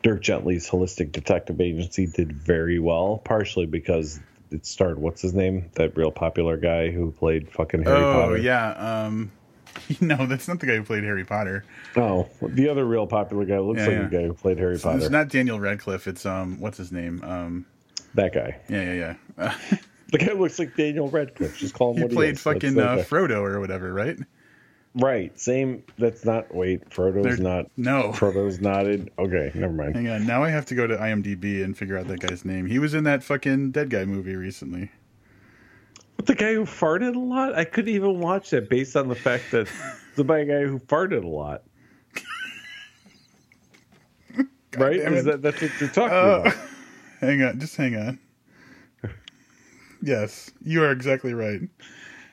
[0.03, 4.20] Dirk Gently's Holistic Detective Agency did very well, partially because
[4.51, 8.36] it starred what's his name, that real popular guy who played fucking Harry oh, Potter.
[8.39, 9.05] yeah.
[9.07, 9.32] Um,
[10.01, 11.65] no, that's not the guy who played Harry Potter.
[11.97, 14.03] Oh, the other real popular guy looks Yeah, like yeah.
[14.09, 14.99] the guy who played Harry Potter.
[14.99, 16.07] It's not Daniel Radcliffe.
[16.07, 17.23] It's um, what's his name?
[17.24, 17.66] Um,
[18.15, 18.59] that guy.
[18.69, 19.55] yeah, yeah, yeah.
[20.12, 21.59] The guy looks like Daniel Radcliffe.
[21.59, 22.40] Just call him he what played he is.
[22.43, 22.97] Fucking uh.
[23.09, 24.18] Frodo or whatever, right?
[24.94, 25.39] right.
[25.40, 25.82] Same.
[25.98, 26.55] That's not.
[26.55, 27.66] Wait, Frodo's They're- not.
[27.76, 28.10] No.
[28.12, 29.09] Frodo's not in.
[29.18, 29.97] Okay, never mind.
[29.97, 30.26] Hang on.
[30.26, 32.66] Now I have to go to IMDb and figure out that guy's name.
[32.66, 34.90] He was in that fucking Dead Guy movie recently.
[36.18, 39.14] But the guy who farted a lot, I couldn't even watch that based on the
[39.14, 39.66] fact that
[40.16, 41.62] the by a guy who farted a lot.
[44.76, 44.97] right?
[44.97, 46.55] Is that that's what you're talking Uh, about?
[47.20, 47.59] hang on.
[47.59, 48.18] Just hang on.
[50.03, 51.61] Yes, you are exactly right.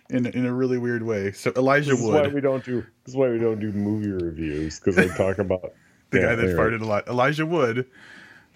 [0.10, 1.32] In in a really weird way.
[1.34, 4.10] So Elijah This is why we don't do this is why we don't do movie
[4.10, 5.74] reviews because I talk about
[6.10, 6.60] the Yeah, guy that anyway.
[6.60, 7.08] farted a lot.
[7.08, 7.86] Elijah Wood,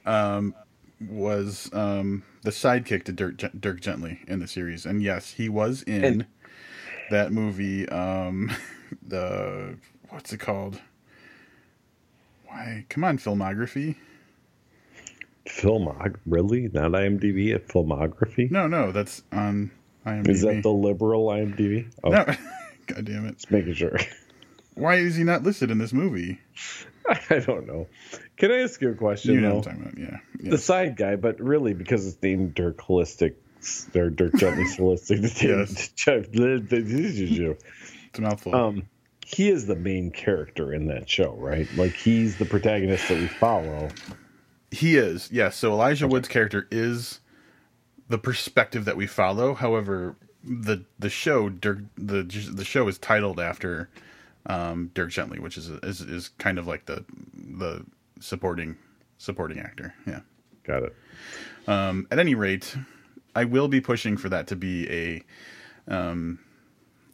[0.07, 0.55] um,
[1.07, 5.83] was um the sidekick to Dirk, Dirk Gently in the series, and yes, he was
[5.83, 6.25] in And-
[7.11, 7.87] that movie.
[7.89, 8.51] Um,
[9.07, 9.75] the
[10.09, 10.81] what's it called?
[12.47, 12.85] Why?
[12.89, 13.95] Come on, filmography.
[15.47, 18.49] Filmog really not IMDb at filmography.
[18.49, 19.71] No, no, that's on
[20.05, 20.29] IMDb.
[20.29, 21.91] Is that the liberal IMDb?
[22.03, 22.25] Oh, no?
[22.87, 23.35] God damn it!
[23.35, 23.97] just making sure.
[24.75, 26.39] Why is he not listed in this movie?
[27.29, 27.87] I don't know.
[28.37, 29.33] Can I ask you a question?
[29.35, 29.97] You know what I'm talking about?
[29.97, 30.19] Yeah.
[30.41, 30.51] yeah.
[30.51, 33.35] The side guy, but really because it's named Dirk Holistic
[33.95, 35.23] or Dirk Gently Holistic.
[38.09, 38.55] It's a mouthful.
[38.55, 38.83] um,
[39.25, 41.67] he is the main character in that show, right?
[41.75, 43.89] Like he's the protagonist that we follow.
[44.73, 45.55] He is, yes.
[45.55, 47.19] So Elijah Wood's character is
[48.09, 49.53] the perspective that we follow.
[49.53, 53.89] However, the the show Dirk the the show is titled after
[54.47, 57.05] um, Dirk Gently, which is, is is kind of like the
[57.35, 57.85] the
[58.19, 58.75] supporting
[59.17, 59.93] supporting actor.
[60.07, 60.21] Yeah.
[60.63, 60.95] Got it.
[61.67, 62.75] Um, at any rate,
[63.35, 65.23] I will be pushing for that to be a
[65.87, 66.39] um,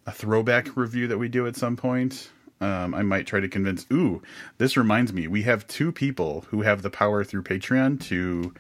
[0.06, 2.30] a throwback review that we do at some point.
[2.62, 3.86] Um, I might try to convince.
[3.94, 4.22] Ooh,
[4.58, 8.54] this reminds me, we have two people who have the power through Patreon to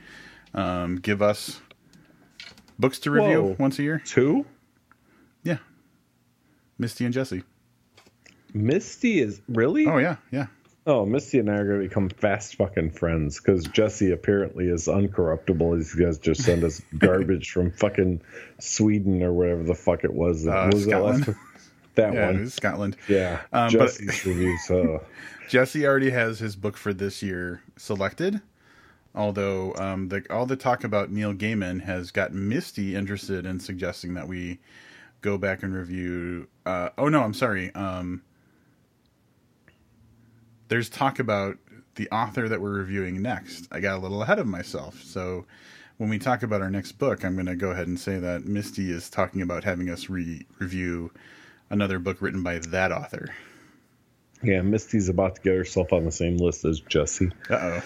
[0.53, 1.59] um, give us
[2.79, 3.55] books to review Whoa.
[3.59, 4.01] once a year.
[4.05, 4.45] Two?
[5.43, 5.57] Yeah,
[6.77, 7.43] Misty and Jesse.
[8.53, 9.85] Misty is really?
[9.85, 10.47] Oh yeah, yeah.
[10.87, 14.87] Oh, Misty and I are going to become fast fucking friends because Jesse apparently is
[14.87, 15.77] uncorruptible.
[15.77, 18.21] These guys just send us garbage from fucking
[18.59, 20.47] Sweden or whatever the fuck it was.
[20.47, 21.17] Uh, What was that Scotland.
[21.19, 21.37] last one?
[21.99, 22.49] That Yeah, one.
[22.49, 22.97] Scotland.
[23.07, 23.41] Yeah.
[23.53, 24.69] Um, but- Jesse's reviews.
[24.69, 24.99] Uh,
[25.49, 28.41] Jesse already has his book for this year selected.
[29.15, 34.13] Although um, the, all the talk about Neil Gaiman has got Misty interested in suggesting
[34.13, 34.59] that we
[35.21, 36.47] go back and review.
[36.65, 37.73] Uh, oh no, I'm sorry.
[37.73, 38.21] Um,
[40.67, 41.57] there's talk about
[41.95, 43.67] the author that we're reviewing next.
[43.71, 45.45] I got a little ahead of myself, so
[45.97, 48.45] when we talk about our next book, I'm going to go ahead and say that
[48.45, 51.11] Misty is talking about having us re- review
[51.69, 53.33] another book written by that author.
[54.43, 57.31] yeah, Misty's about to get herself on the same list as Jesse.
[57.49, 57.81] Uh oh.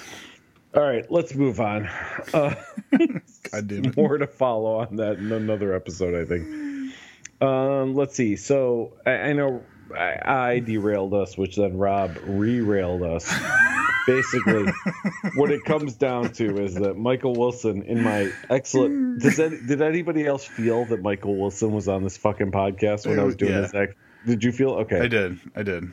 [0.76, 1.88] All right, let's move on.
[2.34, 2.56] Uh,
[2.98, 3.96] God damn it.
[3.96, 6.94] more to follow on that in another episode, I think.
[7.42, 8.38] Um, let's see.
[8.38, 9.64] So I, I know
[9.96, 13.32] I, I derailed us, which then Rob re-railed us.
[14.06, 14.66] Basically,
[15.36, 19.82] what it comes down to is that Michael Wilson, in my excellent, does that, did
[19.82, 23.54] anybody else feel that Michael Wilson was on this fucking podcast when I was doing
[23.54, 23.62] Yeah.
[23.62, 23.74] this?
[23.74, 23.94] Act?
[24.26, 25.00] Did you feel okay?
[25.00, 25.40] I did.
[25.56, 25.92] I did.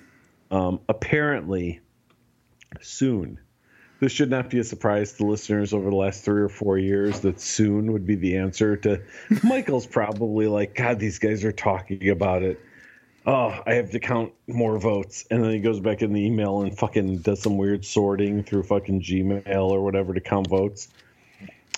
[0.51, 1.81] Um, apparently,
[2.81, 3.39] soon.
[4.01, 7.20] This should not be a surprise to listeners over the last three or four years
[7.20, 9.03] that soon would be the answer to.
[9.45, 12.59] Michael's probably like, God, these guys are talking about it.
[13.26, 15.26] Oh, I have to count more votes.
[15.30, 18.62] And then he goes back in the email and fucking does some weird sorting through
[18.62, 20.88] fucking Gmail or whatever to count votes.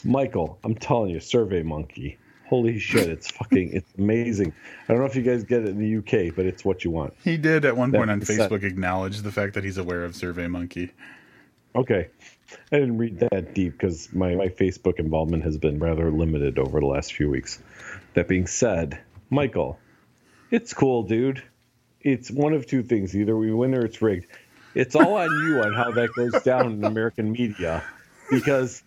[0.05, 2.19] Michael, I'm telling you, Survey Monkey.
[2.49, 4.53] Holy shit, it's fucking, it's amazing.
[4.89, 6.91] I don't know if you guys get it in the UK, but it's what you
[6.91, 7.15] want.
[7.25, 10.15] He did at one That point on Facebook acknowledge the fact that he's aware of
[10.15, 10.93] Survey Monkey.
[11.75, 12.09] Okay.
[12.71, 16.81] I didn't read that deep because my, my Facebook involvement has been rather limited over
[16.81, 17.59] the last few weeks.
[18.15, 19.01] That being said,
[19.31, 19.79] Michael,
[20.53, 21.43] it's cool, dude.
[22.01, 23.17] It's one of two things.
[23.17, 24.27] Either we win or it's rigged.
[24.75, 27.83] It's all on you on how that goes down in American media
[28.31, 28.83] because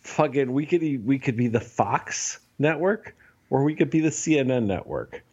[0.00, 3.14] fucking we could we could be the Fox network
[3.50, 5.24] or we could be the CNN network.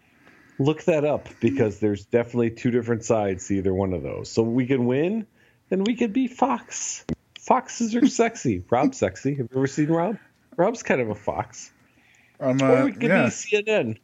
[0.58, 4.32] Look that up because there's definitely two different sides to either one of those.
[4.32, 5.28] So we can win,
[5.70, 7.06] then we could be Fox.
[7.40, 8.64] Foxes are sexy.
[8.70, 9.36] Rob's sexy.
[9.36, 10.18] Have you ever seen Rob?
[10.56, 11.72] Rob's kind of a fox.
[12.40, 13.26] Um, or uh, we could yeah.
[13.26, 13.98] be CNN,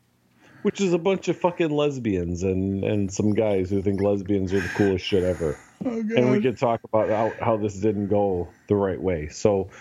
[0.64, 4.60] which is a bunch of fucking lesbians and and some guys who think lesbians are
[4.60, 5.58] the coolest shit ever.
[5.84, 5.98] Oh.
[5.98, 9.30] And we could talk about how, how this didn't go the right way.
[9.30, 9.72] So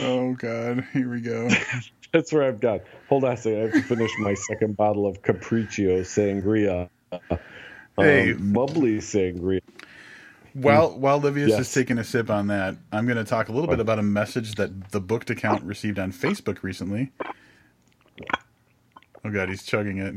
[0.00, 0.84] Oh god.
[0.92, 1.48] Here we go.
[2.12, 2.80] that's where I've got.
[3.08, 3.58] Hold on a second.
[3.58, 6.88] I have to finish my second bottle of Capriccio Sangria.
[7.12, 7.38] Um,
[7.98, 8.32] Hey.
[8.32, 9.60] bubbly sangria.
[10.54, 11.60] While while Livius Yes.
[11.60, 14.02] is taking a sip on that, I'm going to talk a little bit about a
[14.02, 17.12] message that the booked account received on Facebook recently.
[19.24, 20.16] Oh god, he's chugging it.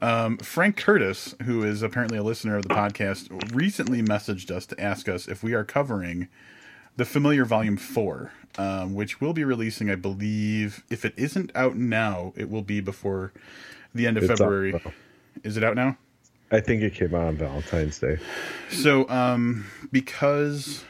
[0.00, 4.80] Um, Frank Curtis, who is apparently a listener of the podcast, recently messaged us to
[4.80, 6.28] ask us if we are covering
[6.96, 10.84] the Familiar Volume Four, um, which will be releasing, I believe.
[10.90, 13.32] If it isn't out now, it will be before
[13.94, 14.80] the end of It's February.
[15.42, 15.96] Is it out now?
[16.50, 18.18] I think it came out on Valentine's Day.
[18.70, 20.84] So, um, because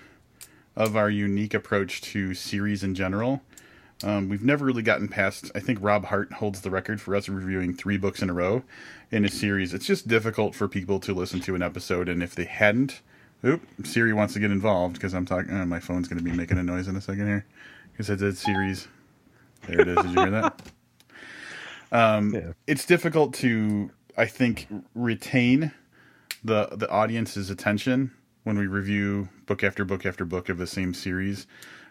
[0.75, 3.43] of our unique approach to series in general,
[4.05, 5.51] um, we've never really gotten past.
[5.55, 8.63] I think Rob Hart holds the record for us reviewing three books in a row
[9.11, 9.73] in a series.
[9.73, 13.01] It's just difficult for people to listen to an episode, and if they hadn't,
[13.45, 15.55] oop, Siri wants to get involved because I'm talking.
[15.55, 17.47] Uh, my phone's going to be making a noise in a second here
[17.93, 18.89] because I said series.
[19.67, 19.97] There it is.
[19.97, 20.63] Did you hear that?
[21.93, 22.53] Um, Yeah.
[22.67, 24.67] It's difficult to, I think,
[24.97, 25.71] retain
[26.43, 28.11] the the audience's attention
[28.43, 31.47] when we review book after book after book of the same series.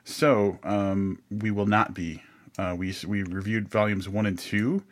[0.05, 2.23] So um, we will not be.
[2.57, 4.83] Uh, we we reviewed volumes one and two.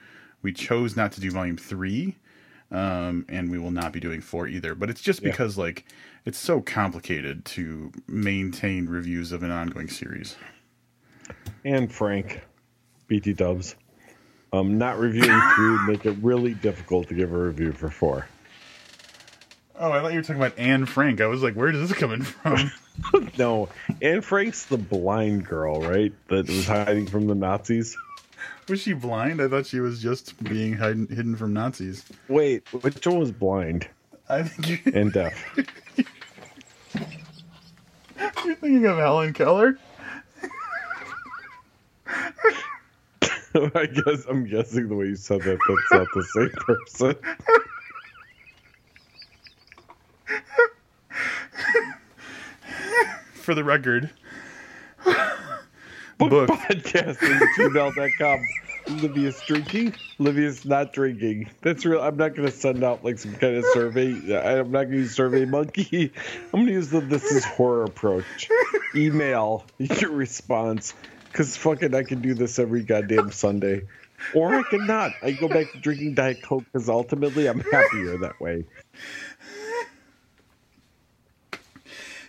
[0.41, 2.18] We chose not to do volume three
[2.73, 4.76] um, and we will not be doing four either.
[4.76, 5.30] But it's just Yeah.
[5.31, 5.85] because like
[6.26, 10.35] it's so complicated to maintain reviews of an ongoing series.
[11.64, 12.41] And Frank,
[13.07, 13.76] BT Dubs,
[14.52, 18.27] um, not reviewing three would make it really difficult to give a review for four.
[19.80, 21.22] Oh, I thought you were talking about Anne Frank.
[21.22, 22.72] I was like, where is this coming from?
[23.38, 23.70] no,
[24.02, 26.14] Anne Frank's the blind girl, right?
[26.28, 27.98] That was hiding from the Nazis.
[28.68, 29.41] was she blind?
[29.41, 32.06] I thought she was just being hidden, hidden from Nazis.
[32.28, 33.88] Wait, which one was blind
[34.30, 35.34] I think you, and deaf?
[38.45, 39.78] you're thinking of Helen Keller.
[43.56, 47.15] I guess I'm guessing the way you said that that's not the same person.
[53.44, 54.10] For the record,
[55.03, 55.18] Book,
[56.18, 56.49] Book.
[56.49, 58.48] podcast at gmail.com.
[59.02, 59.95] Livius drinking.
[60.18, 61.49] Livius not drinking.
[61.61, 61.99] That's real.
[61.99, 64.11] I'm not going to send out like some kind of survey.
[64.11, 66.14] I'm not going to use Survey Monkey.
[66.53, 68.48] I'm going to use the This Is Horror approach.
[68.95, 70.94] Email your response.
[71.26, 73.82] Because fucking I can do this every goddamn Sunday.
[74.34, 75.11] Or I can not.
[75.22, 78.64] I go back to drinking Diet Coke because ultimately I'm happier that way.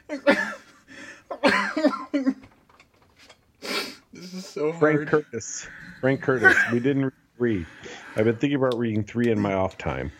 [4.12, 5.08] this is so Frank hard.
[5.08, 5.66] Curtis.
[6.00, 6.56] Frank Curtis.
[6.72, 7.66] We didn't read three.
[8.16, 10.12] I've been thinking about reading three in my off time.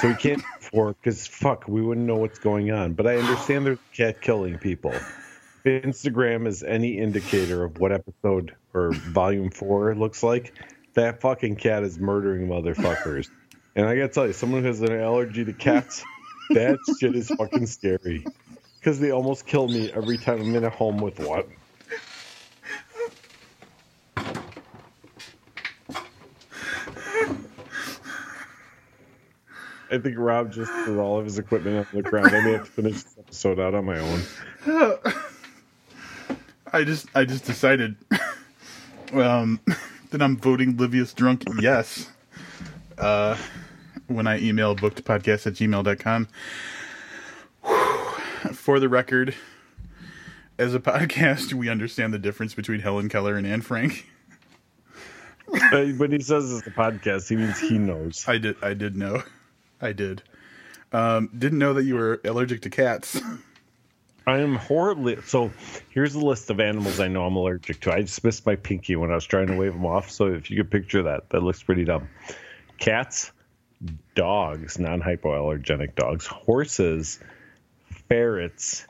[0.00, 2.92] So we can't four because fuck, we wouldn't know what's going on.
[2.92, 4.94] But I understand there's cat killing people.
[5.64, 10.54] Instagram is any indicator of what episode or volume four looks like.
[10.94, 13.30] That fucking cat is murdering motherfuckers.
[13.74, 16.04] And I gotta tell you, someone who has an allergy to cats,
[16.50, 18.26] that shit is fucking scary.
[18.82, 21.44] Because they almost kill me every time I'm in a home with one.
[29.88, 32.34] I think Rob just threw all of his equipment on the ground.
[32.34, 34.22] I may have to finish this episode out on my own.
[36.72, 37.94] I just I just decided
[39.12, 39.60] um,
[40.10, 42.10] that I'm voting Livius drunk yes.
[42.98, 43.36] Uh,
[44.08, 46.26] when I email bookedpodcast at gmail.com.
[48.62, 49.34] For the record,
[50.56, 54.08] as a podcast, we understand the difference between Helen Keller and Anne Frank.
[55.48, 58.24] When he says it's a podcast, he means he knows.
[58.28, 59.24] I did I did know.
[59.80, 60.22] I did.
[60.92, 63.20] Um, didn't know that you were allergic to cats.
[64.28, 65.20] I am horribly.
[65.22, 65.50] So
[65.90, 67.92] here's a list of animals I know I'm allergic to.
[67.92, 70.08] I just missed my pinky when I was trying to wave them off.
[70.08, 72.08] So if you could picture that, that looks pretty dumb.
[72.78, 73.32] Cats,
[74.14, 77.18] dogs, non hypoallergenic dogs, horses,
[78.12, 78.86] ferrets,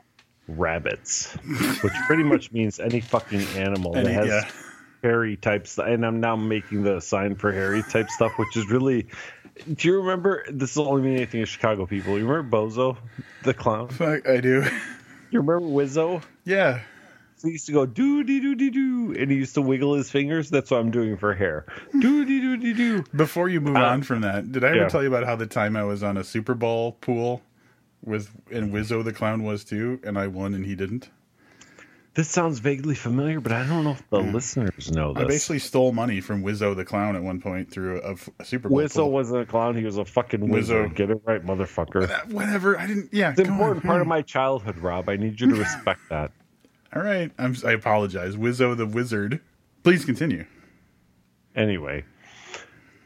[0.47, 1.33] rabbits,
[1.81, 4.49] which pretty much means any fucking animal that has yeah.
[5.01, 5.77] hairy types.
[5.77, 9.07] And I'm now making the sign for hairy type stuff, which is really.
[9.71, 10.43] Do you remember?
[10.49, 12.17] This will only mean anything to Chicago people.
[12.17, 12.97] You remember Bozo,
[13.43, 13.87] the clown?
[13.89, 14.65] Fuck, I do.
[15.29, 16.23] You remember Wizzo?
[16.43, 16.81] Yeah.
[17.37, 19.93] So he used to go doo dee doo dee doo, and he used to wiggle
[19.95, 20.49] his fingers.
[20.49, 21.65] That's what I'm doing for hair.
[21.99, 23.03] Doo dee doo dee doo.
[23.15, 24.87] Before you move Uh, on from that, did I ever yeah.
[24.89, 27.41] tell you about how the time I was on a Super Bowl pool
[28.03, 31.09] with and Wizzo the clown was too, and I won and he didn't?
[32.15, 35.23] This sounds vaguely familiar, but I don't know if the listeners know this.
[35.23, 38.69] I basically stole money from Wizzo the clown at one point through a, a Super
[38.69, 38.77] Bowl.
[38.77, 39.11] Wizzo pool.
[39.11, 40.91] wasn't a clown; he was a fucking wizard.
[40.91, 40.95] Wizzo.
[40.95, 42.31] Get it right, motherfucker.
[42.31, 42.77] Whatever.
[42.77, 43.09] I didn't.
[43.11, 43.31] Yeah.
[43.31, 43.87] It's an important on.
[43.87, 44.09] part of hmm.
[44.09, 45.09] my childhood, Rob.
[45.09, 46.31] I need you to respect that.
[46.95, 47.31] All right.
[47.39, 47.55] I'm.
[47.65, 48.35] I apologize.
[48.35, 49.41] Wizzo the wizard.
[49.83, 50.45] Please continue.
[51.55, 52.05] Anyway,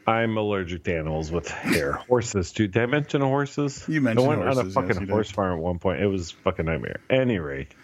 [0.08, 1.92] I'm allergic to animals with hair.
[1.92, 2.66] Horses, too.
[2.68, 3.84] Did I mention horses?
[3.88, 4.26] You mentioned horses.
[4.26, 5.10] I went on horses, a yes, fucking did.
[5.10, 6.00] horse farm at one point.
[6.00, 7.00] It was a fucking nightmare.
[7.10, 7.74] Any rate,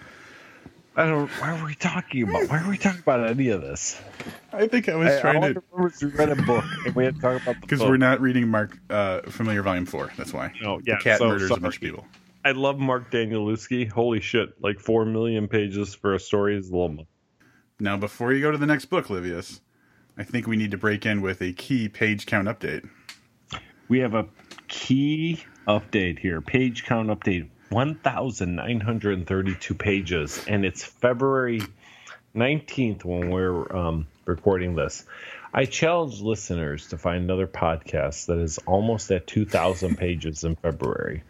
[0.97, 1.29] I don't.
[1.41, 2.49] Why were we talking about?
[2.49, 4.01] Why were we talking about any of this?
[4.53, 7.17] I think I was I, trying I to we read a book and we had
[7.17, 10.13] to talk about the because we're not reading Mark uh, Familiar Volume Four.
[10.17, 10.53] That's why.
[10.63, 12.07] No, yeah, The cat so murders a bunch of people.
[12.45, 13.91] I love Mark Danielewski.
[13.91, 14.51] Holy shit!
[14.63, 16.89] Like four million pages for a story is a little.
[16.91, 17.07] much.
[17.81, 19.61] Now, before you go to the next book, Livius,
[20.16, 22.89] I think we need to break in with a key page count update.
[23.89, 24.28] We have a
[24.69, 26.41] key update here.
[26.41, 31.62] Page count update 1,932 pages, and it's February
[32.36, 35.05] 19th when we're um, recording this.
[35.53, 41.24] I challenge listeners to find another podcast that is almost at 2,000 pages in February.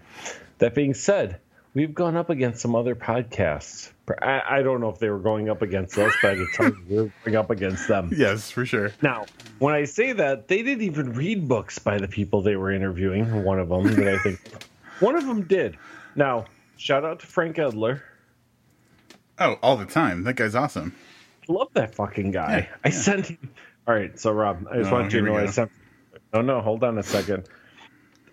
[0.59, 1.40] That being said,
[1.74, 3.90] we've gone up against some other podcasts.
[4.22, 6.66] I, I don't know if they were going up against us, but I can tell
[6.66, 8.10] you we're going up against them.
[8.16, 8.92] Yes, for sure.
[9.02, 9.26] Now,
[9.59, 13.44] when I say that, they didn't even read books by the people they were interviewing.
[13.44, 14.40] One of them that I think,
[15.01, 15.76] one of them did.
[16.14, 16.44] Now,
[16.76, 18.02] shout out to Frank Edler.
[19.38, 20.22] Oh, all the time.
[20.24, 20.94] That guy's awesome.
[21.48, 22.68] Love that fucking guy.
[22.68, 22.94] Yeah, I yeah.
[22.94, 23.51] sent him.
[23.86, 25.70] All right, so Rob, I just Oh, want you to know I sent.
[26.32, 27.48] No, no, hold on a second.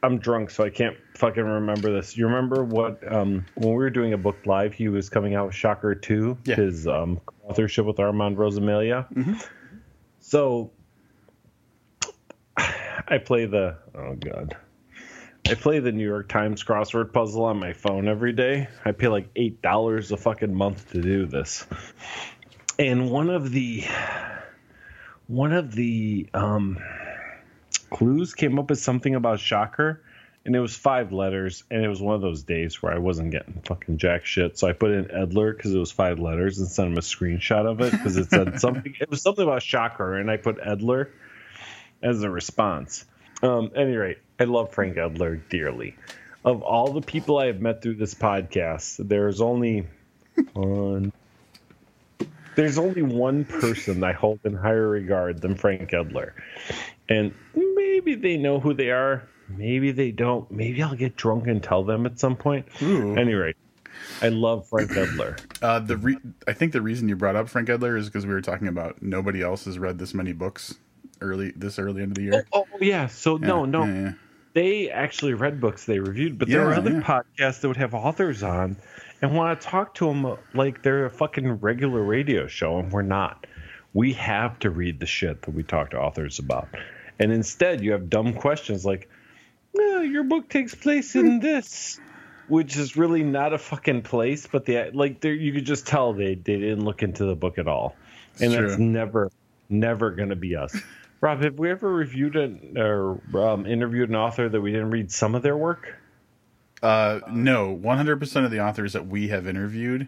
[0.03, 2.17] I'm drunk, so I can't fucking remember this.
[2.17, 5.47] You remember what um, when we were doing a book live, he was coming out
[5.47, 6.55] with Shocker Two, Yeah.
[6.55, 9.05] his um, authorship with Armand Rosamilia.
[10.19, 10.71] So
[12.57, 14.55] I play the oh god,
[15.47, 18.69] I play the New York Times crossword puzzle on my phone every day.
[18.85, 21.65] I pay like eight dollars a fucking month to do this,
[22.79, 23.83] and one of the
[25.27, 26.77] one of the um,
[27.91, 30.01] clues came up as something about Shocker,
[30.43, 33.31] and it was five letters, and it was one of those days where I wasn't
[33.31, 34.57] getting fucking jack shit.
[34.57, 37.69] So I put in Edler because it was five letters and sent him a screenshot
[37.69, 38.95] of it because it said something.
[38.99, 41.09] It was something about Shocker, and I put Edler
[42.01, 43.05] as a response.
[43.43, 45.95] Um, any rate, I love Frank Edler dearly.
[46.43, 49.87] Of all the people I have met through this podcast, there's only
[50.53, 51.13] one.
[52.55, 56.33] There's only one person I hold in higher regard than Frank Edler.
[57.07, 57.33] And
[57.91, 59.27] maybe they know who they are.
[59.49, 60.49] Maybe they don't.
[60.49, 62.67] Maybe I'll get drunk and tell them at some point.
[62.81, 63.15] Ooh.
[63.17, 63.53] Anyway,
[64.21, 65.37] I love Frank Edler.
[65.61, 68.33] Uh, the re- I think the reason you brought up Frank Edler is because we
[68.33, 70.75] were talking about nobody else has read this many books
[71.19, 72.47] early this early into the year.
[72.53, 73.07] Oh, yeah.
[73.07, 73.83] So, no, no.
[73.85, 74.11] Yeah, yeah.
[74.53, 77.01] they actually read books they reviewed, but there were Yeah, other yeah.
[77.01, 78.77] podcasts that would have authors on
[79.21, 83.01] and want to talk to them like they're a fucking regular radio show, and we're
[83.01, 83.45] not.
[83.93, 86.69] We have to read the shit that we talk to authors about.
[87.21, 89.07] And instead, you have dumb questions like,
[89.73, 91.99] "Yeah, your book takes place in this.
[92.47, 96.13] Which is really not a fucking place, but the like there you could just tell
[96.13, 97.95] they, they didn't look into the book at all.
[98.41, 99.31] And It's that's never
[99.69, 100.75] never gonna be us.
[101.21, 105.11] Rob, have we ever reviewed an, or um, interviewed an author that we didn't read
[105.11, 105.95] some of their work?
[106.81, 110.07] Uh, no, 100% of the authors that we have interviewed,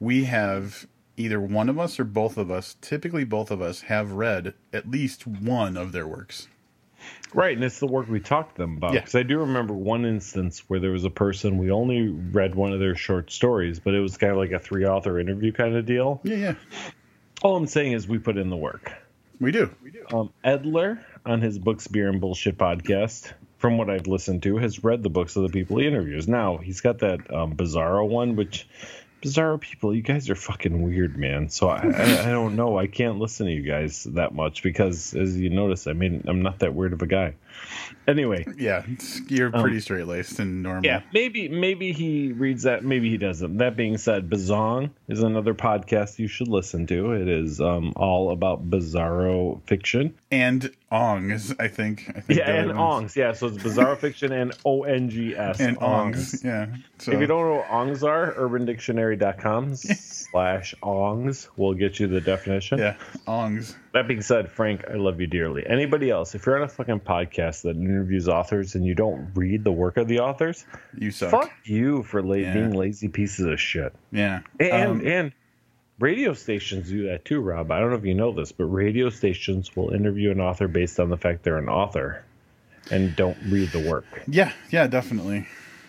[0.00, 0.88] we have
[1.20, 4.90] either one of us or both of us, typically both of us, have read at
[4.90, 6.48] least one of their works.
[7.32, 8.92] Right, and it's the work we talked to them about.
[8.94, 9.04] Yeah.
[9.14, 12.80] I do remember one instance where there was a person we only read one of
[12.80, 15.86] their short stories, but it was kind of like a three author interview kind of
[15.86, 16.20] deal.
[16.24, 16.54] Yeah, yeah,
[17.42, 18.92] All I'm saying is we put in the work.
[19.38, 19.70] we do.
[20.12, 24.84] Um, Edler on his Books, Beer, and Bullshit podcast, from what I've listened to, has
[24.84, 26.28] read the books of the people he interviews.
[26.28, 28.68] Now he's got that um, Bizarro one, which
[29.22, 31.50] Bizarro people, you guys are fucking weird, man.
[31.50, 32.78] So I, I, I don't know.
[32.78, 36.42] I can't listen to you guys that much because, as you notice, I mean, I'm
[36.42, 37.34] not that weird of a guy.
[38.08, 38.84] Anyway, Yeah,
[39.28, 40.78] you're pretty straight laced and normal.
[40.78, 43.58] Um, yeah, maybe maybe he reads that, maybe he doesn't.
[43.58, 47.12] That being said, Bazong is another podcast you should listen to.
[47.12, 50.14] It is um, all about bizarro fiction.
[50.30, 52.06] And Ongs, I think.
[52.16, 52.72] I think Yeah, and.
[52.72, 53.14] Ongs.
[53.14, 55.60] Yeah, so it's bizarro fiction and O N G S.
[55.60, 56.74] And Ongs, yeah.
[56.98, 62.20] So, If you don't know what Ongs are, urbandictionary.com slash Ongs will get you the
[62.20, 62.78] definition.
[62.78, 62.96] yeah,
[63.28, 63.76] Ongs.
[63.92, 65.66] That being said, Frank, I love you dearly.
[65.66, 69.64] Anybody else, if you're on a fucking podcast that interviews authors and you don't read
[69.64, 70.64] the work of the authors,
[70.96, 71.30] You suck.
[71.32, 72.54] fuck you for la- Yeah.
[72.54, 73.92] being lazy pieces of shit.
[74.12, 74.40] Yeah.
[74.60, 74.72] And
[75.02, 75.32] Um, and
[75.98, 77.72] radio stations do that too, Rob.
[77.72, 81.00] I don't know if you know this, but radio stations will interview an author based
[81.00, 82.22] on the fact they're an author
[82.92, 84.04] and don't read the work.
[84.28, 85.46] yeah, yeah, definitely.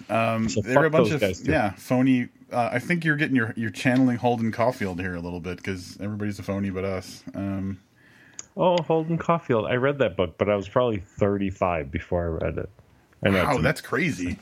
[0.09, 2.29] Um, So there are a bunch of yeah phony.
[2.51, 5.97] Uh, I think you're getting your you're channeling Holden Caulfield here a little bit because
[6.01, 7.23] everybody's a phony but us.
[7.35, 7.77] Um,
[8.57, 9.67] Oh, Holden Caulfield.
[9.67, 12.69] I read that book, but I was probably 35 before I read it.
[13.23, 13.43] I know.
[13.43, 14.37] wow, it's- that's crazy.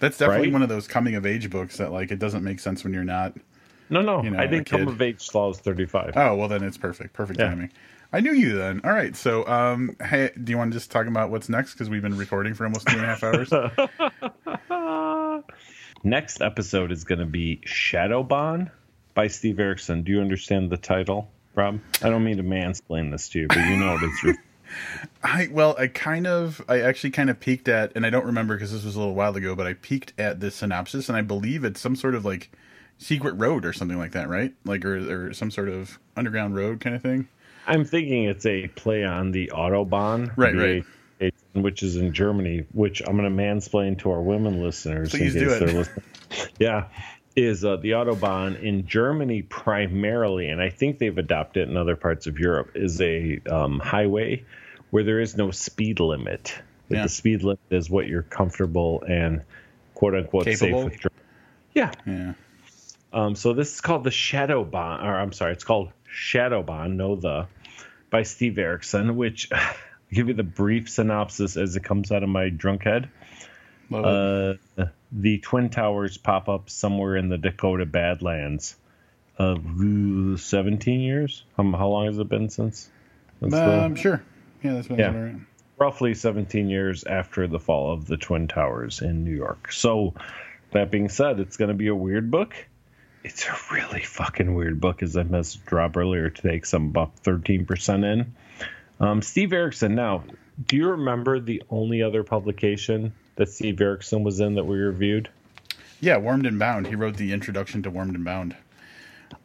[0.00, 0.52] That's definitely Right?
[0.52, 3.04] one of those coming of age books that like it doesn't make sense when you're
[3.04, 3.34] not.
[3.90, 4.22] no, no.
[4.22, 6.12] you know, I a didn't come of age till I was 35.
[6.16, 7.12] Oh well, then it's perfect.
[7.14, 7.48] Perfect Yeah.
[7.50, 7.70] timing.
[8.12, 8.80] I knew you then.
[8.84, 9.16] All right.
[9.16, 11.72] So, um, hey, do you want to just talk about what's next?
[11.72, 13.52] Because we've been recording for almost two and a half hours.
[16.04, 18.70] Next episode is going to be Shadowbahn
[19.14, 20.02] by Steve Erickson.
[20.02, 21.80] Do you understand the title, Rob?
[22.02, 24.24] I don't mean to mansplain this to you, but you know what it's.
[24.24, 24.34] Re-
[25.22, 28.54] I well, I kind of, I actually kind of peeked at, and I don't remember
[28.54, 31.22] because this was a little while ago, but I peeked at the synopsis, and I
[31.22, 32.50] believe it's some sort of like
[32.98, 34.52] secret road or something like that, right?
[34.64, 37.28] Like or or some sort of underground road kind of thing.
[37.66, 40.84] I'm thinking it's a play on the Autobahn, Right, the
[41.20, 41.34] right.
[41.54, 42.66] Which is in Germany.
[42.72, 45.10] Which I'm going to mansplain to our women listeners.
[45.10, 45.88] Please in do it.
[46.58, 46.88] Yeah,
[47.36, 51.96] is uh, the Autobahn in Germany primarily, and I think they've adopted it in other
[51.96, 54.44] parts of Europe, is a um, highway
[54.90, 56.54] where there is no speed limit.
[56.88, 57.02] Yeah.
[57.02, 59.42] The speed limit is what you're comfortable and
[59.94, 60.90] quote unquote Capable?
[60.90, 61.12] safe with.
[61.72, 62.34] Yeah, Yeah.
[63.12, 67.48] um, so this is called the Shadowbahn, or I'm sorry, it's called Shadowbahn, no the,
[68.10, 69.74] by Steve Erickson, which I'll
[70.12, 73.08] give you the brief synopsis as it comes out of my drunk head.
[73.92, 74.54] Uh,
[75.12, 78.76] the Twin Towers pop up somewhere in the Dakota Badlands
[79.38, 81.44] of ooh, 17 years.
[81.58, 82.88] Um, how long has it been since?
[83.40, 84.22] The- um, sure.
[84.62, 85.20] Yeah, that's been yeah.
[85.20, 85.36] right.
[85.76, 89.72] roughly 17 years after the fall of the Twin Towers in New York.
[89.72, 90.14] So,
[90.72, 92.54] that being said, it's going to be a weird book.
[93.22, 97.22] It's a really fucking weird book, as I messaged Rob earlier today, because I'm about
[97.22, 98.34] 13% in.
[99.00, 100.24] Um, Steve Erickson, now,
[100.66, 105.28] do you remember the only other publication that Steve Erickson was in that we reviewed?
[106.00, 106.86] Yeah, Warmed and Bound.
[106.86, 108.56] He wrote the introduction to Warmed and Bound.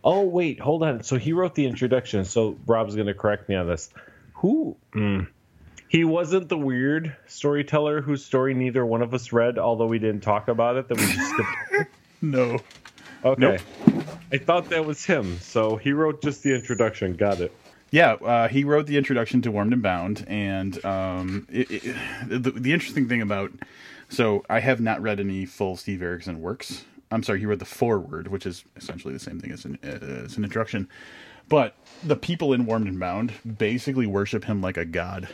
[0.03, 1.03] Oh, wait, hold on.
[1.03, 2.26] So he wrote the introduction.
[2.26, 3.90] So Rob's going to correct me on this.
[4.36, 4.78] Who?
[4.94, 5.28] Mm,
[5.90, 10.22] he wasn't the weird storyteller whose story neither one of us read, although we didn't
[10.22, 10.88] talk about it.
[10.88, 11.91] That we just skipped.
[12.22, 12.60] No.
[13.24, 13.60] Okay.
[13.88, 14.06] Nope.
[14.34, 15.40] I thought that was him.
[15.40, 17.16] So he wrote just the introduction.
[17.16, 17.53] Got it.
[17.91, 21.95] Yeah, uh, he wrote the introduction to Warmed and Bound, and um, it, it,
[22.28, 23.52] the, the interesting thing about
[24.10, 26.84] so I have not read any full Steve Erickson works.
[27.11, 30.26] I'm sorry, he wrote the foreword, which is essentially the same thing as an, uh,
[30.26, 30.88] as an introduction.
[31.48, 35.28] But the people in Warmed and Bound basically worship him like a god.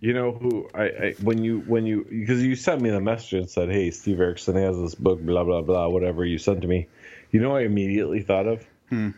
[0.00, 3.32] You know who I, I when you when you because you sent me the message
[3.32, 6.68] and said, "Hey, Steve Erickson has this book, blah blah blah, whatever you sent to
[6.68, 6.88] me."
[7.30, 9.10] You know, what I immediately thought of Hmm.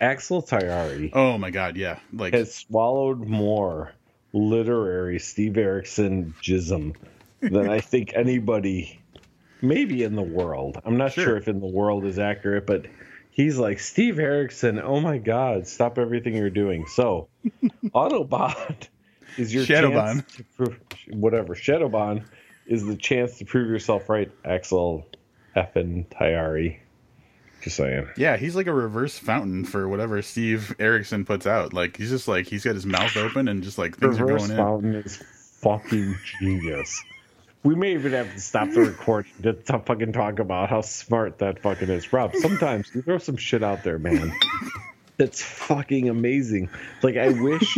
[0.00, 3.92] Axel Taiari Oh my god, yeah, like has swallowed more
[4.32, 6.94] literary Steve Erickson jism
[7.42, 9.00] than I think anybody,
[9.62, 10.80] maybe in the world.
[10.84, 11.24] I'm not Sure.
[11.24, 12.86] sure if in the world is accurate, but
[13.30, 14.80] he's like Steve Erickson.
[14.80, 15.66] Oh my God!
[15.66, 16.86] Stop everything you're doing.
[16.86, 17.28] So,
[17.94, 18.88] Autobot
[19.36, 20.22] is your Shadowbahn.
[20.22, 20.80] chance to prove
[21.12, 21.54] whatever.
[21.54, 22.24] Shadowbahn
[22.66, 24.30] is the chance to prove yourself right.
[24.44, 25.06] Axel
[25.56, 26.78] effin Taiari.
[27.62, 28.08] Just saying.
[28.16, 31.72] yeah, he's like a reverse fountain for whatever Steve Erickson puts out.
[31.72, 34.46] Like he's just like he's got his mouth open and just like things Reverse are
[34.48, 34.56] going in.
[34.56, 37.02] Fountain is fucking genius.
[37.64, 41.38] We may even have to stop the recording to t- fucking talk about how smart
[41.38, 42.12] that fucking is.
[42.12, 44.32] Rob, sometimes you throw some shit out there, man.
[45.16, 46.70] That's fucking amazing.
[47.02, 47.76] Like, I wish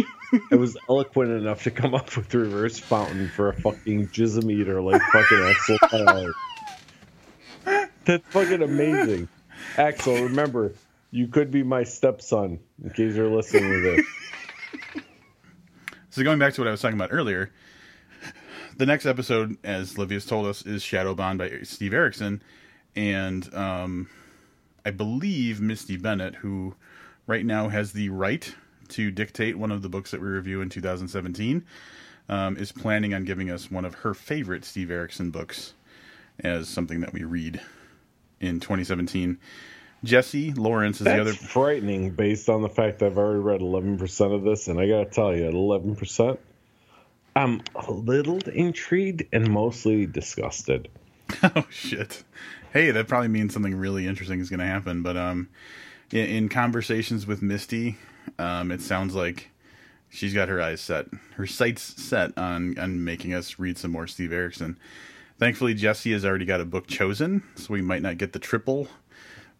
[0.52, 4.82] I was eloquent enough to come up with reverse fountain for a fucking jism eater
[4.82, 5.78] like fucking Axel.
[8.04, 9.28] That's fucking amazing.
[9.76, 10.74] Axel, remember,
[11.10, 14.06] you could be my stepson in case you're listening to this.
[16.10, 17.52] So going back to what I was talking about earlier,
[18.76, 22.42] the next episode, as Livius told us, is Shadowbahn by Steve Erickson,
[22.96, 24.08] and um,
[24.84, 26.74] I believe Misty Bennett, who
[27.26, 28.52] right now has the right
[28.88, 31.64] to dictate one of the books that we review in 2017,
[32.28, 35.74] um, is planning on giving us one of her favorite Steve Erickson books
[36.40, 37.60] as something that we read
[38.40, 39.38] in 2017.
[40.02, 41.32] Jesse Lawrence is That's the other.
[41.34, 45.04] frightening based on the fact that I've already read 11% of this, and I gotta
[45.04, 46.38] tell you, at 11%,
[47.36, 50.88] I'm a little intrigued and mostly disgusted.
[51.42, 52.24] Oh shit!
[52.72, 55.02] Hey, that probably means something really interesting is going to happen.
[55.04, 55.48] But um,
[56.10, 57.98] in, in conversations with Misty,
[58.36, 59.50] um, it sounds like
[60.08, 61.06] she's got her eyes set,
[61.36, 64.76] her sights set on on making us read some more Steve Erickson.
[65.40, 68.88] Thankfully, Jesse has already got a book chosen, so we might not get the triple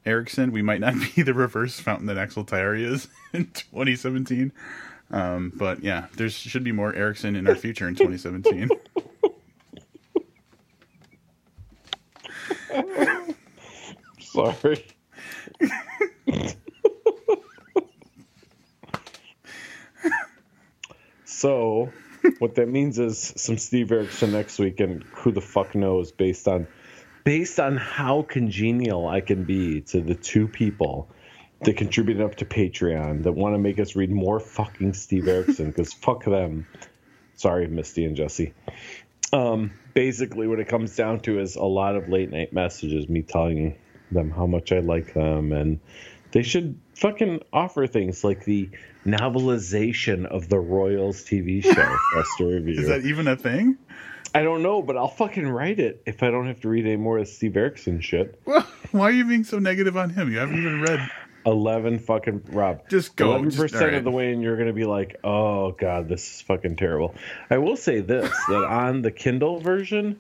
[0.05, 0.53] Erickson.
[0.53, 4.53] We might not be the reverse fountain that Axel Tyre is in 2017.
[5.11, 8.69] Um, but yeah, there should be more Erickson in our future in 2017.
[14.21, 14.87] Sorry.
[21.25, 21.91] so,
[22.39, 26.49] what that means is some Steve Erickson next week, and who the fuck knows based
[26.49, 26.67] on
[27.25, 31.09] based on how congenial I can be to the two people
[31.63, 35.67] that contribute up to Patreon that want to make us read more fucking Steve Erickson
[35.67, 36.67] because fuck them.
[37.35, 38.55] Sorry, Misty and Jesse.
[39.33, 43.23] Um, basically, what it comes down to is a lot of late night messages, me
[43.23, 43.77] telling
[44.11, 45.79] them how much I like them, and
[46.33, 48.69] they should fucking offer things like the
[49.07, 52.79] novelization of the Royals TV show for us to review.
[52.81, 53.79] Is that even a thing?
[54.35, 56.97] I don't know, but I'll fucking write it if I don't have to read any
[56.97, 58.41] more of Steve Erickson shit.
[58.45, 60.31] Well, why are you being so negative on him?
[60.31, 61.11] You haven't even read.
[61.47, 62.87] Eleven fucking Rob.
[62.91, 63.31] Just go.
[63.31, 63.95] Eleven percent alright.
[63.95, 67.15] of the way, and you're gonna be like, "Oh God, this is fucking terrible."
[67.49, 70.19] I will say this: that on the Kindle version,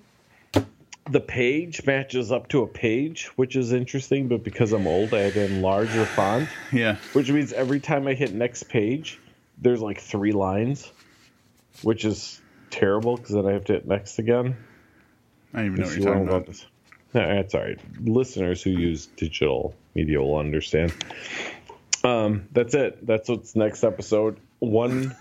[1.11, 4.29] the page matches up to a page, which is interesting.
[4.29, 6.97] But because I'm old, I had to enlarge the font, Yeah.
[7.13, 9.19] which means every time I hit next page,
[9.59, 10.91] there's like three lines,
[11.83, 14.57] which is terrible because then I have to hit next again.
[15.53, 16.47] I don't even know what you're talking about.
[16.47, 16.67] this.
[17.13, 17.79] No, that's all right.
[18.01, 20.95] Listeners who use digital media will understand.
[22.05, 23.05] Um, that's it.
[23.05, 24.39] That's what's next episode.
[24.61, 25.17] One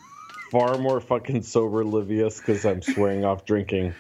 [0.52, 3.95] far more fucking sober Livius because I'm swearing off drinking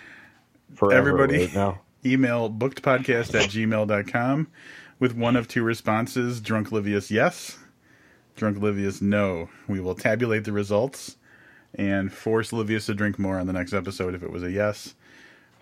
[0.75, 1.81] forever Everybody- right now.
[2.05, 4.47] Email bookedpodcast at gmail.com
[4.99, 7.57] with one of two responses Drunk Livius, yes.
[8.37, 9.49] Drunk Livius, no.
[9.67, 11.17] We will tabulate the results
[11.75, 14.95] and force Livius to drink more on the next episode if it was a yes,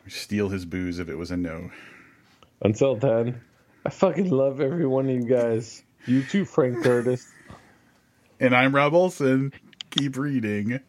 [0.05, 1.71] or steal his booze if it was a no.
[2.61, 3.41] Until then,
[3.85, 5.81] I fucking love every one of you guys.
[6.05, 7.27] You too, Frank Curtis.
[8.39, 9.51] And I'm Rob Olson.
[9.89, 10.79] Keep reading.